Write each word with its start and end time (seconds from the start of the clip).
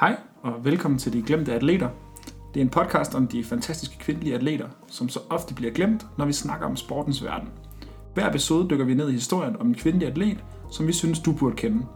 Hej 0.00 0.16
og 0.42 0.64
velkommen 0.64 0.98
til 0.98 1.12
De 1.12 1.22
Glemte 1.22 1.54
Atleter. 1.54 1.88
Det 2.54 2.60
er 2.60 2.64
en 2.64 2.70
podcast 2.70 3.14
om 3.14 3.26
de 3.26 3.44
fantastiske 3.44 3.98
kvindelige 3.98 4.34
atleter, 4.34 4.68
som 4.86 5.08
så 5.08 5.20
ofte 5.30 5.54
bliver 5.54 5.72
glemt, 5.72 6.06
når 6.18 6.24
vi 6.24 6.32
snakker 6.32 6.66
om 6.66 6.76
sportens 6.76 7.24
verden. 7.24 7.48
Hver 8.14 8.28
episode 8.28 8.68
dykker 8.70 8.84
vi 8.84 8.94
ned 8.94 9.08
i 9.08 9.12
historien 9.12 9.56
om 9.56 9.66
en 9.66 9.74
kvindelig 9.74 10.08
atlet, 10.08 10.44
som 10.70 10.86
vi 10.86 10.92
synes, 10.92 11.18
du 11.18 11.32
burde 11.32 11.56
kende. 11.56 11.86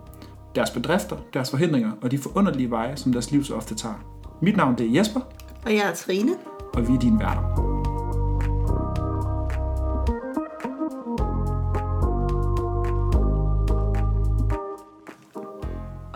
Deres 0.54 0.70
bedrifter, 0.70 1.16
deres 1.34 1.50
forhindringer 1.50 1.92
og 2.02 2.10
de 2.10 2.18
forunderlige 2.18 2.70
veje, 2.70 2.96
som 2.96 3.12
deres 3.12 3.30
liv 3.30 3.44
så 3.44 3.54
ofte 3.54 3.74
tager. 3.74 3.94
Mit 4.42 4.56
navn 4.56 4.78
det 4.78 4.86
er 4.86 4.90
Jesper, 4.98 5.20
Og 5.66 5.72
jeg 5.72 5.90
er 5.90 5.94
Trine. 5.94 6.32
og 6.74 6.88
vi 6.88 6.94
er 6.94 6.98
dine 6.98 7.20
værter. 7.20 7.63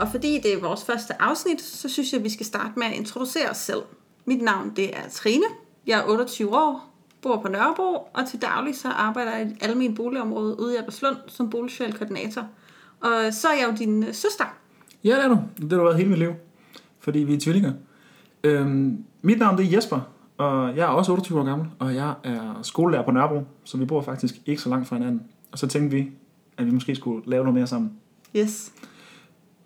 Og 0.09 0.13
fordi 0.13 0.41
det 0.43 0.55
er 0.55 0.61
vores 0.61 0.85
første 0.85 1.23
afsnit, 1.23 1.61
så 1.61 1.89
synes 1.89 2.13
jeg, 2.13 2.19
at 2.19 2.25
vi 2.25 2.29
skal 2.29 2.47
starte 2.47 2.73
med 2.77 2.87
at 2.87 2.93
introducere 2.93 3.51
os 3.51 3.57
selv. 3.57 3.83
Mit 4.25 4.43
navn 4.43 4.73
det 4.77 4.97
er 4.97 5.09
Trine. 5.11 5.45
Jeg 5.87 5.99
er 5.99 6.05
28 6.05 6.57
år, 6.57 6.95
bor 7.23 7.41
på 7.43 7.49
Nørrebro, 7.49 8.09
og 8.15 8.29
til 8.29 8.43
daglig 8.43 8.77
så 8.77 8.89
arbejder 8.89 9.37
jeg 9.37 9.47
i 9.47 9.51
et 9.51 9.57
almindeligt 9.61 9.97
boligområde 9.97 10.61
ude 10.61 10.75
i 10.75 10.77
Alberslund 10.77 11.17
som 11.27 11.51
boligsocial 11.51 11.93
koordinator. 11.93 12.47
Og 13.01 13.11
så 13.31 13.49
er 13.49 13.53
jeg 13.53 13.69
jo 13.71 13.77
din 13.79 14.03
øh, 14.03 14.15
søster. 14.15 14.45
Ja, 15.05 15.17
det 15.17 15.25
er 15.25 15.29
du. 15.29 15.39
Det 15.57 15.73
har 15.73 15.79
du 15.79 15.85
været 15.85 15.97
hele 15.97 16.09
mit 16.09 16.19
liv, 16.19 16.33
fordi 16.99 17.19
vi 17.19 17.35
er 17.35 17.41
tvillinger. 17.41 17.73
Øhm, 18.45 19.05
mit 19.23 19.39
navn 19.39 19.59
det 19.59 19.67
er 19.67 19.71
Jesper, 19.71 20.01
og 20.37 20.77
jeg 20.77 20.83
er 20.83 20.89
også 20.89 21.13
28 21.13 21.41
år 21.41 21.45
gammel, 21.45 21.69
og 21.79 21.95
jeg 21.95 22.15
er 22.25 22.61
skolelærer 22.63 23.05
på 23.05 23.11
Nørrebro, 23.11 23.43
så 23.65 23.77
vi 23.77 23.85
bor 23.85 24.03
faktisk 24.03 24.35
ikke 24.47 24.63
så 24.63 24.69
langt 24.69 24.89
fra 24.89 24.97
hinanden. 24.97 25.23
Og 25.53 25.59
så 25.59 25.67
tænkte 25.67 25.97
vi, 25.97 26.11
at 26.57 26.67
vi 26.67 26.71
måske 26.71 26.95
skulle 26.95 27.31
lave 27.31 27.45
noget 27.45 27.55
mere 27.55 27.67
sammen. 27.67 27.93
Yes. 28.37 28.73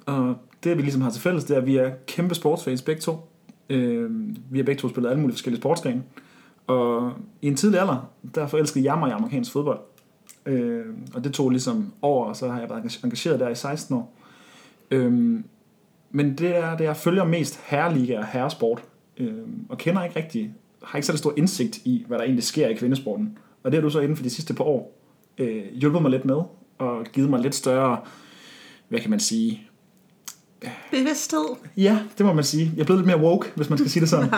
Og 0.07 0.37
det 0.65 0.77
vi 0.77 0.83
ligesom 0.83 1.03
har 1.03 1.11
til 1.11 1.23
fælles, 1.23 1.45
det 1.45 1.57
er, 1.57 1.61
at 1.61 1.67
vi 1.67 1.77
er 1.77 1.91
kæmpe 2.07 2.35
sportsfans 2.35 2.83
begge 2.83 3.01
to. 3.01 3.29
Øh, 3.69 4.11
vi 4.51 4.59
har 4.59 4.65
begge 4.65 4.81
to 4.81 4.89
spillet 4.89 5.11
alle 5.11 5.21
mulige 5.21 5.37
forskellige 5.37 5.61
sportsgrene. 5.61 6.03
Og 6.67 7.13
i 7.43 7.49
en 7.49 7.57
tidlig 7.57 7.81
alder, 7.81 8.11
der 8.35 8.47
forelskede 8.47 8.85
jeg 8.85 8.99
mig 8.99 9.09
i 9.09 9.13
amerikansk 9.13 9.53
fodbold. 9.53 9.81
Øh, 10.47 10.87
og 11.15 11.25
det 11.25 11.33
tog 11.33 11.51
ligesom 11.51 11.93
over, 12.03 12.27
og 12.27 12.37
så 12.37 12.49
har 12.49 12.61
jeg 12.61 12.71
været 12.71 12.99
engageret 13.05 13.41
der 13.41 13.49
i 13.49 13.55
16 13.55 13.97
år. 13.97 14.15
Øh, 14.91 15.41
men 16.11 16.39
det 16.39 16.57
er 16.57 16.77
det, 16.77 16.85
jeg 16.85 16.97
følger 16.97 17.25
mest 17.25 17.61
herreliga 17.67 18.19
og 18.19 18.27
herresport. 18.27 18.85
Øh, 19.17 19.35
og 19.69 19.79
kender 19.79 20.05
ikke 20.05 20.17
rigtig, 20.17 20.55
har 20.83 20.99
ikke 20.99 21.07
så 21.07 21.17
stor 21.17 21.35
indsigt 21.37 21.79
i, 21.85 22.05
hvad 22.09 22.19
der 22.19 22.25
egentlig 22.25 22.45
sker 22.45 22.69
i 22.69 22.75
kvindesporten. 22.75 23.39
Og 23.63 23.73
det 23.73 23.79
har 23.79 23.83
du 23.83 23.91
så 23.91 24.01
inden 24.01 24.17
for 24.17 24.23
de 24.23 24.31
sidste 24.31 24.55
par 24.55 24.65
år 24.65 24.99
øh, 25.39 25.65
hjulpet 25.75 26.03
mig 26.03 26.11
lidt 26.11 26.25
med, 26.25 26.41
og 26.79 27.05
givet 27.13 27.31
mig 27.31 27.41
lidt 27.41 27.55
større, 27.55 28.01
hvad 28.89 29.01
kan 29.01 29.11
man 29.11 29.21
sige, 29.21 29.69
Bevidsthed. 30.91 31.45
Ja, 31.77 31.99
det 32.19 32.27
må 32.27 32.33
man 32.33 32.45
sige. 32.45 32.73
Jeg 32.75 32.81
er 32.81 32.85
blevet 32.85 33.01
lidt 33.01 33.07
mere 33.07 33.27
woke, 33.27 33.53
hvis 33.55 33.71
man 33.71 33.79
skal 33.79 33.91
sige 33.91 34.01
det 34.01 34.09
sådan. 34.09 34.31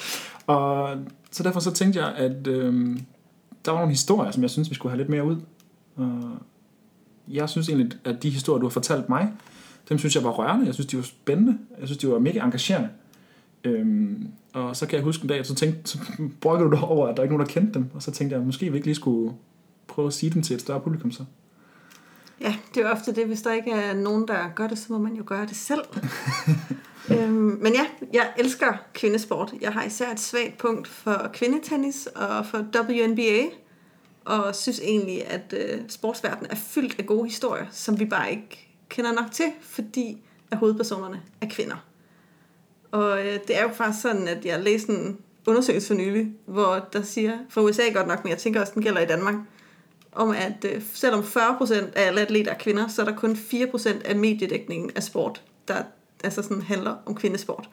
og 0.46 0.96
så 1.30 1.42
derfor 1.42 1.60
så 1.60 1.70
tænkte 1.70 2.00
jeg, 2.00 2.14
at 2.14 2.46
øhm, 2.46 3.00
der 3.64 3.70
var 3.70 3.78
nogle 3.78 3.92
historier, 3.92 4.30
som 4.30 4.42
jeg 4.42 4.50
synes, 4.50 4.70
vi 4.70 4.74
skulle 4.74 4.90
have 4.90 4.98
lidt 4.98 5.08
mere 5.08 5.24
ud. 5.24 5.36
Og 5.96 6.20
jeg 7.28 7.48
synes 7.48 7.68
egentlig, 7.68 7.98
at 8.04 8.22
de 8.22 8.30
historier, 8.30 8.60
du 8.60 8.66
har 8.66 8.70
fortalt 8.70 9.08
mig, 9.08 9.32
dem 9.88 9.98
synes 9.98 10.14
jeg 10.14 10.24
var 10.24 10.30
rørende. 10.30 10.66
Jeg 10.66 10.74
synes, 10.74 10.86
de 10.86 10.96
var 10.96 11.02
spændende. 11.02 11.58
Jeg 11.80 11.88
synes, 11.88 11.98
de 11.98 12.08
var 12.08 12.18
mega 12.18 12.44
engagerende. 12.44 12.88
Øhm, 13.64 14.28
og 14.52 14.76
så 14.76 14.86
kan 14.86 14.96
jeg 14.96 15.04
huske 15.04 15.22
en 15.22 15.28
dag, 15.28 15.38
at 15.38 15.46
så, 15.46 15.54
tænkte, 15.54 15.90
så 15.90 15.98
brokkede 16.40 16.70
du 16.70 16.76
dig 16.76 16.84
over, 16.84 17.08
at 17.08 17.16
der 17.16 17.22
ikke 17.22 17.32
er 17.34 17.38
nogen, 17.38 17.48
der 17.48 17.60
kendte 17.60 17.74
dem. 17.74 17.90
Og 17.94 18.02
så 18.02 18.10
tænkte 18.10 18.34
jeg, 18.34 18.40
at 18.40 18.46
måske 18.46 18.70
vi 18.70 18.76
ikke 18.76 18.86
lige 18.86 18.94
skulle 18.94 19.32
prøve 19.86 20.06
at 20.06 20.12
sige 20.12 20.30
dem 20.30 20.42
til 20.42 20.54
et 20.54 20.60
større 20.60 20.80
publikum 20.80 21.10
så. 21.10 21.24
Ja, 22.40 22.56
det 22.74 22.82
er 22.82 22.90
ofte 22.90 23.14
det, 23.14 23.26
hvis 23.26 23.42
der 23.42 23.52
ikke 23.52 23.70
er 23.70 23.94
nogen, 23.94 24.28
der 24.28 24.48
gør 24.54 24.66
det, 24.66 24.78
så 24.78 24.86
må 24.88 24.98
man 24.98 25.14
jo 25.14 25.22
gøre 25.26 25.46
det 25.46 25.56
selv. 25.56 25.84
øhm, 27.12 27.58
men 27.62 27.72
ja, 27.72 27.86
jeg 28.12 28.32
elsker 28.38 28.72
kvindesport. 28.94 29.54
Jeg 29.60 29.72
har 29.72 29.84
især 29.84 30.12
et 30.12 30.20
svagt 30.20 30.58
punkt 30.58 30.88
for 30.88 31.30
kvindetennis 31.32 32.06
og 32.06 32.46
for 32.46 32.58
WNBA, 32.58 33.42
og 34.24 34.54
synes 34.54 34.80
egentlig, 34.80 35.26
at 35.26 35.54
øh, 35.56 35.80
sportsverdenen 35.88 36.50
er 36.50 36.56
fyldt 36.56 36.98
af 36.98 37.06
gode 37.06 37.24
historier, 37.24 37.66
som 37.70 38.00
vi 38.00 38.04
bare 38.04 38.30
ikke 38.30 38.68
kender 38.88 39.12
nok 39.12 39.30
til, 39.32 39.46
fordi 39.60 40.22
at 40.50 40.58
hovedpersonerne 40.58 41.22
er 41.40 41.46
kvinder. 41.50 41.76
Og 42.90 43.26
øh, 43.26 43.38
det 43.48 43.58
er 43.58 43.62
jo 43.62 43.68
faktisk 43.68 44.02
sådan, 44.02 44.28
at 44.28 44.44
jeg 44.44 44.62
læste 44.62 44.92
en 44.92 45.18
undersøgelse 45.46 45.86
for 45.86 45.94
nylig, 45.94 46.32
hvor 46.46 46.88
der 46.92 47.02
siger, 47.02 47.38
for 47.48 47.60
USA 47.60 47.82
godt 47.94 48.06
nok, 48.06 48.24
men 48.24 48.30
jeg 48.30 48.38
tænker 48.38 48.60
også, 48.60 48.72
den 48.74 48.82
gælder 48.82 49.00
i 49.00 49.06
Danmark, 49.06 49.34
om 50.12 50.30
at 50.30 50.64
øh, 50.74 50.82
selvom 50.94 51.20
40% 51.20 51.74
af 51.74 52.06
alle 52.06 52.20
atleter 52.20 52.50
er 52.50 52.58
kvinder, 52.58 52.88
så 52.88 53.02
er 53.02 53.06
der 53.06 53.16
kun 53.16 53.32
4% 53.32 53.88
af 54.04 54.16
mediedækningen 54.16 54.90
af 54.96 55.02
sport, 55.02 55.42
der 55.68 55.82
altså 56.24 56.42
sådan 56.42 56.62
handler 56.62 56.96
om 57.06 57.14
kvindesport. 57.14 57.68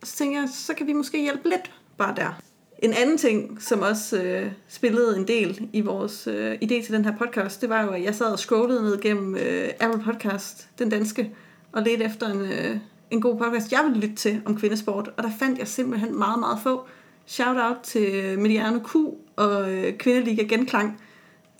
Og 0.00 0.06
så 0.06 0.16
tænker 0.16 0.40
jeg, 0.40 0.48
så 0.54 0.74
kan 0.74 0.86
vi 0.86 0.92
måske 0.92 1.22
hjælpe 1.22 1.48
lidt 1.48 1.70
bare 1.98 2.14
der. 2.16 2.40
En 2.78 2.92
anden 2.92 3.18
ting, 3.18 3.62
som 3.62 3.82
også 3.82 4.22
øh, 4.22 4.50
spillede 4.68 5.16
en 5.16 5.28
del 5.28 5.68
i 5.72 5.80
vores 5.80 6.26
øh, 6.26 6.52
idé 6.54 6.84
til 6.84 6.92
den 6.92 7.04
her 7.04 7.16
podcast, 7.16 7.60
det 7.60 7.68
var 7.68 7.82
jo, 7.82 7.90
at 7.90 8.02
jeg 8.02 8.14
sad 8.14 8.26
og 8.26 8.38
scrollede 8.38 8.82
ned 8.82 9.00
gennem 9.00 9.36
øh, 9.36 9.68
Apple 9.80 10.02
Podcast, 10.02 10.68
den 10.78 10.88
danske, 10.88 11.34
og 11.72 11.82
ledte 11.82 12.04
efter 12.04 12.28
en, 12.28 12.40
øh, 12.40 12.76
en 13.10 13.20
god 13.20 13.38
podcast, 13.38 13.72
jeg 13.72 13.80
ville 13.84 14.00
lytte 14.00 14.16
til 14.16 14.42
om 14.44 14.58
kvindesport, 14.58 15.10
og 15.16 15.22
der 15.22 15.30
fandt 15.38 15.58
jeg 15.58 15.68
simpelthen 15.68 16.18
meget, 16.18 16.38
meget 16.38 16.58
få. 16.62 16.86
Shout 17.26 17.56
out 17.56 17.76
til 17.82 18.38
Mediano 18.38 18.78
Q 18.78 18.94
og 19.36 19.72
øh, 19.72 19.98
Kvindeliga 19.98 20.42
Genklang, 20.42 21.00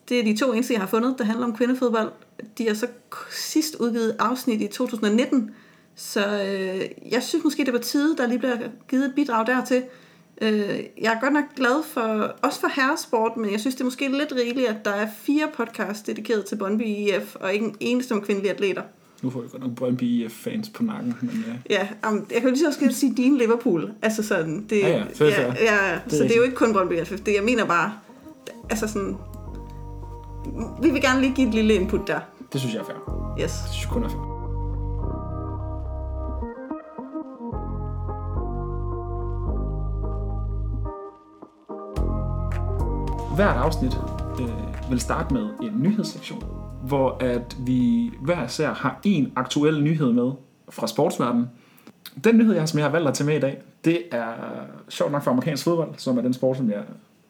det 0.09 0.21
er 0.21 0.25
de 0.25 0.37
to 0.37 0.53
eneste, 0.53 0.73
jeg 0.73 0.81
har 0.81 0.89
fundet, 0.89 1.15
der 1.19 1.25
handler 1.25 1.47
om 1.47 1.57
kvindefodbold. 1.57 2.11
De 2.59 2.67
har 2.67 2.75
så 2.75 2.87
sidst 3.33 3.75
udgivet 3.81 4.17
afsnit 4.19 4.61
i 4.61 4.67
2019, 4.67 5.51
så 5.95 6.21
øh, 6.27 7.13
jeg 7.13 7.23
synes 7.23 7.45
måske, 7.45 7.65
det 7.65 7.73
var 7.73 7.79
tid, 7.79 8.17
der 8.17 8.27
lige 8.27 8.39
bliver 8.39 8.57
givet 8.89 9.05
et 9.05 9.13
bidrag 9.15 9.47
dertil. 9.47 9.83
Øh, 10.43 10.81
jeg 11.03 11.13
er 11.15 11.21
godt 11.21 11.33
nok 11.33 11.45
glad 11.57 11.83
for, 11.85 12.35
også 12.43 12.61
for 12.61 12.69
herresport, 12.69 13.37
men 13.37 13.53
jeg 13.53 13.61
synes, 13.61 13.75
det 13.75 13.81
er 13.81 13.85
måske 13.85 14.09
lidt 14.09 14.33
rigeligt, 14.37 14.69
at 14.69 14.85
der 14.85 14.91
er 14.91 15.09
fire 15.23 15.49
podcasts 15.57 16.03
dedikeret 16.03 16.45
til 16.45 16.57
Brøndby 16.57 16.83
IF, 16.83 17.37
og 17.41 17.53
ikke 17.55 17.67
en 17.67 17.77
eneste 17.81 18.13
om 18.13 18.21
kvindelige 18.23 18.53
atleter. 18.53 18.83
Nu 19.23 19.31
får 19.31 19.41
vi 19.41 19.49
godt 19.53 19.63
nok 19.63 19.75
Brøndby 19.75 20.03
IF-fans 20.03 20.69
på 20.69 20.83
nakken, 20.83 21.17
men 21.21 21.45
ja. 21.71 21.75
Ja, 22.03 22.09
um, 22.11 22.27
jeg 22.33 22.41
kan 22.41 22.51
lige 22.51 22.59
så 22.61 22.67
også 22.67 22.99
sige 22.99 23.15
din 23.17 23.39
Liverpool. 23.39 23.93
Altså 24.03 24.23
sådan, 24.23 24.67
det, 24.71 24.81
Ja, 24.81 24.89
ja, 24.89 25.05
fair. 25.15 25.29
ja, 25.31 25.91
ja, 25.91 25.99
så 26.09 26.23
det 26.23 26.33
er 26.33 26.37
jo 26.37 26.43
ikke 26.43 26.57
kun 26.57 26.73
Brøndby 26.73 26.93
IF. 27.01 27.11
Det, 27.11 27.35
jeg 27.35 27.45
mener 27.45 27.65
bare, 27.65 27.93
altså 28.71 28.89
sådan, 28.89 29.17
vi 30.83 30.91
vil 30.91 31.03
gerne 31.03 31.21
lige 31.21 31.35
give 31.35 31.49
et 31.49 31.55
lille 31.55 31.75
input 31.75 32.01
der. 32.07 32.21
Det 32.53 32.61
synes 32.61 32.75
jeg 32.75 32.81
er 32.81 32.85
fair. 32.85 32.97
Yes. 33.41 33.53
Det 33.53 33.71
synes 33.71 33.85
jeg 33.85 33.93
kun 33.93 34.05
er 34.05 34.09
fair. 34.09 34.37
Hvert 43.35 43.57
afsnit 43.57 43.93
øh, 44.41 44.91
vil 44.91 45.01
starte 45.01 45.35
med 45.35 45.49
en 45.63 45.83
nyhedssektion, 45.83 46.45
hvor 46.83 47.17
at 47.21 47.57
vi 47.59 48.11
hver 48.21 48.45
især 48.45 48.73
har 48.73 49.01
en 49.05 49.33
aktuel 49.37 49.83
nyhed 49.83 50.13
med 50.13 50.33
fra 50.69 50.87
sportsverdenen. 50.87 51.47
Den 52.25 52.37
nyhed, 52.37 52.55
jeg, 52.55 52.69
som 52.69 52.79
jeg 52.79 52.87
har 52.87 52.93
valgt 52.93 53.09
at 53.09 53.15
tage 53.15 53.27
med 53.27 53.37
i 53.37 53.41
dag, 53.41 53.63
det 53.85 54.03
er 54.13 54.33
sjovt 54.89 55.13
nok 55.13 55.23
for 55.23 55.31
amerikansk 55.31 55.65
fodbold, 55.65 55.95
som 55.97 56.19
er 56.19 56.23
den 56.23 56.35
sport, 56.35 56.57
som 56.57 56.71
jeg 56.71 56.83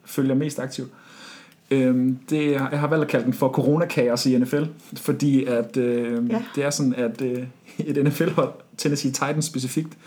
følger 0.05 0.35
mest 0.35 0.59
aktivt. 0.59 0.91
Øhm, 1.71 2.17
det, 2.29 2.51
jeg 2.51 2.61
har 2.61 2.87
valgt 2.87 3.03
at 3.03 3.09
kalde 3.09 3.25
den 3.25 3.33
for 3.33 3.49
coronakaos 3.49 4.25
i 4.25 4.37
NFL, 4.37 4.63
fordi 4.95 5.43
at, 5.45 5.77
øh, 5.77 6.29
Ja. 6.29 6.43
det 6.55 6.63
er 6.63 6.69
sådan, 6.69 6.95
at 6.95 7.21
øh, 7.21 7.47
et 7.87 8.03
NFL-hold, 8.05 8.53
Tennessee 8.77 9.11
Titans 9.11 9.45
specifikt, 9.45 9.97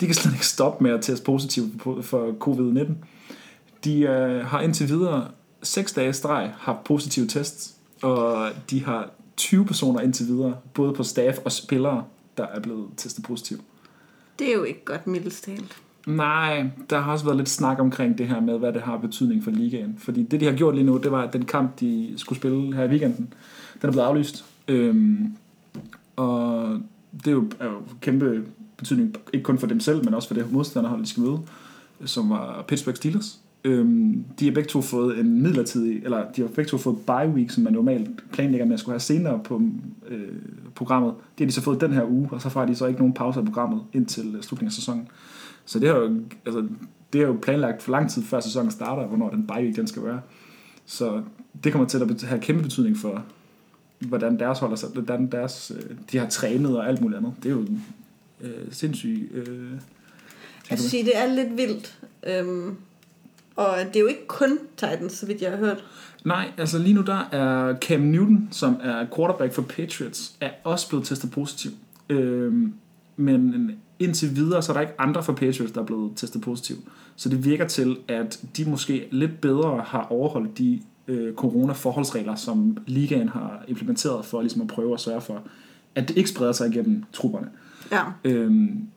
de 0.00 0.06
kan 0.06 0.14
slet 0.14 0.32
ikke 0.32 0.46
stoppe 0.46 0.84
med 0.84 0.90
at 0.92 1.02
teste 1.02 1.24
positivt 1.24 1.82
for 2.02 2.32
covid-19. 2.48 2.92
De 3.84 4.00
øh, 4.00 4.44
har 4.46 4.60
indtil 4.60 4.88
videre 4.88 5.28
seks 5.62 5.92
dage 5.92 6.08
i 6.10 6.12
streg 6.12 6.52
haft 6.58 6.84
positive 6.84 7.26
tests, 7.26 7.74
og 8.02 8.48
de 8.70 8.84
har 8.84 9.10
20 9.36 9.64
personer 9.66 10.00
indtil 10.00 10.26
videre, 10.26 10.56
både 10.74 10.92
på 10.92 11.02
staff 11.02 11.38
og 11.44 11.52
spillere, 11.52 12.04
der 12.36 12.46
er 12.46 12.60
blevet 12.60 12.88
testet 12.96 13.24
positivt. 13.24 13.60
Det 14.38 14.48
er 14.48 14.52
jo 14.54 14.62
ikke 14.64 14.84
godt 14.84 15.06
middelstalt. 15.06 15.76
Nej, 16.06 16.66
der 16.90 17.00
har 17.00 17.12
også 17.12 17.24
været 17.24 17.36
lidt 17.36 17.48
snak 17.48 17.78
omkring 17.80 18.18
det 18.18 18.28
her 18.28 18.40
med, 18.40 18.58
hvad 18.58 18.72
det 18.72 18.82
har 18.82 18.96
betydning 18.96 19.44
for 19.44 19.50
ligaen. 19.50 19.94
Fordi 19.98 20.22
det, 20.22 20.40
de 20.40 20.44
har 20.44 20.52
gjort 20.52 20.74
lige 20.74 20.86
nu, 20.86 20.96
det 20.96 21.12
var, 21.12 21.22
at 21.22 21.32
den 21.32 21.44
kamp, 21.44 21.80
de 21.80 22.12
skulle 22.16 22.38
spille 22.38 22.74
her 22.74 22.84
i 22.84 22.88
weekenden, 22.88 23.34
den 23.82 23.88
er 23.88 23.92
blevet 23.92 24.06
aflyst. 24.06 24.44
Øhm, 24.68 25.32
og 26.16 26.68
det 27.12 27.26
er 27.26 27.30
jo, 27.30 27.44
er 27.60 27.64
jo 27.64 27.82
kæmpe 28.00 28.44
betydning, 28.76 29.16
ikke 29.32 29.44
kun 29.44 29.58
for 29.58 29.66
dem 29.66 29.80
selv, 29.80 30.04
men 30.04 30.14
også 30.14 30.28
for 30.28 30.34
det 30.34 30.52
modstanderhold, 30.52 31.00
de 31.02 31.06
skal 31.06 31.22
møde, 31.22 31.38
som 32.04 32.30
var 32.30 32.64
Pittsburgh 32.68 32.96
Steelers. 32.96 33.40
Øhm, 33.64 34.24
de 34.40 34.44
har 34.44 34.52
begge 34.52 34.68
to 34.68 34.80
fået 34.80 35.20
en 35.20 35.42
midlertidig, 35.42 36.04
eller 36.04 36.24
de 36.36 36.40
har 36.40 36.48
begge 36.48 36.68
to 36.68 36.78
fået 36.78 36.96
bye 37.06 37.34
week, 37.34 37.50
som 37.50 37.64
man 37.64 37.72
normalt 37.72 38.32
planlægger 38.32 38.66
med 38.66 38.74
at 38.74 38.80
skulle 38.80 38.92
have 38.92 39.00
senere 39.00 39.40
på 39.44 39.62
øh, 40.08 40.28
programmet. 40.74 41.14
Det 41.38 41.44
har 41.44 41.46
de 41.46 41.52
så 41.52 41.60
fået 41.60 41.80
den 41.80 41.92
her 41.92 42.04
uge, 42.10 42.28
og 42.30 42.42
så 42.42 42.48
får 42.48 42.64
de 42.64 42.74
så 42.74 42.86
ikke 42.86 43.00
nogen 43.00 43.14
pause 43.14 43.38
af 43.40 43.44
programmet 43.44 43.82
indtil 43.92 44.34
øh, 44.36 44.42
slutningen 44.42 44.68
af 44.68 44.72
sæsonen. 44.72 45.08
Så 45.66 45.78
det 45.78 45.88
er 45.88 45.96
jo, 45.96 46.20
altså, 46.46 46.68
det 47.12 47.20
er 47.20 47.26
jo 47.26 47.38
planlagt 47.42 47.82
for 47.82 47.92
lang 47.92 48.10
tid 48.10 48.22
før 48.22 48.40
sæsonen 48.40 48.70
starter, 48.70 49.06
hvornår 49.06 49.30
den 49.30 49.46
bye 49.46 49.62
week 49.64 49.76
den 49.76 49.86
skal 49.86 50.04
være. 50.04 50.20
Så 50.86 51.22
det 51.64 51.72
kommer 51.72 51.88
til 51.88 51.98
at 51.98 52.22
have 52.22 52.40
kæmpe 52.40 52.62
betydning 52.62 52.96
for, 52.96 53.24
hvordan 53.98 54.38
deres 54.38 54.58
holder 54.58 54.76
sig, 54.76 54.88
hvordan 54.88 55.30
deres, 55.32 55.72
øh, 55.76 55.96
de 56.12 56.18
har 56.18 56.28
trænet 56.28 56.78
og 56.78 56.88
alt 56.88 57.00
muligt 57.00 57.18
andet. 57.18 57.32
Det 57.42 57.48
er 57.48 57.54
jo 57.54 57.66
øh, 58.40 58.50
sindssyg... 58.70 59.30
Øh, 59.34 59.70
Jeg 60.70 60.78
sige, 60.78 61.04
det 61.04 61.16
er 61.16 61.26
lidt 61.26 61.56
vildt. 61.56 61.98
Øhm, 62.26 62.76
og 63.56 63.76
det 63.86 63.96
er 63.96 64.00
jo 64.00 64.06
ikke 64.06 64.26
kun 64.26 64.58
Titans, 64.76 65.12
så 65.12 65.26
vidt 65.26 65.42
jeg 65.42 65.50
har 65.50 65.58
hørt. 65.58 65.84
Nej, 66.24 66.50
altså 66.58 66.78
lige 66.78 66.94
nu 66.94 67.00
der 67.00 67.28
er 67.32 67.76
Cam 67.78 68.00
Newton, 68.00 68.48
som 68.50 68.76
er 68.82 69.06
quarterback 69.16 69.52
for 69.52 69.62
Patriots, 69.62 70.36
er 70.40 70.50
også 70.64 70.88
blevet 70.88 71.06
testet 71.06 71.30
positiv. 71.30 71.70
Øhm, 72.08 72.74
men 73.16 73.70
indtil 73.98 74.36
videre, 74.36 74.62
så 74.62 74.72
er 74.72 74.74
der 74.74 74.80
ikke 74.80 75.00
andre 75.00 75.22
for 75.22 75.32
Patriots, 75.32 75.72
der 75.72 75.80
er 75.80 75.84
blevet 75.84 76.12
testet 76.16 76.42
positiv. 76.42 76.76
Så 77.16 77.28
det 77.28 77.44
virker 77.44 77.66
til, 77.66 77.96
at 78.08 78.40
de 78.56 78.70
måske 78.70 79.08
lidt 79.10 79.40
bedre 79.40 79.84
har 79.86 80.06
overholdt 80.10 80.58
de 80.58 80.80
øh, 81.08 81.34
corona-forholdsregler, 81.34 82.34
som 82.34 82.76
ligaen 82.86 83.28
har 83.28 83.64
implementeret 83.68 84.24
for 84.24 84.40
ligesom 84.40 84.62
at 84.62 84.68
prøve 84.68 84.94
at 84.94 85.00
sørge 85.00 85.20
for, 85.20 85.42
at 85.94 86.08
det 86.08 86.16
ikke 86.16 86.30
spreder 86.30 86.52
sig 86.52 86.68
igennem 86.68 87.04
trupperne. 87.12 87.48
Ja. 87.92 88.02
Øhm, 88.24 88.88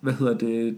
hvad 0.00 0.12
hedder 0.12 0.38
det? 0.38 0.76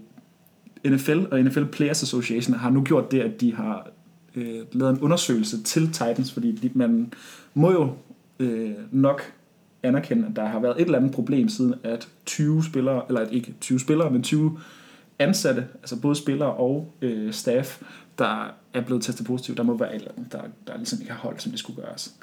NFL 0.85 1.19
og 1.31 1.41
NFL 1.41 1.65
Players 1.65 2.03
Association 2.03 2.57
har 2.57 2.71
nu 2.71 2.83
gjort 2.83 3.11
det, 3.13 3.21
at 3.21 3.41
de 3.41 3.55
har 3.55 3.91
øh, 4.37 4.61
lavet 4.73 4.93
en 4.93 5.01
undersøgelse 5.01 5.63
til 5.63 5.87
Titans, 5.87 6.33
fordi 6.33 6.53
de, 6.53 6.71
man 6.75 7.13
må 7.55 7.73
jo 7.73 7.93
øh, 8.39 8.73
nok 8.91 9.33
anerkende, 9.83 10.27
at 10.29 10.37
der 10.37 10.45
har 10.45 10.61
været 10.61 10.81
et 10.81 10.85
eller 10.85 10.99
andet 10.99 11.13
problem 11.13 11.49
siden, 11.49 11.75
at 11.85 12.09
20 12.27 12.65
spillere, 12.65 13.03
eller 13.09 13.27
ikke 13.27 13.55
20 13.61 13.81
spillere, 13.81 14.11
men 14.11 14.23
20 14.23 14.59
ansatte, 15.19 15.67
altså 15.75 16.01
både 16.01 16.17
spillere 16.17 16.53
og 16.53 16.93
øh, 17.03 17.33
staff, 17.33 17.83
der 18.19 18.55
er 18.75 18.81
blevet 18.81 19.03
testet 19.03 19.27
positivt. 19.27 19.59
Der 19.59 19.65
må 19.65 19.77
være 19.77 19.95
et 19.95 20.01
eller 20.01 20.13
andet, 20.17 20.33
der, 20.33 20.43
der 20.67 20.77
ligesom 20.77 21.01
ikke 21.01 21.13
har 21.13 21.19
holdt, 21.19 21.43
som 21.43 21.51
det 21.51 21.59
skulle 21.59 21.83
gøres. 21.83 22.15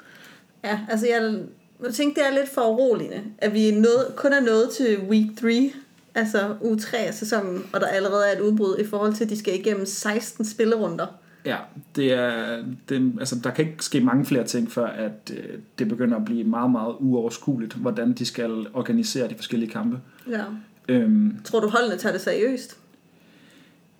Ja, 0.64 0.80
altså 0.88 1.06
jeg, 1.06 1.38
jeg 1.84 1.94
tænkte, 1.94 2.20
det 2.20 2.28
er 2.28 2.34
lidt 2.34 2.48
for 2.48 2.62
uroligende, 2.62 3.22
at 3.38 3.54
vi 3.54 3.68
er 3.68 3.72
nået, 3.72 4.12
kun 4.16 4.32
er 4.32 4.40
nået 4.40 4.70
til 4.70 4.98
week 5.08 5.26
3, 5.40 5.72
altså 6.14 6.56
uge 6.60 6.78
3 6.78 6.96
af 6.98 7.14
sæsonen, 7.14 7.62
og 7.72 7.80
der 7.80 7.86
allerede 7.86 8.28
er 8.28 8.36
et 8.36 8.40
udbrud 8.40 8.78
i 8.78 8.86
forhold 8.86 9.14
til, 9.14 9.24
at 9.24 9.30
de 9.30 9.38
skal 9.38 9.54
igennem 9.54 9.86
16 9.86 10.44
spillerunder. 10.44 11.06
Ja, 11.48 11.56
det 11.96 12.12
er, 12.12 12.64
det, 12.88 13.12
altså, 13.18 13.36
der 13.44 13.50
kan 13.50 13.64
ikke 13.64 13.84
ske 13.84 14.00
mange 14.00 14.24
flere 14.24 14.44
ting, 14.44 14.72
før 14.72 14.86
at 14.86 15.32
øh, 15.36 15.58
det 15.78 15.88
begynder 15.88 16.16
at 16.16 16.24
blive 16.24 16.44
meget, 16.44 16.70
meget 16.70 16.94
uoverskueligt, 16.98 17.74
hvordan 17.74 18.12
de 18.12 18.26
skal 18.26 18.66
organisere 18.74 19.28
de 19.28 19.34
forskellige 19.34 19.70
kampe. 19.70 20.00
Ja. 20.30 20.44
Øhm, 20.88 21.36
Tror 21.44 21.60
du, 21.60 21.68
holdene 21.68 21.96
tager 21.96 22.12
det 22.12 22.20
seriøst? 22.20 22.78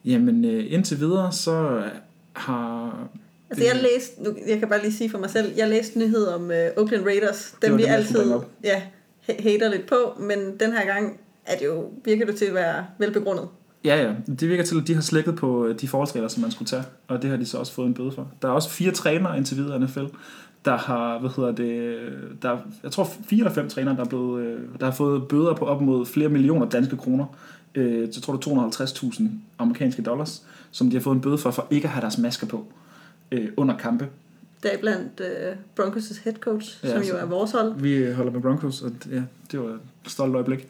jamen, 0.05 0.45
øh, 0.45 0.73
indtil 0.73 1.01
videre, 1.01 1.33
så 1.33 1.83
har... 2.33 3.09
Altså 3.51 3.65
jeg 3.65 3.83
læste, 3.83 4.23
nu, 4.23 4.37
jeg 4.49 4.59
kan 4.59 4.69
bare 4.69 4.83
lige 4.83 4.93
sige 4.93 5.11
for 5.11 5.19
mig 5.19 5.31
selv, 5.31 5.53
jeg 5.57 5.69
læste 5.69 5.99
nyheder 5.99 6.35
om 6.35 6.43
uh, 6.43 6.83
Oakland 6.83 7.05
Raiders, 7.05 7.57
dem 7.63 7.77
vi 7.77 7.83
dem, 7.83 7.91
altid 7.91 8.33
ja, 8.65 8.83
ha- 9.27 9.43
hater 9.43 9.69
lidt 9.71 9.87
på, 9.87 10.17
men 10.21 10.39
den 10.61 10.73
her 10.73 10.87
gang 10.87 11.21
er 11.47 11.57
det 11.59 11.67
jo, 11.67 11.91
virker 12.05 12.27
det 12.27 12.37
til 12.37 12.45
at 12.45 12.55
være 12.55 12.87
velbegrundet. 12.99 13.49
Ja, 13.85 14.03
ja. 14.03 14.15
Det 14.41 14.49
virker 14.49 14.65
til, 14.65 14.81
at 14.81 14.87
de 14.89 14.95
har 14.95 15.01
slækket 15.03 15.37
på 15.37 15.67
øh, 15.67 15.81
de 15.81 15.89
forholdsregler, 15.89 16.29
som 16.29 16.43
man 16.43 16.51
skulle 16.51 16.67
tage, 16.69 16.83
og 17.09 17.23
det 17.23 17.31
har 17.31 17.37
de 17.37 17.47
så 17.47 17.59
også 17.59 17.73
fået 17.73 17.87
en 17.87 17.95
bøde 17.95 18.13
for. 18.13 18.29
Der 18.43 18.49
er 18.49 18.53
også 18.53 18.71
fire 18.71 18.91
trænere 18.91 19.37
indtil 19.37 19.57
videre 19.57 19.77
i 19.77 19.85
NFL, 19.85 20.05
der 20.65 20.77
har, 20.77 21.19
hvad 21.19 21.31
hedder 21.37 21.53
det, 21.53 21.99
der, 22.43 22.51
er- 22.51 22.59
jeg 22.83 22.91
tror 22.93 23.05
fire 23.29 23.39
eller 23.39 23.53
fem 23.53 23.69
trænere, 23.69 23.97
der, 23.97 24.05
er 24.05 24.09
blevet, 24.09 24.43
øh, 24.45 24.61
der 24.81 24.87
har 24.87 24.93
fået 24.93 25.29
bøder 25.29 25.55
på 25.55 25.65
op 25.65 25.81
mod 25.81 26.07
flere 26.07 26.29
millioner 26.29 26.69
danske 26.69 26.97
kroner. 26.97 27.27
Øh, 27.75 28.09
så 28.13 28.21
tror 28.21 28.37
du 28.37 28.51
250.000 28.71 29.23
amerikanske 29.59 30.03
dollars, 30.03 30.43
som 30.71 30.91
de 30.91 30.97
har 30.97 31.01
fået 31.03 31.15
en 31.15 31.21
bøde 31.21 31.39
for, 31.39 31.51
for 31.51 31.67
ikke 31.71 31.85
at 31.85 31.91
have 31.93 32.03
deres 32.03 32.19
masker 32.19 32.47
på 32.47 32.67
øh, 33.33 33.49
under 33.57 33.77
kampe. 33.77 34.09
Der 34.63 34.69
er 34.69 34.79
blandt 34.79 35.21
uh, 35.21 35.59
Broncos' 35.87 36.21
head 36.25 36.35
coach, 36.35 36.79
Ja, 36.85 36.93
som 36.93 37.03
jo 37.03 37.17
er 37.17 37.25
vores 37.25 37.53
hold. 37.53 37.75
Vi 37.81 38.13
holder 38.13 38.33
med 38.33 38.41
Broncos, 38.41 38.83
og 38.83 38.91
ja, 39.11 39.23
det 39.53 39.61
var 39.61 39.67
et 39.69 39.81
stolt 40.07 40.35
øjeblik. 40.35 40.69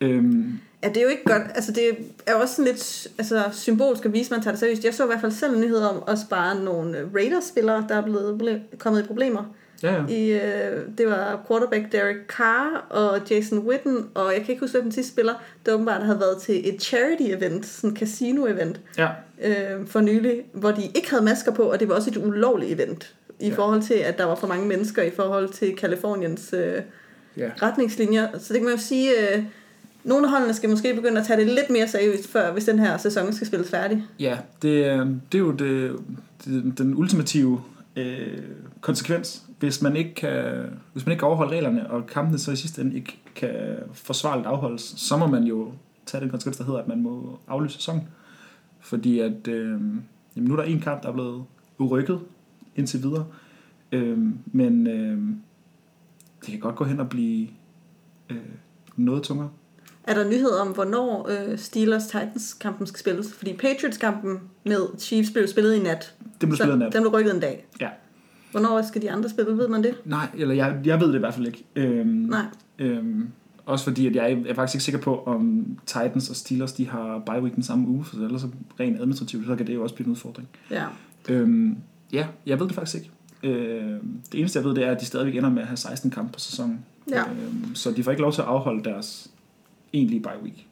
Øhm, 0.00 0.58
Ja, 0.82 0.88
det 0.88 0.96
er 0.96 1.02
jo 1.02 1.08
ikke 1.08 1.24
godt. 1.24 1.42
Altså, 1.54 1.72
det 1.72 1.88
er 2.26 2.32
jo 2.32 2.40
også 2.40 2.54
sådan 2.54 2.72
lidt 2.72 3.08
altså, 3.18 3.42
symbolsk 3.52 4.04
at 4.04 4.12
vise, 4.12 4.26
at 4.26 4.30
man 4.30 4.42
tager 4.42 4.52
det 4.52 4.60
seriøst. 4.60 4.84
Jeg 4.84 4.94
så 4.94 5.04
i 5.04 5.06
hvert 5.06 5.20
fald 5.20 5.32
selv 5.32 5.54
en 5.54 5.60
nyhed 5.60 5.78
om 5.78 6.02
at 6.08 6.18
spare 6.18 6.60
nogle 6.60 6.98
øh, 6.98 7.14
Raiders-spillere, 7.14 7.84
der 7.88 7.94
er 7.96 8.02
blevet 8.02 8.42
ble- 8.42 8.76
kommet 8.78 9.02
i 9.02 9.06
problemer. 9.06 9.54
ja, 9.82 9.94
ja. 9.94 10.06
I, 10.08 10.30
øh, 10.30 10.82
det 10.98 11.06
var 11.06 11.44
quarterback 11.48 11.92
Derek 11.92 12.16
Carr 12.28 12.86
og 12.90 13.18
Jason 13.30 13.58
Witten, 13.58 14.06
og 14.14 14.32
jeg 14.32 14.42
kan 14.42 14.48
ikke 14.48 14.60
huske, 14.60 14.72
hvem 14.72 14.82
den 14.82 14.92
sidste 14.92 15.12
spiller, 15.12 15.34
der 15.66 15.72
åbenbart 15.74 16.02
havde 16.02 16.20
været 16.20 16.42
til 16.42 16.68
et 16.68 16.82
charity-event, 16.82 17.66
sådan 17.66 17.90
et 17.90 17.98
casino-event, 17.98 18.80
ja. 18.98 19.08
øh, 19.42 19.86
for 19.86 20.00
nylig, 20.00 20.42
hvor 20.52 20.70
de 20.70 20.82
ikke 20.94 21.10
havde 21.10 21.24
masker 21.24 21.52
på, 21.52 21.62
og 21.62 21.80
det 21.80 21.88
var 21.88 21.94
også 21.94 22.10
et 22.10 22.16
ulovligt 22.16 22.72
event, 22.72 23.14
i 23.40 23.48
ja. 23.48 23.54
forhold 23.54 23.82
til, 23.82 23.94
at 23.94 24.18
der 24.18 24.24
var 24.24 24.34
for 24.34 24.46
mange 24.46 24.66
mennesker 24.66 25.02
i 25.02 25.10
forhold 25.10 25.48
til 25.48 25.76
Kaliforniens 25.76 26.52
øh, 26.52 26.82
ja. 27.36 27.50
retningslinjer. 27.62 28.28
Så 28.38 28.52
det 28.52 28.60
kan 28.60 28.64
man 28.64 28.74
jo 28.74 28.80
sige, 28.82 29.10
øh, 29.10 29.42
nogle 30.04 30.26
af 30.26 30.32
holdene 30.32 30.54
skal 30.54 30.70
måske 30.70 30.94
begynde 30.94 31.20
at 31.20 31.26
tage 31.26 31.40
det 31.40 31.46
lidt 31.46 31.70
mere 31.70 31.88
seriøst, 31.88 32.28
før 32.28 32.52
hvis 32.52 32.64
den 32.64 32.78
her 32.78 32.98
sæson 32.98 33.32
skal 33.32 33.46
spilles 33.46 33.70
færdig. 33.70 34.04
Ja, 34.18 34.38
det 34.62 34.68
øh, 34.68 35.06
det 35.32 35.38
er 35.38 35.38
jo 35.38 35.50
det, 35.50 35.96
det, 36.44 36.78
den 36.78 36.96
ultimative 36.96 37.60
øh, 37.96 38.38
konsekvens, 38.80 39.42
hvis 39.58 39.82
man 39.82 39.96
ikke 39.96 40.14
kan, 40.14 40.64
hvis 40.92 41.06
man 41.06 41.12
ikke 41.12 41.20
kan 41.20 41.28
overholde 41.28 41.52
reglerne, 41.52 41.90
og 41.90 42.06
kampene 42.06 42.38
så 42.38 42.52
i 42.52 42.56
sidste 42.56 42.82
ende 42.82 42.96
ikke 42.96 43.18
kan 43.34 43.76
forsvarligt 43.92 44.46
afholdes, 44.46 44.82
så 44.82 45.16
må 45.16 45.26
man 45.26 45.44
jo 45.44 45.72
tage 46.06 46.20
den 46.20 46.30
konsekvens, 46.30 46.56
der 46.56 46.64
hedder, 46.64 46.80
at 46.80 46.88
man 46.88 47.02
må 47.02 47.38
aflyse 47.48 47.74
sæsonen. 47.74 48.02
Fordi 48.80 49.18
at, 49.18 49.48
øh, 49.48 49.80
jamen 50.36 50.48
nu 50.48 50.52
er 50.52 50.56
der 50.56 50.62
en 50.62 50.80
kamp, 50.80 51.02
der 51.02 51.08
er 51.08 51.12
blevet 51.12 51.44
urykket 51.78 52.20
indtil 52.76 53.02
videre, 53.02 53.26
øh, 53.92 54.18
men 54.46 54.86
øh, 54.86 55.18
det 56.40 56.50
kan 56.50 56.60
godt 56.60 56.76
gå 56.76 56.84
hen 56.84 57.00
og 57.00 57.08
blive 57.08 57.48
øh, 58.30 58.36
noget 58.96 59.22
tungere. 59.22 59.50
Er 60.04 60.14
der 60.14 60.28
nyhed 60.28 60.50
om, 60.50 60.68
hvornår 60.68 61.28
øh, 61.30 61.58
Steelers-Titans-kampen 61.58 62.86
skal 62.86 63.00
spilles? 63.00 63.32
Fordi 63.32 63.52
Patriots-kampen 63.52 64.40
med 64.64 64.98
Chiefs 64.98 65.30
blev 65.30 65.48
spillet 65.48 65.74
i 65.74 65.78
nat. 65.78 66.14
Det 66.40 66.48
blev 66.48 66.56
spillet 66.56 66.76
i 66.76 66.78
nat. 66.78 66.92
Den 66.92 67.02
blev 67.02 67.12
rykket 67.12 67.34
en 67.34 67.40
dag. 67.40 67.66
Ja. 67.80 67.88
Hvornår 68.50 68.82
skal 68.82 69.02
de 69.02 69.10
andre 69.10 69.28
spille? 69.28 69.56
Ved 69.58 69.68
man 69.68 69.82
det? 69.82 69.94
Nej, 70.04 70.26
eller 70.34 70.54
jeg, 70.54 70.76
jeg 70.84 71.00
ved 71.00 71.08
det 71.08 71.14
i 71.14 71.18
hvert 71.18 71.34
fald 71.34 71.46
ikke. 71.46 71.64
Øhm, 71.76 72.06
Nej. 72.06 72.44
Øhm, 72.78 73.28
også 73.66 73.84
fordi, 73.84 74.06
at 74.06 74.16
jeg 74.16 74.32
er 74.48 74.54
faktisk 74.54 74.74
ikke 74.74 74.84
sikker 74.84 75.00
på, 75.00 75.22
om 75.26 75.66
Titans 75.86 76.30
og 76.30 76.36
Steelers 76.36 76.72
de 76.72 76.88
har 76.88 77.22
bye 77.26 77.42
week 77.42 77.54
den 77.54 77.62
samme 77.62 77.88
uge, 77.88 78.04
for 78.04 78.16
ellers 78.16 78.40
så 78.40 78.48
rent 78.80 79.00
administrativt, 79.00 79.46
så 79.46 79.56
kan 79.56 79.66
det 79.66 79.74
jo 79.74 79.82
også 79.82 79.94
blive 79.94 80.06
en 80.06 80.12
udfordring. 80.12 80.48
Ja. 80.70 80.84
Øhm, 81.28 81.76
ja, 82.12 82.26
jeg 82.46 82.60
ved 82.60 82.66
det 82.66 82.74
faktisk 82.74 82.96
ikke. 82.96 83.10
Øhm, 83.42 84.20
det 84.32 84.40
eneste, 84.40 84.58
jeg 84.58 84.64
ved, 84.64 84.74
det 84.74 84.84
er, 84.84 84.90
at 84.90 85.00
de 85.00 85.06
stadigvæk 85.06 85.36
ender 85.36 85.50
med 85.50 85.62
at 85.62 85.68
have 85.68 85.76
16 85.76 86.10
kampe 86.10 86.32
på 86.32 86.38
sæsonen. 86.40 86.84
Ja. 87.10 87.20
Øhm, 87.20 87.74
så 87.74 87.90
de 87.90 88.04
får 88.04 88.10
ikke 88.10 88.22
lov 88.22 88.32
til 88.32 88.40
at 88.40 88.46
afholde 88.46 88.84
deres 88.84 89.30
egentlige 89.92 90.22
bye 90.22 90.42
week. 90.42 90.66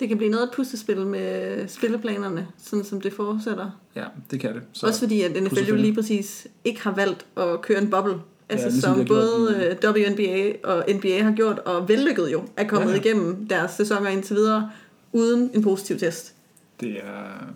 Det 0.00 0.08
kan 0.08 0.16
blive 0.16 0.30
noget 0.30 0.42
af 0.42 0.46
et 0.46 0.52
puslespil 0.56 1.06
med 1.06 1.68
spilleplanerne, 1.68 2.46
sådan 2.58 2.84
som 2.84 3.00
det 3.00 3.12
fortsætter. 3.12 3.70
Ja, 3.96 4.04
det 4.30 4.40
kan 4.40 4.54
det. 4.54 4.62
Så. 4.72 4.86
Også 4.86 5.00
fordi, 5.00 5.22
at 5.22 5.42
NFL 5.42 5.68
jo 5.68 5.76
lige 5.76 5.94
præcis 5.94 6.46
ikke 6.64 6.82
har 6.82 6.94
valgt 6.94 7.26
at 7.36 7.60
køre 7.62 7.82
en 7.82 7.90
boble. 7.90 8.14
Altså 8.48 8.66
ligesom 8.68 8.80
som 8.80 8.92
de 8.94 8.98
har 8.98 9.04
gjort 9.06 9.18
både 9.18 9.76
øh, 9.84 10.10
WNBA 10.12 10.52
og 10.64 10.84
NBA 10.94 11.22
har 11.22 11.32
gjort, 11.32 11.58
og 11.58 11.88
vellykket 11.88 12.32
jo, 12.32 12.42
er 12.56 12.66
kommet 12.68 12.88
Ja, 12.88 12.96
ja. 12.96 13.02
ja. 13.04 13.10
igennem 13.10 13.46
deres 13.46 13.70
sæsoner 13.70 14.08
indtil 14.08 14.36
videre, 14.36 14.70
uden 15.12 15.50
en 15.54 15.62
positiv 15.62 15.98
test. 15.98 16.34
Det 16.80 16.90
er, 16.90 17.46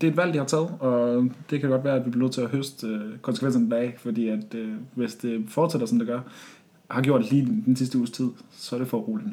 det 0.00 0.06
er 0.06 0.10
et 0.10 0.16
valg, 0.16 0.32
de 0.32 0.38
har 0.38 0.44
taget, 0.46 0.68
og 0.80 1.28
det 1.50 1.60
kan 1.60 1.70
godt 1.70 1.84
være, 1.84 1.96
at 1.96 2.04
vi 2.06 2.10
bliver 2.10 2.22
nødt 2.22 2.32
til 2.32 2.40
at 2.40 2.48
høste 2.48 2.86
øh, 2.86 3.18
konsekvenserne 3.22 3.70
deraf, 3.70 3.94
fordi 3.98 4.28
at, 4.28 4.54
øh, 4.54 4.72
hvis 4.94 5.14
det 5.14 5.44
fortsætter, 5.48 5.86
som 5.86 5.98
det 5.98 6.08
gør, 6.08 6.20
har 6.90 7.02
gjort 7.02 7.30
lige 7.30 7.62
den 7.66 7.76
sidste 7.76 7.98
uges 7.98 8.10
tid, 8.10 8.28
så 8.50 8.74
er 8.76 8.78
det 8.78 8.88
for 8.88 8.98
roligt. 8.98 9.28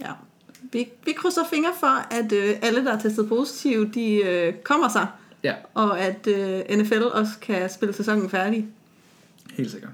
Ja. 0.00 0.10
Vi, 0.74 0.88
vi 1.04 1.12
krydser 1.12 1.44
fingre 1.50 1.70
for, 1.80 2.14
at 2.14 2.32
øh, 2.32 2.56
alle, 2.62 2.84
der 2.84 2.92
er 2.92 2.98
testet 2.98 3.28
positive, 3.28 3.90
de 3.94 4.14
øh, 4.14 4.54
kommer 4.54 4.88
sig, 4.88 5.06
Ja, 5.42 5.54
og 5.74 6.00
at 6.00 6.26
øh, 6.26 6.78
NFL 6.78 7.02
også 7.02 7.32
kan 7.42 7.70
spille 7.70 7.94
sæsonen 7.94 8.30
færdig. 8.30 8.66
helt 9.52 9.70
sikkert. 9.70 9.90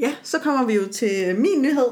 Ja, 0.00 0.14
så 0.22 0.38
kommer 0.38 0.64
vi 0.66 0.74
jo 0.74 0.88
til 0.92 1.36
min 1.38 1.62
nyhed. 1.62 1.86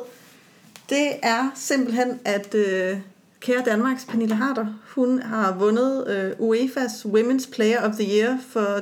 Det 0.89 1.09
er 1.23 1.51
simpelthen, 1.55 2.21
at 2.25 2.55
øh, 2.55 2.99
kære 3.41 3.63
Danmarks 3.67 4.05
Pernille 4.05 4.35
Harder, 4.35 4.67
hun 4.95 5.23
har 5.23 5.55
vundet 5.59 6.09
øh, 6.09 6.31
UEFA's 6.31 7.07
Women's 7.07 7.55
Player 7.55 7.83
of 7.83 7.95
the 7.95 8.19
Year 8.19 8.39
for 8.49 8.79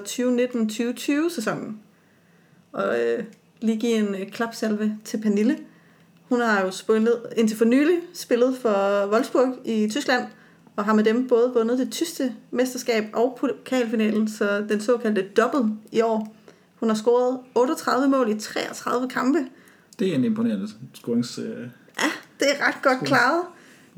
2019-2020 1.28 1.34
sæsonen. 1.34 1.80
Og 2.72 3.00
øh, 3.00 3.24
lige 3.60 3.80
give 3.80 3.92
en 3.92 4.14
øh, 4.14 4.30
klapsalve 4.30 4.98
til 5.04 5.18
Pernille. 5.20 5.58
Hun 6.30 6.40
har 6.40 6.64
jo 6.64 6.70
spillet, 6.70 7.22
indtil 7.36 7.56
for 7.56 7.64
nylig 7.64 7.98
spillet 8.14 8.58
for 8.62 9.06
Wolfsburg 9.12 9.58
i 9.64 9.88
Tyskland, 9.90 10.24
og 10.76 10.84
har 10.84 10.94
med 10.94 11.04
dem 11.04 11.28
både 11.28 11.52
vundet 11.54 11.78
det 11.78 11.90
tyske 11.92 12.34
mesterskab 12.50 13.04
og 13.12 13.38
pokalfinalen, 13.40 14.28
så 14.28 14.64
den 14.68 14.80
såkaldte 14.80 15.28
double 15.36 15.72
i 15.92 16.00
år. 16.00 16.34
Hun 16.74 16.88
har 16.88 16.96
scoret 16.96 17.38
38 17.54 18.08
mål 18.08 18.30
i 18.30 18.40
33 18.40 19.08
kampe. 19.08 19.38
Det 19.98 20.08
er 20.08 20.14
en 20.14 20.24
imponerende 20.24 20.68
scorings... 20.94 21.38
Øh, 21.38 21.68
Ja, 21.98 22.10
det 22.40 22.46
er 22.50 22.66
ret 22.66 22.82
godt 22.82 22.98
klaret. 23.04 23.42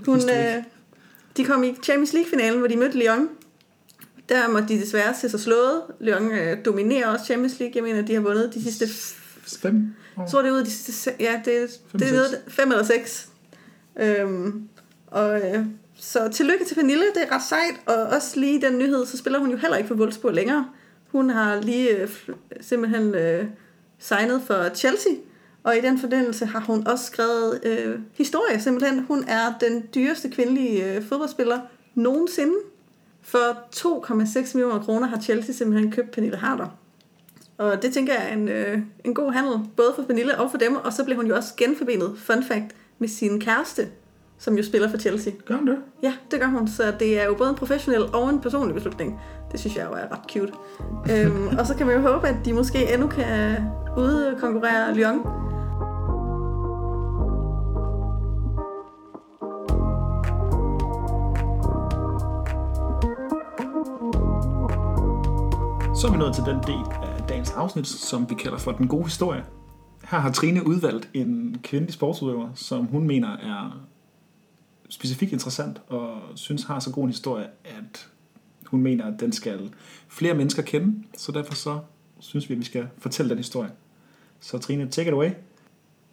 Hun, 0.07 0.21
øh, 0.21 0.65
de 1.37 1.45
kom 1.45 1.65
i 1.65 1.75
Champions 1.83 2.13
League-finalen, 2.13 2.59
hvor 2.59 2.69
de 2.69 2.77
mødte 2.77 2.99
Lyon. 2.99 3.29
Der 4.29 4.49
måtte 4.49 4.69
de 4.69 4.81
desværre 4.81 5.15
se 5.15 5.29
sig 5.29 5.41
slået. 5.41 5.83
Lyon 6.01 6.33
øh, 6.33 6.65
dominerer 6.65 7.09
også 7.09 7.25
Champions 7.25 7.59
League. 7.61 7.73
Jeg 7.75 7.83
mener, 7.83 8.03
de 8.03 8.15
har 8.15 8.21
vundet 8.21 8.55
de 8.55 8.63
sidste... 8.63 8.89
fem. 9.63 9.95
Jeg 10.19 10.27
tror, 10.31 10.43
det 10.43 10.49
er 10.49 10.53
ud 10.53 10.59
af 10.59 10.65
de 10.65 10.71
sidste... 10.71 11.13
Ja, 11.21 11.41
det, 11.45 11.57
er- 11.63 11.67
Fem 11.91 12.01
det 12.01 12.09
er 12.09 12.13
noget, 12.13 12.41
fem 12.49 12.71
eller 12.71 12.85
seks. 12.85 13.29
Øhm, 14.01 14.69
Og 15.07 15.41
øh, 15.41 15.65
så 15.97 16.29
tillykke 16.29 16.65
til 16.65 16.75
Pernille, 16.75 17.05
det 17.15 17.23
er 17.23 17.35
ret 17.35 17.43
sejt, 17.49 17.75
og 17.87 17.95
også 18.17 18.41
lige 18.41 18.61
den 18.61 18.79
nyhed, 18.79 19.07
så 19.07 19.17
spiller 19.17 19.39
hun 19.39 19.51
jo 19.51 19.57
heller 19.57 19.77
ikke 19.77 19.89
for 19.89 19.95
Wolfsburg 19.95 20.33
længere. 20.35 20.69
Hun 21.09 21.31
har 21.31 21.61
lige 21.61 21.97
øh, 21.97 22.09
simpelthen 22.61 23.15
øh, 23.15 23.45
signet 23.99 24.43
for 24.47 24.75
Chelsea, 24.75 25.13
og 25.63 25.77
i 25.77 25.81
den 25.81 25.99
forbindelse 25.99 26.47
har 26.47 26.61
hun 26.61 26.87
også 26.87 27.05
skrevet 27.05 27.61
øh, 27.65 27.99
historie 28.13 28.61
simpelthen. 28.61 29.05
Hun 29.05 29.25
er 29.29 29.55
den 29.61 29.85
dyreste 29.95 30.31
kvindelige 30.31 30.95
øh, 30.97 31.03
fodboldspiller 31.09 31.61
nogensinde. 31.95 32.55
For 33.23 33.59
2,6 34.05 34.55
millioner 34.55 34.83
kroner 34.85 35.07
har 35.07 35.21
Chelsea 35.21 35.55
simpelthen 35.55 35.93
købt 35.93 36.11
Pernille 36.11 36.37
Harder. 36.37 36.79
Og 37.63 37.83
det 37.83 37.93
tænker 37.93 38.13
jeg 38.13 38.29
er 38.31 38.33
en, 38.33 38.49
øh, 38.49 38.79
en 39.05 39.15
god 39.15 39.33
handel, 39.33 39.55
både 39.77 39.93
for 39.97 40.03
Pernille 40.03 40.39
og 40.39 40.51
for 40.51 40.59
dem. 40.59 40.77
Og 40.77 40.93
så 40.93 41.05
blev 41.05 41.17
hun 41.17 41.27
jo 41.27 41.37
også 41.37 41.55
genforbenet, 41.57 42.15
fun 42.17 42.45
fact, 42.45 42.75
med 42.99 43.09
sin 43.09 43.41
kæreste, 43.41 43.89
som 44.39 44.57
jo 44.57 44.63
spiller 44.63 44.89
for 44.91 44.97
Chelsea. 44.97 45.33
Gør 45.45 45.57
hun 45.57 45.67
det? 45.67 45.77
Ja, 46.03 46.13
det 46.31 46.41
gør 46.41 46.47
hun. 46.47 46.69
Så 46.69 46.93
det 46.99 47.21
er 47.21 47.25
jo 47.25 47.35
både 47.35 47.51
en 47.51 47.57
professionel 47.57 48.03
og 48.15 48.31
en 48.31 48.41
personlig 48.41 48.75
beslutning. 48.75 49.21
Det 49.53 49.61
synes 49.61 49.77
jeg 49.77 49.87
jo 49.91 49.93
er 49.93 50.13
ret 50.13 50.31
cute. 50.33 50.53
øhm, 51.13 51.47
og 51.59 51.67
så 51.67 51.75
kan 51.77 51.87
man 51.87 51.97
jo 51.97 52.03
håbe, 52.03 52.29
at 52.29 52.37
de 52.45 52.53
måske 52.53 52.95
endnu 52.95 53.07
kan 53.07 53.57
udkonkurrere 53.97 54.95
Lyon. 54.95 55.23
Så 65.97 66.07
er 66.07 66.13
vi 66.13 66.19
nået 66.19 66.35
til 66.35 66.45
den 66.45 66.59
del 66.67 66.85
af 67.03 67.12
dagens 67.33 67.51
afsnit, 67.51 67.87
som 67.87 68.31
vi 68.31 68.35
kalder 68.35 68.59
for 68.59 68.73
Den 68.73 68.89
Gode 68.89 69.05
Historie. 69.05 69.45
Her 70.05 70.19
har 70.19 70.33
Trine 70.33 70.67
udvalgt 70.67 71.11
en 71.15 71.61
kvindelig 71.63 71.95
sportsudøver, 71.95 72.49
som 72.55 72.85
hun 72.85 73.07
mener 73.07 73.29
er 73.29 73.87
specifikt 74.89 75.33
interessant 75.33 75.81
og 75.89 76.19
synes 76.35 76.65
har 76.65 76.81
så 76.81 76.93
god 76.93 77.05
en 77.05 77.11
historie, 77.11 77.47
at 77.65 78.09
hun 78.67 78.83
mener, 78.83 79.05
at 79.05 79.21
den 79.21 79.33
skal 79.33 79.75
flere 80.09 80.35
mennesker 80.35 80.63
kende. 80.63 81.03
Så 81.17 81.33
derfor 81.33 81.55
så 81.55 81.81
synes 82.19 82.49
vi, 82.49 82.55
at 82.55 82.61
vi 82.61 82.65
skal 82.65 82.89
fortælle 82.99 83.29
den 83.29 83.39
historie. 83.39 83.71
Så 84.41 84.59
Trine, 84.59 84.89
take 84.89 85.09
it 85.09 85.15
away. 85.15 85.31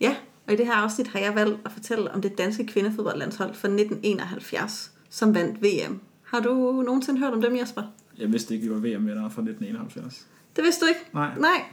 Ja, 0.02 0.16
og 0.48 0.54
i 0.54 0.56
det 0.56 0.66
her 0.66 0.74
afsnit 0.74 1.08
har 1.08 1.20
jeg 1.20 1.36
valgt 1.36 1.60
at 1.66 1.72
fortælle 1.72 2.12
om 2.12 2.22
det 2.22 2.38
danske 2.38 2.68
kvindefodboldlandshold 2.68 3.54
fra 3.54 3.68
1971, 3.68 4.92
som 5.10 5.36
vandt 5.36 5.62
VM. 5.62 6.00
Har 6.24 6.40
du 6.40 6.84
nogensinde 6.86 7.20
hørt 7.20 7.34
om 7.34 7.42
dem, 7.42 7.58
Jesper? 7.58 7.82
Jeg 8.18 8.32
vidste 8.32 8.54
ikke, 8.54 8.68
vi 8.68 8.74
var 8.74 8.80
VM-vinder 8.80 9.30
fra 9.30 9.42
1971. 9.42 10.28
Det 10.56 10.64
vidste 10.64 10.86
du 10.86 10.88
ikke? 10.90 11.00
Nej. 11.14 11.30
Nej. 11.38 11.64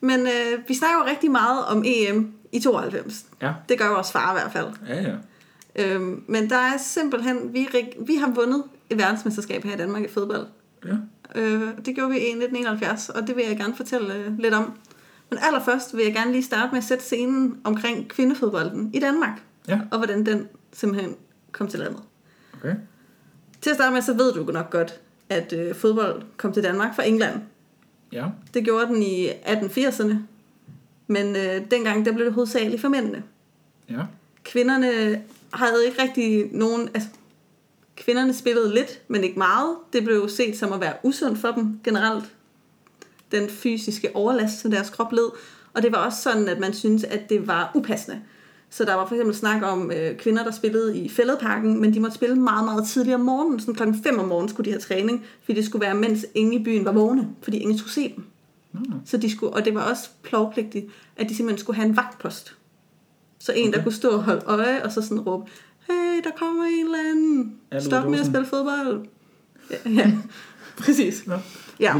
Men 0.00 0.20
øh, 0.20 0.68
vi 0.68 0.74
snakker 0.74 0.98
jo 0.98 1.04
rigtig 1.10 1.30
meget 1.30 1.64
om 1.64 1.82
EM 1.86 2.32
i 2.52 2.60
92. 2.60 3.26
Ja. 3.42 3.52
Det 3.68 3.78
gør 3.78 3.88
vores 3.88 4.12
far 4.12 4.30
i 4.36 4.40
hvert 4.40 4.52
fald. 4.52 4.66
Ja, 4.88 5.02
ja. 5.02 5.14
Øhm, 5.76 6.24
men 6.28 6.50
der 6.50 6.56
er 6.56 6.76
simpelthen, 6.78 7.52
vi, 7.54 7.68
vi 8.06 8.14
har 8.14 8.30
vundet 8.30 8.62
et 8.90 8.98
verdensmesterskab 8.98 9.64
her 9.64 9.74
i 9.74 9.76
Danmark 9.76 10.04
i 10.04 10.08
fodbold. 10.08 10.46
Ja. 10.84 10.94
Øh, 11.34 11.68
det 11.86 11.94
gjorde 11.94 12.10
vi 12.10 12.16
i 12.16 12.28
1971, 12.30 13.08
og 13.08 13.26
det 13.26 13.36
vil 13.36 13.44
jeg 13.48 13.56
gerne 13.56 13.74
fortælle 13.76 14.14
øh, 14.14 14.38
lidt 14.38 14.54
om. 14.54 14.72
Men 15.30 15.38
allerførst 15.42 15.96
vil 15.96 16.04
jeg 16.04 16.14
gerne 16.14 16.32
lige 16.32 16.42
starte 16.44 16.68
med 16.70 16.78
at 16.78 16.84
sætte 16.84 17.04
scenen 17.04 17.60
omkring 17.64 18.08
kvindefodbolden 18.08 18.90
i 18.94 19.00
Danmark, 19.00 19.40
Ja, 19.68 19.80
og 19.90 19.98
hvordan 19.98 20.26
den 20.26 20.48
simpelthen 20.72 21.16
kom 21.52 21.68
til 21.68 21.78
landet. 21.80 22.00
okay. 22.54 22.74
Til 23.60 23.70
at 23.70 23.76
starte 23.76 23.92
med, 23.94 24.02
så 24.02 24.14
ved 24.14 24.32
du 24.32 24.52
nok 24.52 24.70
godt, 24.70 25.00
at 25.28 25.52
øh, 25.52 25.74
fodbold 25.74 26.22
kom 26.36 26.52
til 26.52 26.62
Danmark 26.62 26.96
fra 26.96 27.06
England. 27.06 27.40
Ja, 28.14 28.26
Det 28.54 28.64
gjorde 28.64 28.86
den 28.86 29.02
i 29.02 29.28
1880'erne, 29.28 30.14
men 31.06 31.36
øh, 31.36 31.70
dengang 31.70 32.06
der 32.06 32.12
blev 32.12 32.26
det 32.26 32.34
hovedsageligt 32.34 32.80
for 32.80 32.88
mændene. 32.88 33.22
ja, 33.90 34.00
Kvinderne 34.44 35.22
havde 35.52 35.86
ikke 35.86 36.02
rigtig 36.02 36.48
nogen... 36.52 36.88
Altså, 36.94 37.08
kvinderne 37.96 38.34
spillede 38.34 38.74
lidt, 38.74 39.00
men 39.08 39.24
ikke 39.24 39.38
meget. 39.38 39.76
Det 39.92 40.04
blev 40.04 40.28
set 40.28 40.58
som 40.58 40.72
at 40.72 40.80
være 40.80 40.94
usundt 41.02 41.38
for 41.38 41.50
dem 41.50 41.80
generelt. 41.84 42.24
Den 43.32 43.48
fysiske 43.48 44.16
overlast, 44.16 44.60
som 44.60 44.70
deres 44.70 44.90
krop 44.90 45.12
led. 45.12 45.30
Og 45.74 45.82
det 45.82 45.92
var 45.92 45.98
også 45.98 46.22
sådan, 46.22 46.48
at 46.48 46.58
man 46.58 46.74
syntes, 46.74 47.04
at 47.04 47.28
det 47.28 47.46
var 47.46 47.70
upassende. 47.74 48.20
Så 48.74 48.84
der 48.84 48.94
var 48.94 49.06
for 49.06 49.14
eksempel 49.14 49.36
snak 49.36 49.62
om 49.62 49.90
øh, 49.90 50.16
kvinder, 50.16 50.44
der 50.44 50.50
spillede 50.50 50.98
i 50.98 51.08
fældeparken, 51.08 51.80
men 51.80 51.94
de 51.94 52.00
måtte 52.00 52.14
spille 52.14 52.36
meget, 52.36 52.64
meget 52.64 52.86
tidligere 52.86 53.14
om 53.14 53.24
morgenen. 53.24 53.60
Sådan 53.60 53.74
klokken 53.74 54.02
5 54.02 54.18
om 54.18 54.28
morgenen 54.28 54.48
skulle 54.48 54.64
de 54.64 54.70
have 54.70 54.80
træning, 54.80 55.24
fordi 55.44 55.56
det 55.56 55.64
skulle 55.66 55.86
være, 55.86 55.94
mens 55.94 56.26
ingen 56.34 56.60
i 56.60 56.64
byen 56.64 56.84
var 56.84 56.92
vågne, 56.92 57.28
fordi 57.42 57.58
ingen 57.58 57.78
skulle 57.78 57.92
se 57.92 58.14
dem. 58.16 58.24
Nå, 58.72 58.80
Så 59.04 59.16
de 59.16 59.30
skulle, 59.30 59.52
og 59.52 59.64
det 59.64 59.74
var 59.74 59.90
også 59.90 60.08
plovpligtigt, 60.22 60.86
at 61.16 61.28
de 61.28 61.36
simpelthen 61.36 61.60
skulle 61.60 61.76
have 61.76 61.88
en 61.88 61.96
vagtpost. 61.96 62.56
Så 63.38 63.52
en, 63.52 63.68
okay. 63.68 63.78
der 63.78 63.84
kunne 63.84 63.94
stå 63.94 64.08
og 64.08 64.22
holde 64.22 64.42
øje, 64.46 64.84
og 64.84 64.92
så 64.92 65.02
sådan 65.02 65.20
råbe, 65.20 65.50
hey, 65.88 66.22
der 66.24 66.30
kommer 66.36 66.64
en 66.64 66.84
eller 66.84 66.98
anden. 67.10 67.56
Stop 67.78 67.90
med 67.90 67.98
at 68.00 68.06
Olsen." 68.06 68.26
spille 68.26 68.46
fodbold. 68.46 69.06
Ja, 69.70 69.90
ja. 70.00 70.12
præcis. 70.78 71.26
Nå. 71.26 71.34
Ja. 71.80 71.94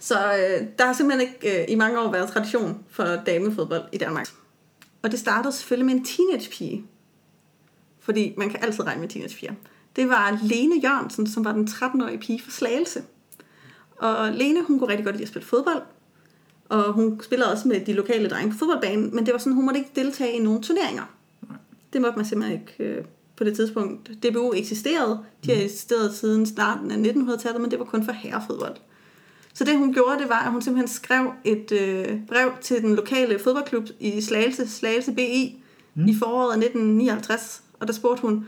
Så 0.00 0.14
øh, 0.14 0.66
der 0.78 0.86
har 0.86 0.92
simpelthen 0.92 1.28
ikke 1.28 1.60
øh, 1.60 1.66
i 1.68 1.74
mange 1.74 2.00
år 2.00 2.12
været 2.12 2.28
tradition 2.28 2.78
for 2.90 3.04
damefodbold 3.26 3.82
i 3.92 3.98
Danmark. 3.98 4.28
Og 5.02 5.10
det 5.10 5.18
startede 5.18 5.52
selvfølgelig 5.52 5.86
med 5.86 5.94
en 5.94 6.04
teenagepige. 6.04 6.84
Fordi 8.00 8.34
man 8.36 8.50
kan 8.50 8.62
altid 8.62 8.86
regne 8.86 9.00
med 9.00 9.08
teenagepiger. 9.08 9.52
Det 9.96 10.08
var 10.08 10.38
Lene 10.42 10.80
Jørgensen, 10.82 11.26
som 11.26 11.44
var 11.44 11.52
den 11.52 11.68
13-årige 11.68 12.18
pige 12.18 12.42
fra 12.42 12.50
Slagelse. 12.50 13.02
Og 13.96 14.32
Lene, 14.32 14.62
hun 14.62 14.78
kunne 14.78 14.90
rigtig 14.90 15.04
godt 15.04 15.16
lide 15.16 15.22
at 15.22 15.28
spille 15.28 15.46
fodbold. 15.46 15.82
Og 16.68 16.92
hun 16.92 17.20
spillede 17.22 17.52
også 17.52 17.68
med 17.68 17.80
de 17.80 17.92
lokale 17.92 18.28
drenge 18.28 18.52
på 18.52 18.58
fodboldbanen, 18.58 19.14
men 19.14 19.26
det 19.26 19.32
var 19.32 19.38
sådan, 19.38 19.52
hun 19.52 19.64
måtte 19.64 19.80
ikke 19.80 19.90
deltage 19.96 20.32
i 20.32 20.38
nogen 20.38 20.62
turneringer. 20.62 21.02
Det 21.92 22.00
måtte 22.00 22.16
man 22.16 22.26
simpelthen 22.26 22.60
ikke 22.60 22.92
øh, 22.92 23.04
på 23.36 23.44
det 23.44 23.56
tidspunkt. 23.56 24.10
DBU 24.22 24.52
eksisterede. 24.52 25.24
De 25.44 25.54
har 25.54 25.62
eksisteret 25.62 26.14
siden 26.14 26.46
starten 26.46 26.90
af 26.90 27.10
1900-tallet, 27.10 27.60
men 27.60 27.70
det 27.70 27.78
var 27.78 27.84
kun 27.84 28.04
for 28.04 28.12
herrefodbold. 28.12 28.76
Så 29.58 29.64
det 29.64 29.78
hun 29.78 29.92
gjorde, 29.92 30.18
det 30.18 30.28
var, 30.28 30.38
at 30.38 30.52
hun 30.52 30.62
simpelthen 30.62 30.88
skrev 30.88 31.32
et 31.44 31.72
øh, 31.72 32.20
brev 32.28 32.52
til 32.60 32.82
den 32.82 32.94
lokale 32.94 33.38
fodboldklub 33.38 33.84
i 34.00 34.20
Slagelse, 34.20 34.68
Slagelse 34.68 35.12
BI, 35.12 35.62
mm. 35.94 36.06
i 36.06 36.14
foråret 36.18 36.52
af 36.52 36.56
1959. 36.56 37.62
Og 37.80 37.86
der 37.86 37.92
spurgte 37.92 38.22
hun, 38.22 38.46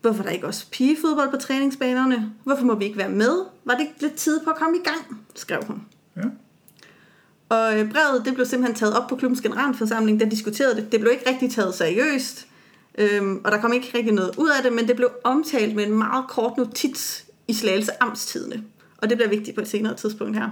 hvorfor 0.00 0.22
der 0.22 0.30
ikke 0.30 0.46
også 0.46 0.66
pigefodbold 0.70 1.30
på 1.30 1.36
træningsbanerne? 1.36 2.32
Hvorfor 2.44 2.64
må 2.64 2.74
vi 2.74 2.84
ikke 2.84 2.98
være 2.98 3.08
med? 3.08 3.44
Var 3.64 3.74
det 3.74 3.80
ikke 3.80 3.94
lidt 4.00 4.14
tid 4.14 4.40
på 4.44 4.50
at 4.50 4.56
komme 4.56 4.76
i 4.76 4.80
gang? 4.84 5.26
skrev 5.34 5.64
hun. 5.66 5.82
Ja. 6.16 6.22
Og 7.48 7.80
øh, 7.80 7.92
brevet 7.92 8.22
det 8.24 8.34
blev 8.34 8.46
simpelthen 8.46 8.76
taget 8.76 8.96
op 8.96 9.08
på 9.08 9.16
klubbens 9.16 9.40
generalforsamling, 9.40 10.20
der 10.20 10.28
diskuterede 10.28 10.76
det. 10.76 10.92
Det 10.92 11.00
blev 11.00 11.12
ikke 11.12 11.30
rigtig 11.30 11.50
taget 11.50 11.74
seriøst, 11.74 12.46
øhm, 12.98 13.40
og 13.44 13.52
der 13.52 13.60
kom 13.60 13.72
ikke 13.72 13.90
rigtig 13.94 14.14
noget 14.14 14.36
ud 14.38 14.48
af 14.48 14.62
det, 14.62 14.72
men 14.72 14.88
det 14.88 14.96
blev 14.96 15.10
omtalt 15.24 15.74
med 15.74 15.86
en 15.86 15.98
meget 15.98 16.24
kort 16.28 16.56
notits 16.56 17.24
i 17.48 17.52
Slagelse 17.54 18.02
Amtstidene. 18.02 18.64
Og 18.96 19.10
det 19.10 19.18
bliver 19.18 19.28
vigtigt 19.28 19.54
på 19.54 19.60
et 19.60 19.68
senere 19.68 19.96
tidspunkt 19.96 20.36
her. 20.36 20.48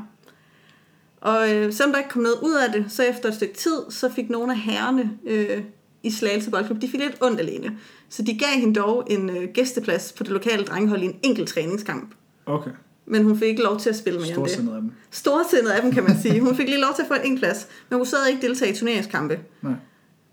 Og 1.21 1.55
øh, 1.55 1.73
selvom 1.73 1.93
der 1.93 1.99
ikke 1.99 2.11
kom 2.11 2.23
noget 2.23 2.39
ud 2.43 2.55
af 2.55 2.73
det, 2.73 2.85
så 2.89 3.03
efter 3.03 3.29
et 3.29 3.35
stykke 3.35 3.55
tid, 3.55 3.77
så 3.91 4.11
fik 4.11 4.31
nogle 4.31 4.53
af 4.53 4.59
herrerne 4.59 5.11
øh, 5.27 5.63
i 6.03 6.11
Slagelse 6.11 6.51
Boldklub, 6.51 6.81
de 6.81 6.89
fik 6.89 7.01
lidt 7.01 7.17
ondt 7.21 7.41
alene. 7.41 7.79
Så 8.09 8.23
de 8.23 8.39
gav 8.39 8.49
hende 8.49 8.81
dog 8.81 9.07
en 9.11 9.31
øh, 9.31 9.49
gæsteplads 9.55 10.13
på 10.13 10.25
det 10.25 10.33
lokale 10.33 10.65
drengehold 10.65 11.03
i 11.03 11.05
en 11.05 11.17
enkelt 11.23 11.49
træningskamp. 11.49 12.15
Okay. 12.47 12.71
Men 13.07 13.25
hun 13.25 13.39
fik 13.39 13.49
ikke 13.49 13.63
lov 13.63 13.81
til 13.81 13.91
at 13.91 13.97
spille 13.97 14.19
mere 14.19 14.29
end 14.29 14.37
det. 14.37 14.51
Storsindet 14.51 14.75
af 14.75 14.81
dem. 14.81 14.93
Storsindet 15.11 15.71
af 15.71 15.83
dem, 15.83 15.93
kan 15.93 16.03
man 16.05 16.19
sige. 16.23 16.41
Hun 16.41 16.57
fik 16.57 16.69
lige 16.69 16.81
lov 16.81 16.95
til 16.95 17.03
at 17.03 17.09
få 17.09 17.15
en 17.15 17.21
enkelt 17.21 17.41
plads, 17.41 17.69
men 17.89 17.97
hun 17.97 18.07
sad 18.07 18.27
ikke 18.29 18.47
deltage 18.47 18.73
i 18.73 18.77
turneringskampe. 18.77 19.41
Nej. 19.63 19.75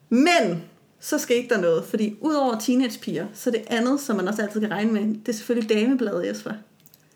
Men 0.10 0.63
så 1.00 1.18
skete 1.18 1.50
der 1.50 1.62
noget, 1.62 1.86
fordi 1.86 2.18
udover 2.22 2.60
teenagepiger, 2.60 3.28
så 3.34 3.51
det 3.51 3.62
andet, 3.68 4.00
som 4.00 4.16
man 4.16 4.28
også 4.28 4.42
altid 4.42 4.62
kan 4.62 4.72
regne 4.72 4.92
med, 4.92 5.01
det 5.01 5.30
er 5.30 5.34
selvfølgelig 5.34 5.70
damebladet, 5.70 6.28
Jesper. 6.28 6.51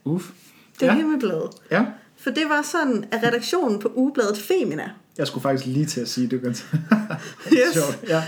Uff. 0.05 0.31
Det 0.79 0.85
Ja. 0.85 0.95
Himmelbladet. 0.95 1.49
Ja. 1.71 1.85
For 2.17 2.29
det 2.31 2.43
var 2.49 2.61
sådan, 2.61 3.05
at 3.11 3.23
redaktionen 3.23 3.79
på 3.79 3.91
ugebladet 3.95 4.37
Femina, 4.37 4.89
Jeg 5.17 5.27
skulle 5.27 5.41
faktisk 5.41 5.65
lige 5.65 5.85
til 5.85 6.01
at 6.01 6.09
sige, 6.09 6.27
det 6.27 6.41
kan 6.41 6.49
Yes. 7.53 7.73
Sjovt. 7.73 7.99
Ja. 8.07 8.23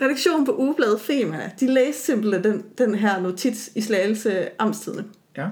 redaktionen 0.00 0.46
på 0.46 0.56
ugebladet 0.58 1.00
Femina, 1.00 1.50
de 1.60 1.66
læste 1.74 2.02
simpelthen 2.02 2.44
den, 2.44 2.64
den 2.78 2.94
her 2.94 3.20
notits 3.20 3.70
i 3.74 3.80
Slagelse 3.80 4.48
Amtstidene. 4.60 5.04
Ja. 5.36 5.46